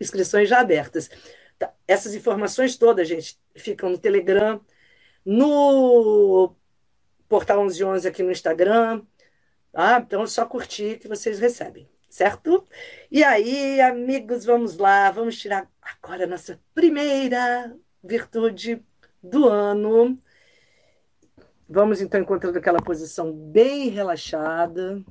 inscrições 0.00 0.48
já 0.48 0.60
abertas. 0.60 1.10
Essas 1.86 2.14
informações 2.14 2.76
todas, 2.76 3.06
gente, 3.06 3.38
ficam 3.54 3.90
no 3.90 3.98
Telegram, 3.98 4.60
no 5.24 6.54
Portal 7.28 7.58
1111 7.58 8.08
aqui 8.08 8.22
no 8.22 8.32
Instagram, 8.32 9.02
tá? 9.72 10.02
Então 10.04 10.22
é 10.22 10.26
só 10.26 10.46
curtir 10.46 10.98
que 10.98 11.08
vocês 11.08 11.38
recebem, 11.38 11.88
certo? 12.08 12.66
E 13.10 13.22
aí, 13.22 13.80
amigos, 13.80 14.44
vamos 14.44 14.76
lá, 14.78 15.10
vamos 15.10 15.38
tirar 15.38 15.70
agora 15.82 16.24
a 16.24 16.28
nossa 16.28 16.60
primeira 16.74 17.76
virtude 18.02 18.82
do 19.22 19.48
ano. 19.48 20.18
Vamos 21.68 22.00
então 22.00 22.20
encontrando 22.20 22.58
aquela 22.58 22.78
posição 22.78 23.32
bem 23.32 23.88
relaxada, 23.88 25.02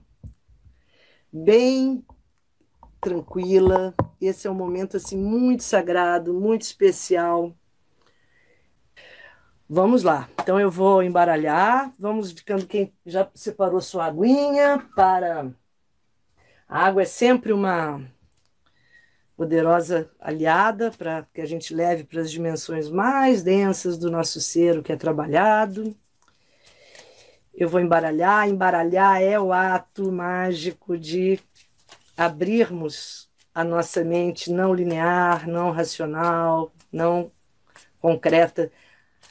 bem 1.32 2.06
tranquila. 3.02 3.94
Esse 4.26 4.48
é 4.48 4.52
um 4.52 4.56
momento 4.56 4.98
assim 4.98 5.18
muito 5.18 5.64
sagrado, 5.64 6.34
muito 6.34 6.62
especial. 6.64 7.56
Vamos 9.70 10.04
lá. 10.04 10.30
Então 10.42 10.60
eu 10.60 10.70
vou 10.70 11.02
embaralhar. 11.04 11.92
Vamos 12.00 12.32
ficando 12.32 12.66
quem 12.68 12.94
já 13.06 13.30
separou 13.34 13.82
sua 13.82 14.06
aguinha 14.06 14.88
para 14.96 15.52
a 16.74 16.88
água 16.88 17.04
é 17.04 17.06
sempre 17.06 17.54
uma 17.54 18.02
poderosa 19.36 20.10
aliada 20.20 20.90
para 20.90 21.28
que 21.34 21.40
a 21.40 21.46
gente 21.46 21.72
leve 21.72 22.04
para 22.04 22.22
as 22.22 22.32
dimensões 22.32 22.90
mais 22.90 23.44
densas 23.44 23.96
do 23.96 24.10
nosso 24.10 24.42
ser 24.42 24.80
o 24.80 24.82
que 24.82 24.92
é 24.92 24.96
trabalhado. 24.96 25.96
Eu 27.54 27.70
vou 27.70 27.80
embaralhar. 27.80 28.50
Embaralhar 28.50 29.22
é 29.22 29.40
o 29.40 29.54
ato 29.54 30.12
mágico 30.12 30.98
de 30.98 31.40
abrirmos 32.18 33.30
a 33.54 33.64
nossa 33.64 34.04
mente 34.04 34.52
não 34.52 34.74
linear, 34.74 35.48
não 35.48 35.72
racional, 35.72 36.74
não 36.92 37.32
concreta, 38.00 38.72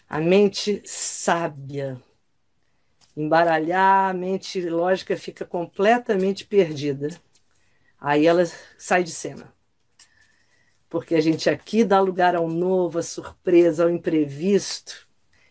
a 0.08 0.20
mente 0.20 0.82
sábia. 0.84 2.00
Embaralhar, 3.16 4.10
a 4.10 4.14
mente 4.14 4.60
lógica 4.68 5.16
fica 5.16 5.44
completamente 5.44 6.46
perdida. 6.46 7.08
Aí 8.00 8.26
ela 8.26 8.44
sai 8.78 9.02
de 9.02 9.10
cena. 9.10 9.52
Porque 10.88 11.14
a 11.14 11.20
gente 11.20 11.48
aqui 11.48 11.84
dá 11.84 12.00
lugar 12.00 12.34
ao 12.36 12.48
novo, 12.48 12.98
à 12.98 13.02
surpresa, 13.02 13.84
ao 13.84 13.90
imprevisto. 13.90 15.08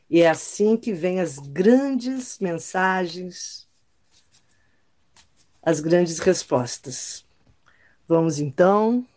E 0.10 0.22
é 0.22 0.30
assim 0.30 0.76
que 0.76 0.94
vem 0.94 1.20
as 1.20 1.38
grandes 1.40 2.38
mensagens, 2.40 3.68
as 5.62 5.80
grandes 5.80 6.20
respostas. 6.20 7.26
Vamos 8.12 8.42
então, 8.42 9.08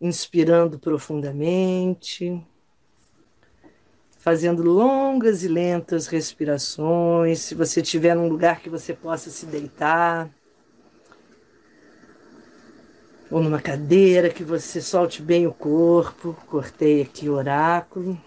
inspirando 0.00 0.76
profundamente, 0.76 2.44
fazendo 4.18 4.60
longas 4.64 5.44
e 5.44 5.48
lentas 5.48 6.08
respirações. 6.08 7.38
Se 7.38 7.54
você 7.54 7.80
tiver 7.80 8.16
num 8.16 8.26
lugar 8.26 8.58
que 8.58 8.68
você 8.68 8.92
possa 8.92 9.30
se 9.30 9.46
deitar, 9.46 10.28
ou 13.30 13.40
numa 13.40 13.60
cadeira 13.60 14.28
que 14.28 14.42
você 14.42 14.80
solte 14.80 15.22
bem 15.22 15.46
o 15.46 15.54
corpo. 15.54 16.36
Cortei 16.48 17.02
aqui 17.02 17.28
o 17.28 17.34
oráculo. 17.34 18.20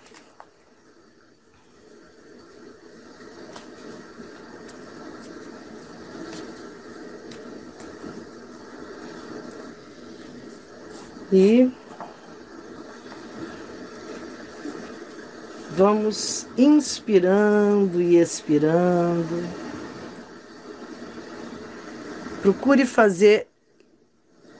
E 11.38 11.70
vamos 15.72 16.48
inspirando 16.58 18.02
e 18.02 18.16
expirando. 18.16 19.44
Procure 22.42 22.86
fazer 22.86 23.50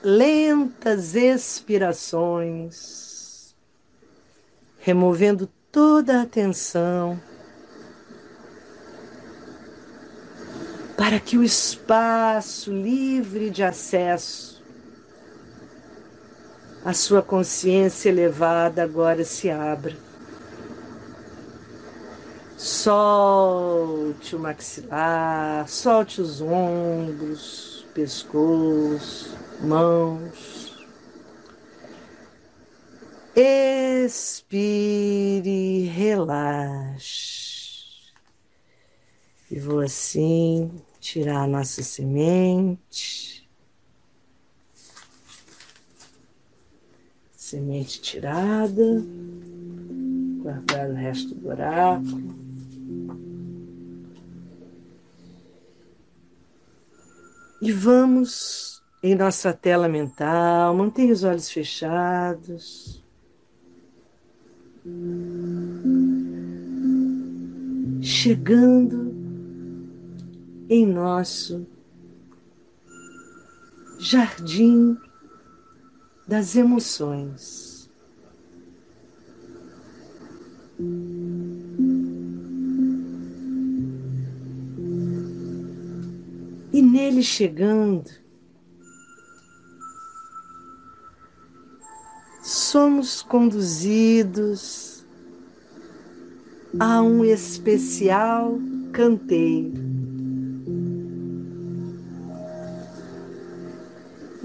lentas 0.02 1.14
expirações, 1.14 3.56
removendo 4.78 5.48
toda 5.72 6.20
a 6.20 6.26
tensão, 6.26 7.18
para 10.94 11.18
que 11.18 11.38
o 11.38 11.42
espaço 11.42 12.70
livre 12.70 13.48
de 13.48 13.62
acesso 13.62 14.55
a 16.86 16.94
sua 16.94 17.20
consciência 17.20 18.08
elevada 18.10 18.84
agora 18.84 19.24
se 19.24 19.50
abra. 19.50 19.96
Solte 22.56 24.36
o 24.36 24.38
maxilar, 24.38 25.68
solte 25.68 26.20
os 26.20 26.40
ombros, 26.40 27.84
pescoço, 27.92 29.36
mãos. 29.60 30.86
Expire, 34.04 34.66
relaxe. 35.86 37.66
E 39.50 39.58
vou 39.58 39.80
assim 39.80 40.70
tirar 41.00 41.42
a 41.42 41.48
nossa 41.48 41.82
semente. 41.82 43.35
Semente 47.46 48.00
tirada, 48.00 49.04
guardar 50.42 50.90
o 50.90 50.94
resto 50.94 51.32
do 51.32 51.48
oráculo. 51.48 52.34
E 57.62 57.70
vamos 57.70 58.82
em 59.00 59.14
nossa 59.14 59.52
tela 59.52 59.88
mental, 59.88 60.74
mantenha 60.74 61.12
os 61.12 61.22
olhos 61.22 61.48
fechados. 61.48 63.00
Chegando 68.02 69.14
em 70.68 70.84
nosso 70.84 71.64
jardim 74.00 74.98
das 76.26 76.56
emoções. 76.56 77.88
E 86.72 86.82
nele 86.82 87.22
chegando, 87.22 88.10
somos 92.42 93.22
conduzidos 93.22 95.06
a 96.78 97.00
um 97.00 97.24
especial 97.24 98.58
canteiro. 98.92 99.85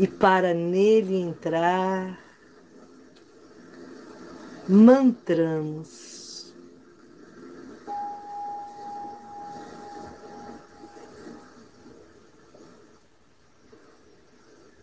E 0.02 0.08
para 0.08 0.52
nele 0.52 1.16
entrar, 1.16 2.18
mantramos. 4.68 6.52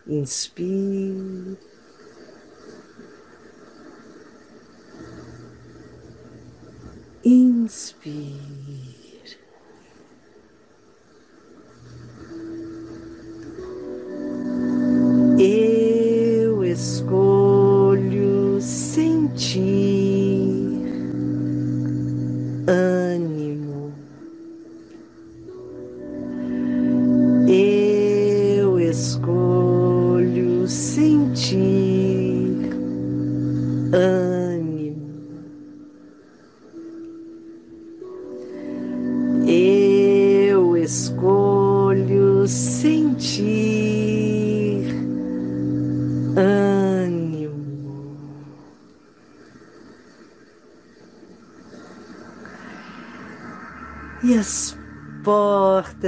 Inspire. 0.07 1.59
Inspire. 7.25 8.98
school. 16.79 17.28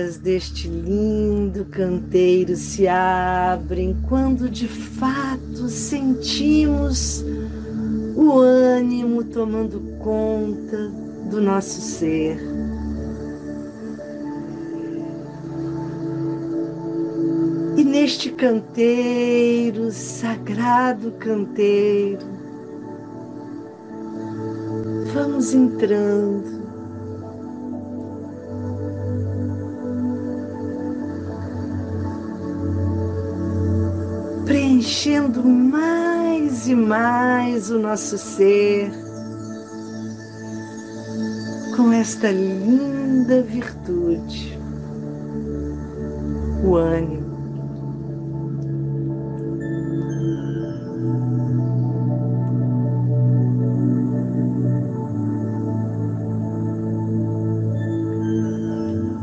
Portas 0.01 0.17
deste 0.17 0.67
lindo 0.67 1.65
canteiro 1.65 2.55
se 2.55 2.87
abrem 2.87 3.95
quando 4.07 4.49
de 4.49 4.67
fato 4.67 5.67
sentimos 5.69 7.23
o 8.15 8.39
ânimo 8.39 9.23
tomando 9.23 9.79
conta 9.99 10.91
do 11.29 11.39
nosso 11.39 11.81
ser. 11.81 12.39
E 17.77 17.83
neste 17.83 18.31
canteiro, 18.31 19.91
sagrado 19.91 21.11
canteiro, 21.11 22.25
vamos 25.13 25.53
entrando 25.53 26.60
preenchendo 35.01 35.43
mais 35.43 36.67
e 36.67 36.75
mais 36.75 37.71
o 37.71 37.79
nosso 37.79 38.19
ser 38.19 38.91
com 41.75 41.91
esta 41.91 42.29
linda 42.31 43.41
virtude, 43.41 44.59
o 46.63 46.75
ânimo. 46.75 47.31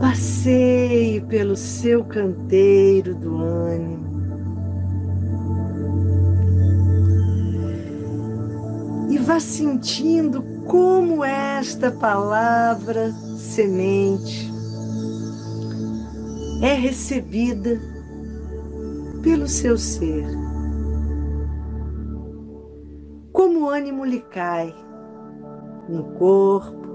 Passeie 0.01 1.21
pelo 1.21 1.55
seu 1.55 2.05
canteiro 2.05 3.15
do 3.15 3.37
ânimo 3.37 3.98
sentindo 9.41 10.43
como 10.67 11.25
esta 11.25 11.91
palavra 11.91 13.13
semente 13.37 14.51
é 16.63 16.75
recebida 16.75 17.81
pelo 19.23 19.49
seu 19.49 19.79
ser. 19.79 20.27
Como 23.33 23.67
o 23.67 23.69
ânimo 23.69 24.05
lhe 24.05 24.21
cai 24.21 24.75
no 25.89 26.05
corpo, 26.15 26.87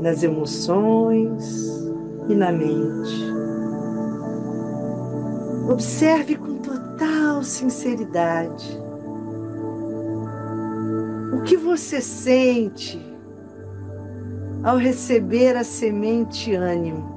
nas 0.00 0.22
emoções 0.22 1.70
e 2.28 2.34
na 2.34 2.52
mente. 2.52 3.32
Observe 5.68 6.36
com 6.36 6.58
total 6.58 7.42
sinceridade 7.42 8.80
que 11.44 11.56
você 11.56 12.00
sente 12.00 13.00
ao 14.62 14.76
receber 14.76 15.56
a 15.56 15.64
semente 15.64 16.54
ânimo? 16.54 17.14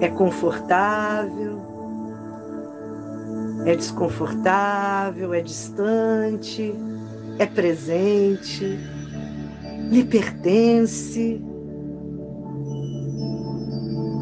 É 0.00 0.08
confortável? 0.08 1.58
É 3.66 3.74
desconfortável? 3.74 5.34
É 5.34 5.40
distante? 5.40 6.72
É 7.38 7.46
presente? 7.46 8.78
Lhe 9.90 10.04
pertence? 10.04 11.42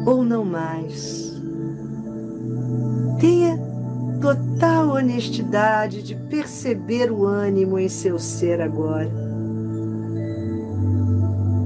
Ou 0.05 0.23
não 0.23 0.43
mais? 0.43 1.39
Tenha 3.19 3.66
total 4.21 4.89
honestidade 4.89 6.01
de 6.01 6.15
perceber 6.15 7.11
o 7.11 7.25
ânimo 7.25 7.77
em 7.79 7.89
seu 7.89 8.17
ser 8.17 8.61
agora. 8.61 9.09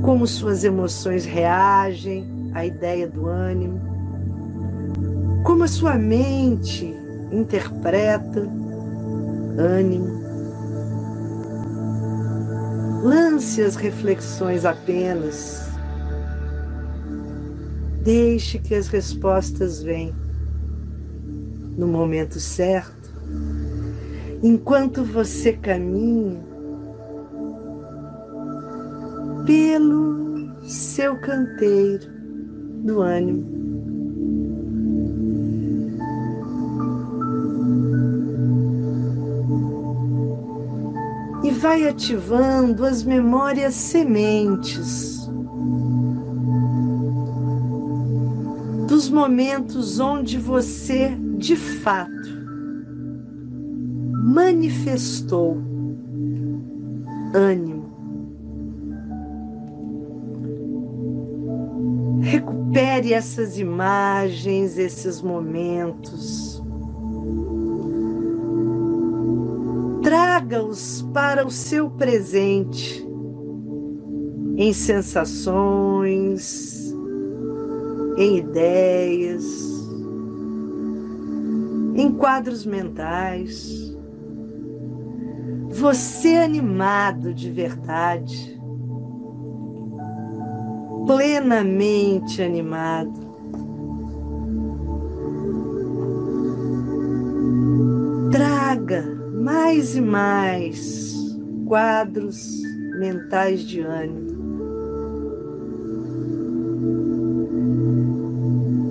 Como 0.01 0.25
suas 0.27 0.63
emoções 0.63 1.25
reagem 1.25 2.51
à 2.53 2.65
ideia 2.65 3.07
do 3.07 3.27
ânimo. 3.27 3.79
Como 5.43 5.63
a 5.63 5.67
sua 5.67 5.95
mente 5.95 6.93
interpreta 7.31 8.47
ânimo. 9.57 10.21
Lance 13.03 13.61
as 13.61 13.75
reflexões 13.75 14.65
apenas. 14.65 15.61
Deixe 18.03 18.59
que 18.59 18.75
as 18.75 18.87
respostas 18.87 19.81
venham 19.81 20.30
no 21.77 21.87
momento 21.87 22.39
certo, 22.39 23.11
enquanto 24.43 25.03
você 25.03 25.53
caminha 25.53 26.41
pelo 29.45 30.51
seu 30.63 31.19
canteiro 31.19 32.07
do 32.83 33.01
ânimo. 33.01 33.61
E 41.43 41.51
vai 41.51 41.87
ativando 41.87 42.85
as 42.85 43.03
memórias 43.03 43.73
sementes 43.73 45.21
dos 48.87 49.09
momentos 49.09 49.99
onde 49.99 50.37
você 50.37 51.17
de 51.41 51.55
fato 51.55 52.29
manifestou 54.23 55.57
ânimo. 57.33 57.81
Recupere 62.21 63.13
essas 63.13 63.57
imagens, 63.57 64.77
esses 64.77 65.19
momentos. 65.21 66.61
Traga-os 70.03 71.01
para 71.11 71.43
o 71.45 71.49
seu 71.49 71.89
presente, 71.89 73.03
em 74.55 74.71
sensações, 74.71 76.13
em 78.17 78.37
ideias 78.37 79.60
em 82.01 82.11
quadros 82.11 82.65
mentais. 82.65 83.95
Você 85.69 86.35
animado 86.35 87.31
de 87.31 87.51
verdade, 87.51 88.59
plenamente 91.05 92.41
animado. 92.41 93.29
Traga 98.31 99.05
mais 99.35 99.95
e 99.95 100.01
mais 100.01 101.13
quadros 101.67 102.61
mentais 102.99 103.61
de 103.61 103.81
ânimo. 103.81 104.31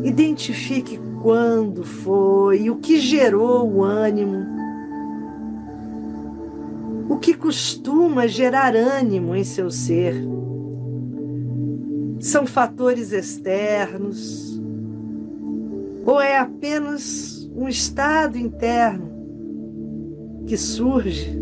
Identifique 0.04 1.09
quando 1.22 1.84
foi, 1.84 2.70
o 2.70 2.76
que 2.76 2.98
gerou 2.98 3.70
o 3.70 3.82
ânimo, 3.84 4.46
o 7.08 7.18
que 7.18 7.34
costuma 7.34 8.26
gerar 8.26 8.74
ânimo 8.74 9.34
em 9.36 9.44
seu 9.44 9.70
ser. 9.70 10.14
São 12.18 12.46
fatores 12.46 13.12
externos 13.12 14.60
ou 16.06 16.20
é 16.20 16.38
apenas 16.38 17.50
um 17.54 17.68
estado 17.68 18.38
interno 18.38 19.10
que 20.46 20.56
surge? 20.56 21.38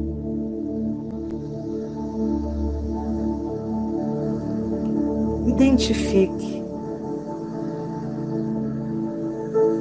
Identifique 5.46 6.57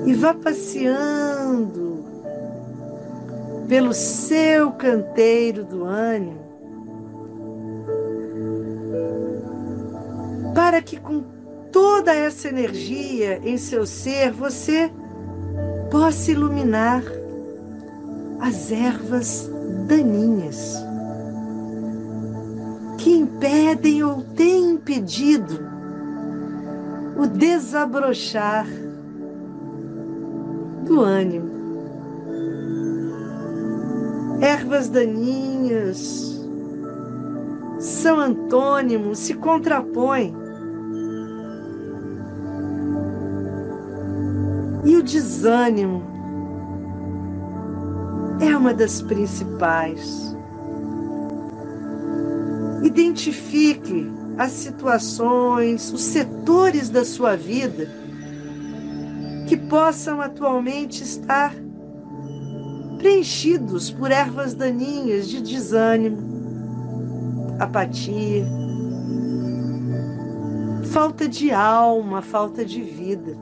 E 0.08 0.14
vá 0.14 0.34
passeando 0.34 2.06
pelo 3.68 3.94
seu 3.94 4.72
canteiro 4.72 5.66
do 5.66 5.84
ânimo, 5.84 6.40
para 10.56 10.82
que 10.82 10.98
com 10.98 11.22
toda 11.74 12.16
essa 12.16 12.48
energia 12.48 13.42
em 13.44 13.58
seu 13.58 13.86
ser 13.86 14.32
você 14.32 14.90
possa 15.92 16.32
iluminar 16.32 17.04
as 18.40 18.72
ervas 18.72 19.52
daninhas 19.90 20.74
que 22.98 23.12
impedem 23.12 24.04
ou 24.04 24.22
têm 24.22 24.72
impedido 24.72 25.60
o 27.18 27.28
desabrochar 27.28 28.87
do 30.88 31.02
ânimo. 31.02 31.58
Ervas 34.42 34.88
daninhas 34.90 36.40
são 37.80 38.20
antônimos, 38.20 39.20
se 39.20 39.34
contrapõem. 39.34 40.34
E 44.86 44.96
o 44.96 45.04
desânimo 45.04 46.04
é 48.40 48.56
uma 48.56 48.74
das 48.74 49.02
principais. 49.02 50.36
Identifique 52.84 54.12
as 54.38 54.52
situações, 54.52 55.92
os 55.92 56.02
setores 56.02 56.90
da 56.90 57.04
sua 57.04 57.36
vida 57.36 58.07
que 59.48 59.56
possam 59.56 60.20
atualmente 60.20 61.02
estar 61.02 61.56
preenchidos 62.98 63.90
por 63.90 64.12
ervas 64.12 64.54
daninhas 64.54 65.30
de 65.30 65.42
desânimo, 65.42 67.56
apatia, 67.58 68.46
falta 70.92 71.30
de 71.30 71.52
alma, 71.52 72.22
falta 72.22 72.66
de 72.66 72.82
vida. 72.82 73.38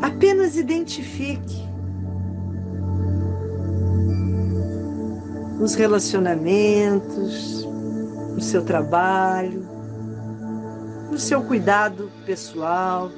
Apenas 0.00 0.56
identifique 0.56 1.66
nos 5.58 5.74
relacionamentos, 5.74 7.66
no 8.34 8.40
seu 8.40 8.64
trabalho, 8.64 9.77
no 11.10 11.18
seu 11.18 11.42
cuidado 11.42 12.10
pessoal. 12.24 13.10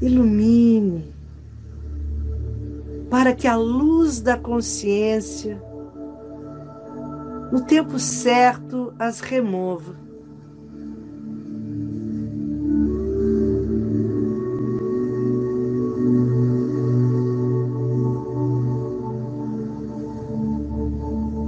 Ilumine 0.00 1.14
para 3.10 3.34
que 3.34 3.46
a 3.46 3.56
luz 3.56 4.20
da 4.20 4.36
consciência, 4.36 5.62
no 7.52 7.62
tempo 7.62 7.98
certo, 7.98 8.92
as 8.98 9.20
remova. 9.20 10.05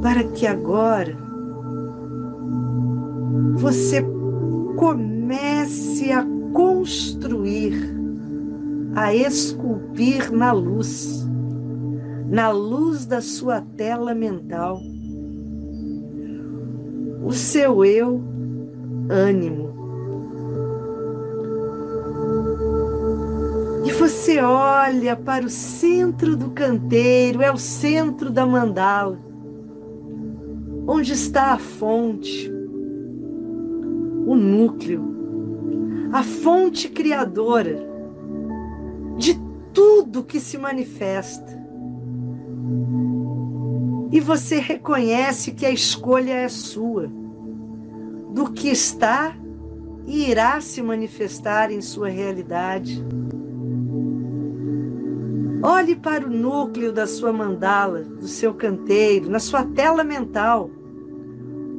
Para 0.09 0.25
que 0.25 0.47
agora 0.47 1.15
você 3.57 4.03
comece 4.75 6.11
a 6.11 6.25
construir, 6.51 7.75
a 8.97 9.15
esculpir 9.15 10.33
na 10.33 10.51
luz, 10.51 11.29
na 12.27 12.49
luz 12.49 13.05
da 13.05 13.21
sua 13.21 13.61
tela 13.61 14.15
mental, 14.15 14.81
o 17.23 17.31
seu 17.31 17.85
eu 17.85 18.23
ânimo. 19.11 19.69
E 23.85 23.93
você 23.93 24.41
olha 24.41 25.15
para 25.17 25.45
o 25.45 25.51
centro 25.51 26.35
do 26.35 26.49
canteiro, 26.53 27.43
é 27.43 27.53
o 27.53 27.59
centro 27.59 28.31
da 28.31 28.47
mandala 28.47 29.28
Onde 30.91 31.13
está 31.13 31.53
a 31.53 31.59
fonte? 31.59 32.51
O 34.27 34.35
núcleo, 34.35 35.05
a 36.11 36.23
fonte 36.23 36.89
criadora 36.89 37.87
de 39.19 39.39
tudo 39.75 40.25
que 40.25 40.41
se 40.41 40.57
manifesta. 40.57 41.63
E 44.11 44.19
você 44.19 44.61
reconhece 44.61 45.51
que 45.51 45.67
a 45.67 45.71
escolha 45.71 46.33
é 46.33 46.49
sua, 46.49 47.13
do 48.33 48.51
que 48.51 48.69
está 48.71 49.37
e 50.07 50.31
irá 50.31 50.59
se 50.63 50.81
manifestar 50.81 51.71
em 51.71 51.83
sua 51.83 52.09
realidade. 52.09 53.05
Olhe 55.63 55.95
para 55.95 56.27
o 56.27 56.31
núcleo 56.31 56.95
da 56.95 57.07
sua 57.07 57.31
mandala, 57.31 58.05
do 58.05 58.27
seu 58.27 58.55
canteiro, 58.55 59.29
na 59.29 59.39
sua 59.39 59.65
tela 59.65 60.03
mental 60.03 60.78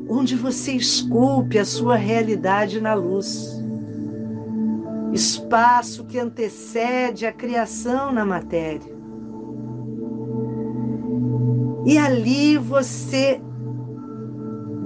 onde 0.09 0.35
você 0.35 0.71
esculpe 0.71 1.59
a 1.59 1.65
sua 1.65 1.95
realidade 1.95 2.81
na 2.81 2.95
luz. 2.95 3.61
Espaço 5.13 6.03
que 6.05 6.17
antecede 6.17 7.27
a 7.27 7.31
criação 7.31 8.11
na 8.11 8.25
matéria. 8.25 8.97
E 11.85 11.97
ali 11.97 12.57
você 12.57 13.39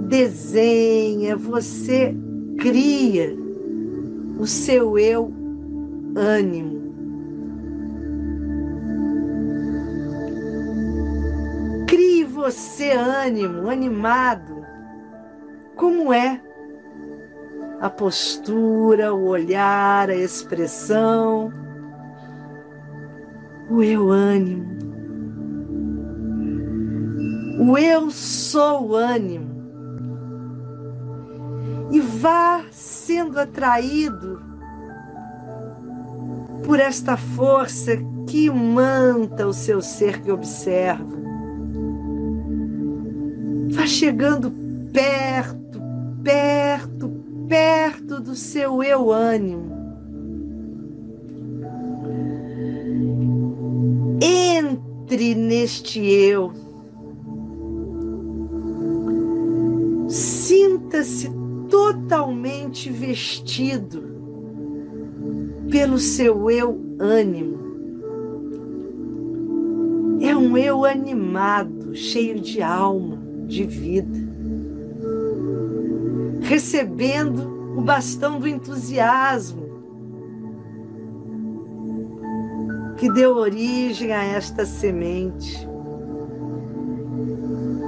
desenha, 0.06 1.36
você 1.36 2.14
cria 2.58 3.34
o 4.38 4.46
seu 4.46 4.98
eu 4.98 5.32
ânimo. 6.14 6.84
Crie 11.86 12.24
você 12.24 12.92
ânimo, 12.92 13.70
animado 13.70 14.53
como 15.84 16.14
é 16.14 16.40
a 17.78 17.90
postura, 17.90 19.12
o 19.12 19.26
olhar, 19.26 20.08
a 20.08 20.16
expressão, 20.16 21.52
o 23.68 23.82
eu 23.82 24.10
ânimo. 24.10 24.64
O 27.60 27.76
eu 27.76 28.10
sou 28.10 28.96
ânimo. 28.96 29.52
E 31.92 32.00
vá 32.00 32.64
sendo 32.70 33.38
atraído 33.38 34.40
por 36.64 36.80
esta 36.80 37.14
força 37.18 37.98
que 38.26 38.48
manta 38.48 39.46
o 39.46 39.52
seu 39.52 39.82
ser 39.82 40.22
que 40.22 40.32
observa. 40.32 41.14
Vá 43.70 43.86
chegando 43.86 44.50
perto 44.90 45.63
perto, 46.24 47.10
perto 47.46 48.18
do 48.18 48.34
seu 48.34 48.82
eu 48.82 49.12
ânimo. 49.12 49.74
Entre 54.20 55.34
neste 55.34 56.00
eu. 56.00 56.50
Sinta-se 60.08 61.30
totalmente 61.68 62.90
vestido 62.90 64.02
pelo 65.70 65.98
seu 65.98 66.50
eu 66.50 66.80
ânimo. 66.98 67.62
É 70.20 70.34
um 70.34 70.56
eu 70.56 70.86
animado, 70.86 71.94
cheio 71.94 72.40
de 72.40 72.62
alma, 72.62 73.18
de 73.46 73.64
vida 73.64 74.23
recebendo 76.44 77.74
o 77.76 77.80
bastão 77.80 78.38
do 78.38 78.46
entusiasmo 78.46 79.64
que 82.96 83.10
deu 83.10 83.36
origem 83.36 84.12
a 84.12 84.22
esta 84.22 84.64
semente. 84.64 85.66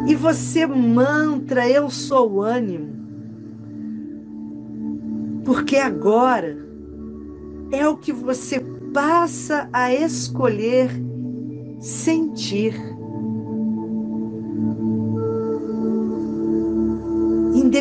E 0.08 0.14
você 0.14 0.66
mantra 0.66 1.68
eu 1.68 1.90
sou 1.90 2.42
ânimo. 2.42 2.96
Porque 5.44 5.76
agora 5.76 6.56
é 7.70 7.86
o 7.86 7.96
que 7.96 8.12
você 8.12 8.60
passa 8.92 9.68
a 9.72 9.92
escolher 9.92 10.90
sentir. 11.80 12.74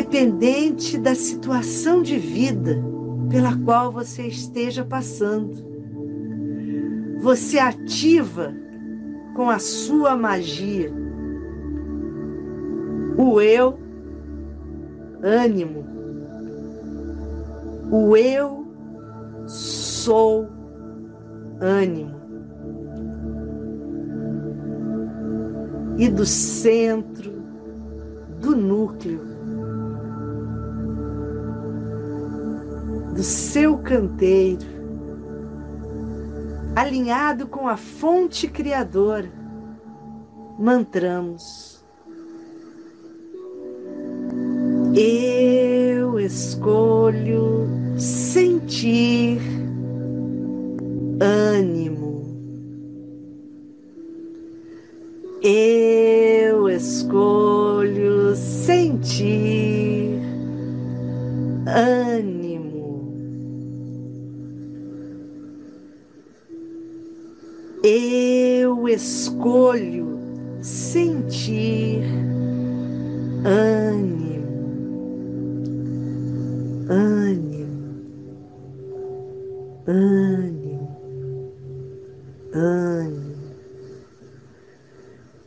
Independente 0.06 0.96
da 0.98 1.14
situação 1.14 2.00
de 2.00 2.16
vida 2.16 2.80
pela 3.28 3.56
qual 3.58 3.90
você 3.90 4.22
esteja 4.22 4.84
passando. 4.84 5.66
Você 7.20 7.58
ativa 7.58 8.54
com 9.34 9.50
a 9.50 9.58
sua 9.58 10.16
magia 10.16 10.92
o 13.18 13.40
eu 13.40 13.78
ânimo, 15.22 15.84
o 17.90 18.16
eu 18.16 18.66
sou 19.46 20.46
ânimo. 21.60 22.14
E 25.98 26.08
do 26.10 26.26
centro, 26.26 27.32
do 28.38 28.54
núcleo, 28.54 29.35
do 33.16 33.22
seu 33.22 33.78
canteiro, 33.78 34.66
alinhado 36.76 37.48
com 37.48 37.66
a 37.66 37.74
fonte 37.74 38.46
criadora, 38.46 39.32
mantramos. 40.58 41.82
Eu 44.94 46.20
escolho 46.20 47.66
sentir 47.96 49.40
ânimo. 51.18 52.22
Eu 55.42 56.68
escolho 56.68 58.36
sentir 58.36 60.20
ânimo. 61.66 62.35
Escolho 68.88 70.18
sentir 70.62 72.02
ânimo. 73.44 74.46
Ânimo. 76.88 77.66
Ânimo. 79.86 80.98
Ânimo. 82.54 83.36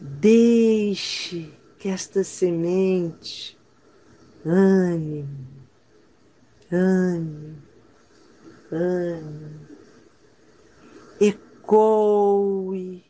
Deixe 0.01 1.49
que 1.77 1.87
esta 1.87 2.23
semente, 2.25 3.57
ânimo, 4.45 5.29
ânimo, 6.69 7.55
ânimo, 8.69 9.59
ecoe 11.21 13.08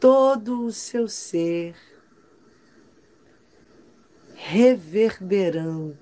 todo 0.00 0.64
o 0.64 0.72
seu 0.72 1.06
ser, 1.06 1.76
reverberando. 4.34 5.98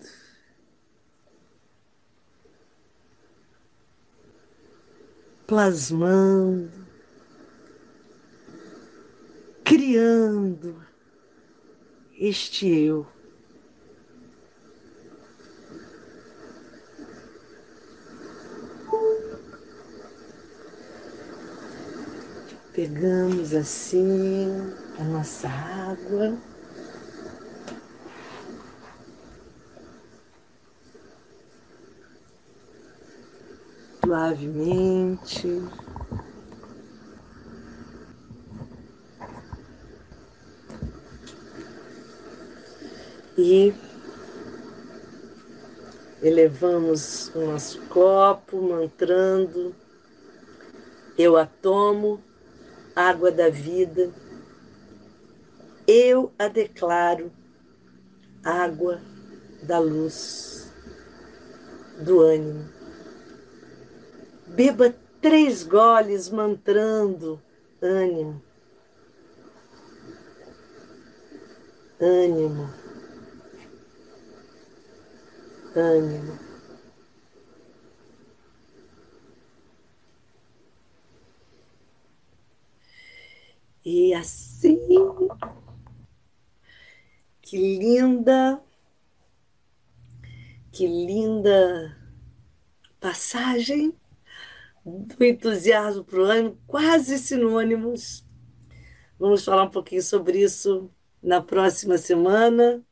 Plasmando, 5.46 6.86
criando 9.64 10.84
este 12.18 12.68
eu. 12.68 13.17
Pegamos 22.78 23.56
assim 23.56 24.72
a 25.00 25.02
nossa 25.02 25.48
água. 25.48 26.38
Suavemente. 34.04 35.60
E 43.36 43.74
elevamos 46.22 47.34
o 47.34 47.40
nosso 47.40 47.80
copo, 47.88 48.62
mantrando. 48.62 49.74
Eu 51.18 51.36
a 51.36 51.44
tomo 51.44 52.27
água 52.99 53.30
da 53.30 53.49
vida, 53.49 54.12
eu 55.86 56.32
a 56.36 56.49
declaro 56.49 57.30
água 58.42 59.01
da 59.62 59.78
luz, 59.78 60.72
do 62.01 62.20
ânimo. 62.20 62.68
Beba 64.49 64.92
três 65.20 65.62
goles 65.62 66.28
mantrando 66.28 67.40
ânimo. 67.80 68.42
Ânimo. 72.01 72.68
Ânimo. 75.76 76.47
E 83.91 84.12
assim, 84.12 84.78
que 87.41 87.57
linda, 87.57 88.62
que 90.70 90.86
linda 90.86 91.97
passagem 93.01 93.97
do 94.84 95.24
entusiasmo 95.24 96.05
para 96.05 96.20
o 96.20 96.24
ânimo, 96.24 96.59
quase 96.66 97.18
sinônimos. 97.18 98.26
Vamos 99.18 99.43
falar 99.43 99.64
um 99.64 99.70
pouquinho 99.70 100.03
sobre 100.03 100.43
isso 100.43 100.91
na 101.22 101.41
próxima 101.41 101.97
semana, 101.97 102.84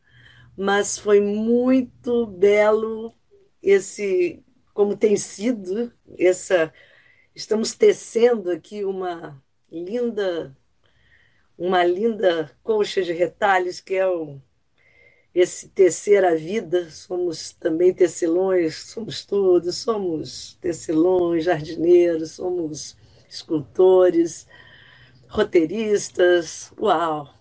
mas 0.56 0.96
foi 0.96 1.20
muito 1.20 2.24
belo 2.26 3.14
esse, 3.62 4.42
como 4.72 4.96
tem 4.96 5.14
sido 5.18 5.92
essa, 6.18 6.72
estamos 7.34 7.74
tecendo 7.74 8.50
aqui 8.50 8.82
uma 8.82 9.44
linda 9.70 10.56
uma 11.58 11.84
linda 11.84 12.50
colcha 12.62 13.02
de 13.02 13.12
retalhos, 13.12 13.80
que 13.80 13.94
é 13.94 14.06
o, 14.06 14.40
esse 15.34 15.68
tecer 15.68 16.24
a 16.24 16.34
vida. 16.34 16.90
Somos 16.90 17.52
também 17.52 17.92
tecelões, 17.94 18.76
somos 18.76 19.24
todos, 19.24 19.76
somos 19.76 20.58
tecelões, 20.60 21.44
jardineiros, 21.44 22.32
somos 22.32 22.96
escultores, 23.28 24.46
roteiristas. 25.28 26.72
Uau! 26.78 27.34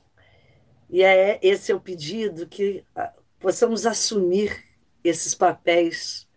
E 0.89 1.03
é 1.03 1.39
esse 1.41 1.71
é 1.71 1.75
o 1.75 1.81
pedido 1.81 2.47
que 2.47 2.85
ah, 2.95 3.13
possamos 3.39 3.85
assumir 3.85 4.63
esses 5.03 5.35
papéis 5.35 6.27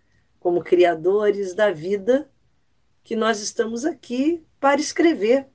como 0.40 0.62
criadores 0.62 1.54
da 1.54 1.70
vida 1.70 2.30
que 3.04 3.16
nós 3.16 3.40
estamos 3.40 3.84
aqui 3.84 4.44
para 4.60 4.80
escrever 4.80 5.48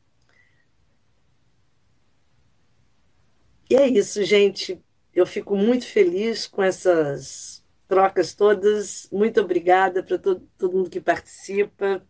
E 3.73 3.75
é 3.75 3.87
isso, 3.87 4.23
gente. 4.23 4.79
Eu 5.15 5.25
fico 5.25 5.55
muito 5.55 5.87
feliz 5.87 6.45
com 6.45 6.61
essas 6.61 7.65
trocas 7.87 8.35
todas. 8.35 9.09
Muito 9.11 9.41
obrigada 9.41 10.03
para 10.03 10.19
todo, 10.19 10.47
todo 10.59 10.77
mundo 10.77 10.91
que 10.91 11.01
participa. 11.01 12.05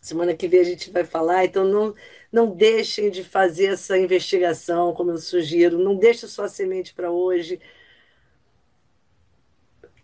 Semana 0.00 0.32
que 0.32 0.46
vem 0.46 0.60
a 0.60 0.64
gente 0.64 0.92
vai 0.92 1.02
falar, 1.02 1.44
então 1.44 1.64
não, 1.64 1.92
não 2.30 2.54
deixem 2.54 3.10
de 3.10 3.24
fazer 3.24 3.72
essa 3.72 3.98
investigação, 3.98 4.94
como 4.94 5.10
eu 5.10 5.18
sugiro. 5.18 5.76
Não 5.76 5.96
deixe 5.96 6.28
só 6.28 6.44
a 6.44 6.48
semente 6.48 6.94
para 6.94 7.10
hoje. 7.10 7.60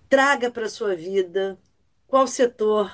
Traga 0.09 0.51
para 0.51 0.67
a 0.67 0.69
sua 0.69 0.97
vida 0.97 1.57
qual 2.09 2.27
setor 2.27 2.93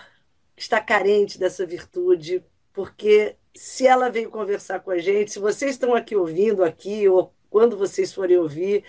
está 0.54 0.78
carente 0.78 1.38
dessa 1.38 1.64
virtude, 1.64 2.44
porque 2.70 3.36
se 3.54 3.86
ela 3.86 4.10
veio 4.10 4.30
conversar 4.30 4.80
com 4.80 4.90
a 4.90 4.98
gente, 4.98 5.32
se 5.32 5.38
vocês 5.38 5.70
estão 5.70 5.94
aqui 5.94 6.14
ouvindo 6.14 6.62
aqui 6.62 7.08
ou 7.08 7.32
quando 7.54 7.76
vocês 7.76 8.12
forem 8.12 8.36
ouvir 8.36 8.82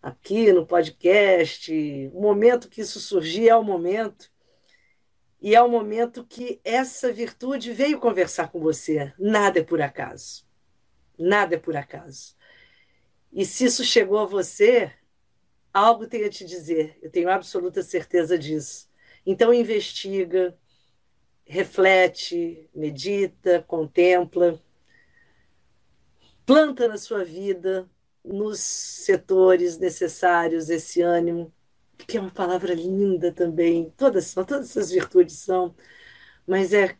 aqui 0.00 0.50
no 0.50 0.66
podcast, 0.66 1.70
o 2.14 2.22
momento 2.22 2.70
que 2.70 2.80
isso 2.80 2.98
surgir 2.98 3.50
é 3.50 3.54
o 3.54 3.62
momento. 3.62 4.32
E 5.42 5.54
é 5.54 5.60
o 5.60 5.68
momento 5.68 6.24
que 6.24 6.58
essa 6.64 7.12
virtude 7.12 7.74
veio 7.74 8.00
conversar 8.00 8.48
com 8.48 8.58
você. 8.60 9.12
Nada 9.18 9.58
é 9.58 9.62
por 9.62 9.82
acaso. 9.82 10.46
Nada 11.18 11.56
é 11.56 11.58
por 11.58 11.76
acaso. 11.76 12.34
E 13.30 13.44
se 13.44 13.66
isso 13.66 13.84
chegou 13.84 14.20
a 14.20 14.24
você, 14.24 14.90
algo 15.70 16.06
tem 16.06 16.24
a 16.24 16.30
te 16.30 16.46
dizer, 16.46 16.98
eu 17.02 17.10
tenho 17.10 17.28
absoluta 17.28 17.82
certeza 17.82 18.38
disso. 18.38 18.88
Então, 19.26 19.52
investiga, 19.52 20.58
reflete, 21.44 22.70
medita, 22.74 23.62
contempla, 23.68 24.58
planta 26.46 26.88
na 26.88 26.96
sua 26.96 27.24
vida, 27.24 27.90
nos 28.24 28.60
setores 28.60 29.78
necessários, 29.78 30.70
esse 30.70 31.02
ânimo, 31.02 31.52
que 31.98 32.16
é 32.16 32.20
uma 32.20 32.30
palavra 32.30 32.74
linda 32.74 33.32
também, 33.32 33.92
todas, 33.96 34.32
todas 34.34 34.70
essas 34.70 34.90
virtudes 34.90 35.36
são, 35.38 35.74
mas 36.46 36.72
é 36.72 36.96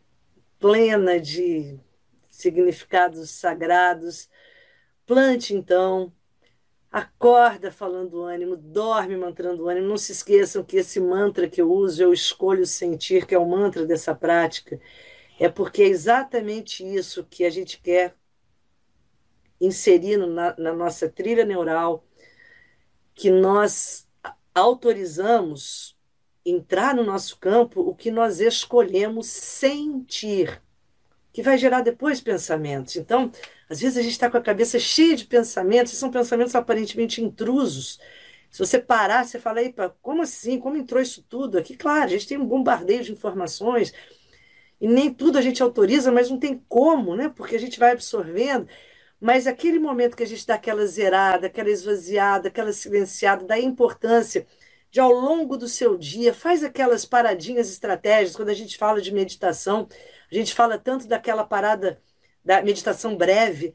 plena 0.59 1.19
de 1.19 1.79
significados 2.29 3.29
sagrados. 3.31 4.29
Plante, 5.05 5.53
então, 5.53 6.13
acorda 6.91 7.71
falando 7.71 8.23
ânimo, 8.23 8.57
dorme 8.57 9.15
mantrando 9.17 9.67
ânimo. 9.69 9.87
Não 9.87 9.97
se 9.97 10.11
esqueçam 10.11 10.63
que 10.63 10.77
esse 10.77 10.99
mantra 10.99 11.49
que 11.49 11.61
eu 11.61 11.71
uso, 11.71 12.01
eu 12.03 12.13
escolho 12.13 12.65
sentir, 12.65 13.25
que 13.25 13.35
é 13.35 13.39
o 13.39 13.47
mantra 13.47 13.85
dessa 13.85 14.15
prática, 14.15 14.79
é 15.39 15.49
porque 15.49 15.83
é 15.83 15.87
exatamente 15.87 16.83
isso 16.85 17.25
que 17.29 17.45
a 17.45 17.49
gente 17.49 17.79
quer 17.81 18.15
inserir 19.59 20.17
na, 20.17 20.55
na 20.57 20.73
nossa 20.73 21.09
trilha 21.09 21.45
neural, 21.45 22.03
que 23.13 23.29
nós 23.29 24.07
autorizamos 24.53 25.97
entrar 26.45 26.95
no 26.95 27.03
nosso 27.03 27.37
campo 27.37 27.81
o 27.81 27.93
que 27.93 28.09
nós 28.09 28.39
escolhemos 28.39 29.27
sentir, 29.27 30.61
que 31.33 31.41
vai 31.43 31.57
gerar 31.57 31.81
depois 31.81 32.21
pensamentos. 32.21 32.95
Então, 32.95 33.31
às 33.69 33.81
vezes 33.81 33.97
a 33.97 34.01
gente 34.01 34.13
está 34.13 34.29
com 34.29 34.37
a 34.37 34.41
cabeça 34.41 34.79
cheia 34.79 35.15
de 35.15 35.25
pensamentos, 35.25 35.93
e 35.93 35.95
são 35.97 36.09
pensamentos 36.09 36.55
aparentemente 36.55 37.21
intrusos. 37.21 37.99
Se 38.49 38.59
você 38.59 38.79
parar, 38.79 39.25
você 39.25 39.39
fala, 39.39 39.61
Epa, 39.61 39.95
como 40.01 40.21
assim? 40.21 40.59
Como 40.59 40.77
entrou 40.77 41.01
isso 41.01 41.23
tudo 41.27 41.57
aqui? 41.57 41.75
Claro, 41.75 42.05
a 42.05 42.07
gente 42.07 42.27
tem 42.27 42.37
um 42.37 42.45
bombardeio 42.45 43.03
de 43.03 43.11
informações, 43.11 43.93
e 44.79 44.87
nem 44.87 45.13
tudo 45.13 45.37
a 45.37 45.41
gente 45.41 45.61
autoriza, 45.61 46.11
mas 46.11 46.29
não 46.29 46.39
tem 46.39 46.63
como, 46.69 47.15
né? 47.15 47.29
Porque 47.29 47.55
a 47.55 47.59
gente 47.59 47.79
vai 47.79 47.91
absorvendo. 47.91 48.67
Mas 49.19 49.47
aquele 49.47 49.79
momento 49.79 50.15
que 50.15 50.23
a 50.23 50.27
gente 50.27 50.45
dá 50.45 50.55
aquela 50.55 50.85
zerada, 50.85 51.47
aquela 51.47 51.69
esvaziada, 51.69 52.47
aquela 52.49 52.71
silenciada, 52.71 53.45
da 53.45 53.59
importância 53.59 54.45
de 54.91 54.99
ao 54.99 55.11
longo 55.11 55.57
do 55.57 55.67
seu 55.67 55.97
dia, 55.97 56.33
faz 56.33 56.63
aquelas 56.63 57.05
paradinhas 57.05 57.69
estratégicas, 57.69 58.35
quando 58.35 58.49
a 58.49 58.53
gente 58.53 58.77
fala 58.77 59.01
de 59.01 59.13
meditação, 59.13 59.87
a 60.31 60.35
gente 60.35 60.53
fala 60.53 60.77
tanto 60.77 61.07
daquela 61.07 61.43
parada 61.43 62.01
da 62.43 62.61
meditação 62.61 63.17
breve, 63.17 63.73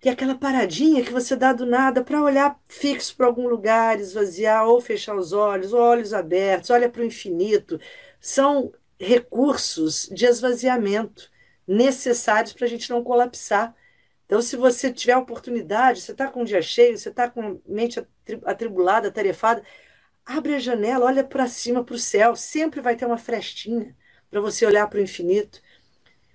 que 0.00 0.08
é 0.08 0.12
aquela 0.12 0.34
paradinha 0.34 1.04
que 1.04 1.12
você 1.12 1.34
dá 1.36 1.52
do 1.52 1.66
nada 1.66 2.04
para 2.04 2.22
olhar 2.22 2.60
fixo 2.68 3.16
para 3.16 3.26
algum 3.26 3.48
lugar, 3.48 3.98
esvaziar 3.98 4.66
ou 4.66 4.80
fechar 4.80 5.16
os 5.16 5.32
olhos, 5.32 5.72
olhos 5.72 6.14
abertos, 6.14 6.70
olha 6.70 6.88
para 6.88 7.02
o 7.02 7.04
infinito. 7.04 7.80
São 8.20 8.72
recursos 8.98 10.08
de 10.12 10.24
esvaziamento 10.26 11.30
necessários 11.66 12.52
para 12.52 12.66
a 12.66 12.68
gente 12.68 12.90
não 12.90 13.02
colapsar. 13.02 13.74
Então, 14.28 14.42
se 14.42 14.56
você 14.56 14.92
tiver 14.92 15.16
oportunidade, 15.16 16.02
você 16.02 16.12
está 16.12 16.28
com 16.28 16.42
um 16.42 16.44
dia 16.44 16.60
cheio, 16.60 16.98
você 16.98 17.08
está 17.08 17.30
com 17.30 17.40
a 17.40 17.56
mente 17.66 17.98
atribulada, 18.44 19.08
atarefada, 19.08 19.62
abre 20.24 20.54
a 20.54 20.58
janela, 20.58 21.06
olha 21.06 21.24
para 21.24 21.46
cima, 21.48 21.82
para 21.82 21.94
o 21.94 21.98
céu, 21.98 22.36
sempre 22.36 22.82
vai 22.82 22.94
ter 22.94 23.06
uma 23.06 23.16
frestinha 23.16 23.96
para 24.30 24.38
você 24.42 24.66
olhar 24.66 24.86
para 24.86 24.98
o 24.98 25.02
infinito. 25.02 25.62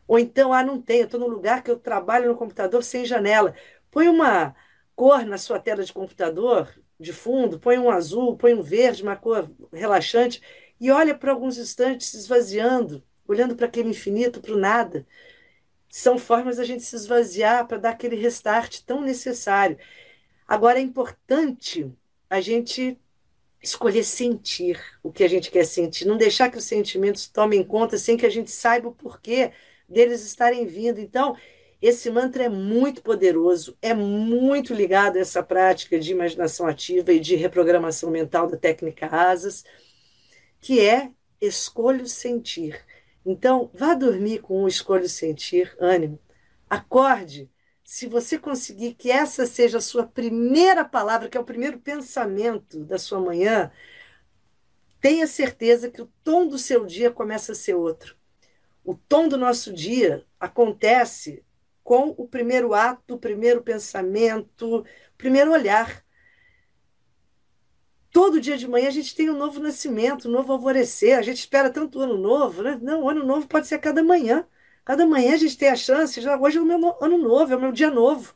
Ou 0.07 0.17
então, 0.17 0.51
ah, 0.51 0.63
não 0.63 0.81
tem, 0.81 1.01
eu 1.01 1.05
estou 1.05 1.19
num 1.19 1.27
lugar 1.27 1.61
que 1.63 1.69
eu 1.69 1.77
trabalho 1.77 2.29
no 2.29 2.35
computador 2.35 2.83
sem 2.83 3.05
janela. 3.05 3.53
Põe 3.91 4.07
uma 4.07 4.55
cor 4.95 5.23
na 5.23 5.37
sua 5.37 5.59
tela 5.59 5.83
de 5.83 5.93
computador, 5.93 6.73
de 6.99 7.13
fundo, 7.13 7.59
põe 7.59 7.77
um 7.77 7.91
azul, 7.91 8.35
põe 8.35 8.55
um 8.55 8.63
verde, 8.63 9.03
uma 9.03 9.15
cor 9.15 9.51
relaxante, 9.71 10.41
e 10.81 10.89
olha 10.89 11.13
por 11.15 11.29
alguns 11.29 11.59
instantes 11.59 12.15
esvaziando, 12.15 13.03
olhando 13.27 13.55
para 13.55 13.67
aquele 13.67 13.89
infinito, 13.89 14.41
para 14.41 14.53
o 14.53 14.57
nada 14.57 15.05
são 15.95 16.17
formas 16.17 16.57
da 16.57 16.63
gente 16.63 16.81
se 16.81 16.95
esvaziar 16.95 17.67
para 17.67 17.77
dar 17.77 17.89
aquele 17.91 18.15
restart 18.15 18.79
tão 18.79 18.99
necessário. 18.99 19.77
Agora 20.47 20.79
é 20.79 20.81
importante 20.81 21.87
a 22.27 22.41
gente 22.41 22.99
escolher 23.61 24.03
sentir 24.03 24.81
o 25.03 25.11
que 25.11 25.23
a 25.23 25.27
gente 25.27 25.51
quer 25.51 25.65
sentir, 25.65 26.05
não 26.05 26.17
deixar 26.17 26.49
que 26.49 26.57
os 26.57 26.63
sentimentos 26.63 27.27
tomem 27.27 27.63
conta 27.63 27.95
sem 27.99 28.17
que 28.17 28.25
a 28.25 28.29
gente 28.29 28.49
saiba 28.49 28.87
o 28.87 28.95
porquê 28.95 29.51
deles 29.87 30.25
estarem 30.25 30.65
vindo. 30.65 30.99
Então, 30.99 31.37
esse 31.79 32.09
mantra 32.09 32.45
é 32.45 32.49
muito 32.49 33.03
poderoso, 33.03 33.77
é 33.79 33.93
muito 33.93 34.73
ligado 34.73 35.17
a 35.17 35.19
essa 35.19 35.43
prática 35.43 35.99
de 35.99 36.11
imaginação 36.11 36.65
ativa 36.65 37.13
e 37.13 37.19
de 37.19 37.35
reprogramação 37.35 38.09
mental 38.09 38.47
da 38.47 38.57
técnica 38.57 39.05
Asas, 39.05 39.63
que 40.59 40.79
é 40.79 41.11
escolho 41.39 42.07
sentir. 42.07 42.83
Então, 43.25 43.69
vá 43.73 43.93
dormir 43.93 44.39
com 44.41 44.63
o 44.63 44.67
escolho 44.67 45.07
sentir 45.07 45.75
ânimo. 45.79 46.19
Acorde. 46.69 47.49
Se 47.83 48.07
você 48.07 48.37
conseguir 48.37 48.95
que 48.95 49.11
essa 49.11 49.45
seja 49.45 49.77
a 49.77 49.81
sua 49.81 50.05
primeira 50.05 50.83
palavra, 50.85 51.29
que 51.29 51.37
é 51.37 51.41
o 51.41 51.45
primeiro 51.45 51.79
pensamento 51.79 52.83
da 52.85 52.97
sua 52.97 53.19
manhã, 53.19 53.71
tenha 54.99 55.27
certeza 55.27 55.91
que 55.91 56.01
o 56.01 56.11
tom 56.23 56.47
do 56.47 56.57
seu 56.57 56.85
dia 56.85 57.11
começa 57.11 57.51
a 57.51 57.55
ser 57.55 57.75
outro. 57.75 58.15
O 58.83 58.95
tom 58.95 59.27
do 59.27 59.37
nosso 59.37 59.73
dia 59.73 60.25
acontece 60.39 61.43
com 61.83 62.09
o 62.17 62.27
primeiro 62.27 62.73
ato, 62.73 63.15
o 63.15 63.19
primeiro 63.19 63.61
pensamento, 63.61 64.79
o 64.79 64.85
primeiro 65.17 65.51
olhar. 65.51 66.02
Todo 68.13 68.39
dia 68.39 68.57
de 68.57 68.67
manhã 68.67 68.89
a 68.89 68.91
gente 68.91 69.15
tem 69.15 69.29
um 69.31 69.37
novo 69.37 69.59
nascimento, 69.59 70.27
um 70.29 70.31
novo 70.31 70.53
alvorecer. 70.53 71.17
A 71.17 71.23
gente 71.23 71.39
espera 71.39 71.69
tanto 71.71 71.99
ano 71.99 72.15
novo, 72.15 72.61
né? 72.61 72.79
Não, 72.79 73.09
ano 73.09 73.25
novo 73.25 73.47
pode 73.47 73.67
ser 73.67 73.79
cada 73.79 74.03
manhã. 74.03 74.47
Cada 74.85 75.05
manhã 75.05 75.33
a 75.33 75.37
gente 75.37 75.57
tem 75.57 75.69
a 75.69 75.75
chance, 75.75 76.21
já 76.21 76.39
hoje 76.39 76.59
é 76.59 76.61
o 76.61 76.65
meu 76.65 76.95
ano 77.01 77.17
novo, 77.17 77.53
é 77.53 77.55
o 77.55 77.59
meu 77.59 77.71
dia 77.71 77.89
novo. 77.89 78.35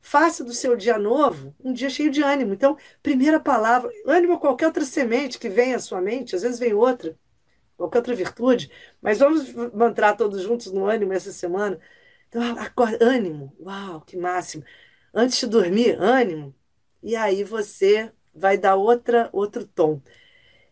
Faça 0.00 0.44
do 0.44 0.52
seu 0.52 0.76
dia 0.76 0.98
novo 0.98 1.54
um 1.62 1.72
dia 1.72 1.88
cheio 1.90 2.10
de 2.10 2.22
ânimo. 2.22 2.54
Então, 2.54 2.76
primeira 3.02 3.38
palavra, 3.40 3.90
ânimo 4.06 4.34
ou 4.34 4.40
qualquer 4.40 4.66
outra 4.66 4.84
semente 4.84 5.38
que 5.38 5.48
vem 5.48 5.74
à 5.74 5.78
sua 5.78 6.00
mente, 6.00 6.34
às 6.34 6.42
vezes 6.42 6.58
vem 6.58 6.74
outra, 6.74 7.16
qualquer 7.76 7.98
outra 7.98 8.14
virtude, 8.16 8.70
mas 9.00 9.18
vamos 9.18 9.52
mantrar 9.74 10.16
todos 10.16 10.42
juntos 10.42 10.72
no 10.72 10.86
ânimo 10.86 11.12
essa 11.12 11.32
semana. 11.32 11.78
Então, 12.28 12.42
acorda, 12.58 12.98
ânimo, 13.04 13.54
uau, 13.60 14.00
que 14.02 14.16
máximo. 14.16 14.64
Antes 15.14 15.38
de 15.38 15.46
dormir, 15.46 15.96
ânimo. 16.00 16.54
E 17.02 17.16
aí 17.16 17.44
você 17.44 18.12
vai 18.34 18.58
dar 18.58 18.76
outra, 18.76 19.28
outro 19.32 19.66
tom. 19.66 20.00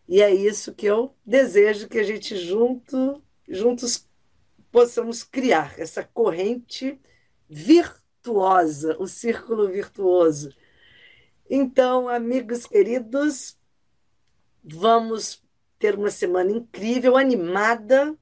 E 0.07 0.21
é 0.21 0.33
isso 0.33 0.73
que 0.73 0.85
eu 0.85 1.15
desejo 1.25 1.87
que 1.87 1.99
a 1.99 2.03
gente 2.03 2.35
junto, 2.35 3.23
juntos 3.47 4.07
possamos 4.71 5.23
criar 5.23 5.79
essa 5.79 6.03
corrente 6.03 6.99
virtuosa, 7.49 8.97
o 8.99 9.07
círculo 9.07 9.69
virtuoso. 9.69 10.53
Então, 11.49 12.09
amigos 12.09 12.65
queridos, 12.65 13.57
vamos 14.63 15.43
ter 15.77 15.95
uma 15.95 16.09
semana 16.09 16.51
incrível, 16.51 17.17
animada, 17.17 18.17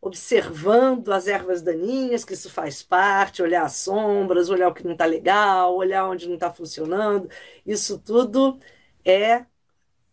observando 0.00 1.12
as 1.12 1.26
ervas 1.26 1.62
daninhas, 1.62 2.24
que 2.24 2.34
isso 2.34 2.50
faz 2.50 2.82
parte, 2.82 3.42
olhar 3.42 3.64
as 3.64 3.76
sombras, 3.76 4.50
olhar 4.50 4.68
o 4.68 4.74
que 4.74 4.84
não 4.84 4.92
está 4.92 5.06
legal, 5.06 5.74
olhar 5.74 6.06
onde 6.06 6.26
não 6.26 6.34
está 6.34 6.52
funcionando. 6.52 7.28
Isso 7.64 7.98
tudo 7.98 8.58
é 9.04 9.46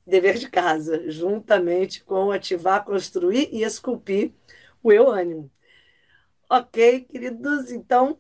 dever 0.06 0.38
de 0.38 0.50
casa, 0.50 1.10
juntamente 1.10 2.04
com 2.04 2.32
ativar, 2.32 2.84
construir 2.84 3.50
e 3.52 3.64
esculpir 3.64 4.34
o 4.84 4.92
eu 4.92 5.10
ânimo. 5.10 5.52
Ok, 6.50 7.02
queridos? 7.06 7.72
Então, 7.72 8.20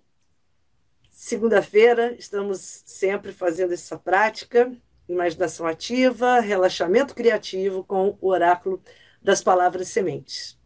segunda-feira 1.09 2.15
estamos 2.17 2.84
sempre 2.86 3.32
fazendo 3.34 3.74
essa 3.74 3.97
prática, 3.97 4.72
imaginação 5.07 5.65
ativa, 5.67 6.39
relaxamento 6.39 7.13
criativo 7.13 7.84
com 7.84 8.17
o 8.22 8.30
oráculo 8.30 8.82
das 9.22 9.43
palavras 9.43 9.89
sementes. 9.89 10.57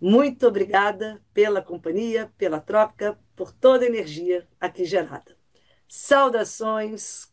Muito 0.00 0.46
obrigada 0.46 1.20
pela 1.32 1.62
companhia, 1.62 2.32
pela 2.38 2.60
troca, 2.60 3.18
por 3.34 3.50
toda 3.50 3.84
a 3.84 3.88
energia 3.88 4.46
aqui 4.60 4.84
gerada. 4.84 5.36
Saudações 5.88 7.32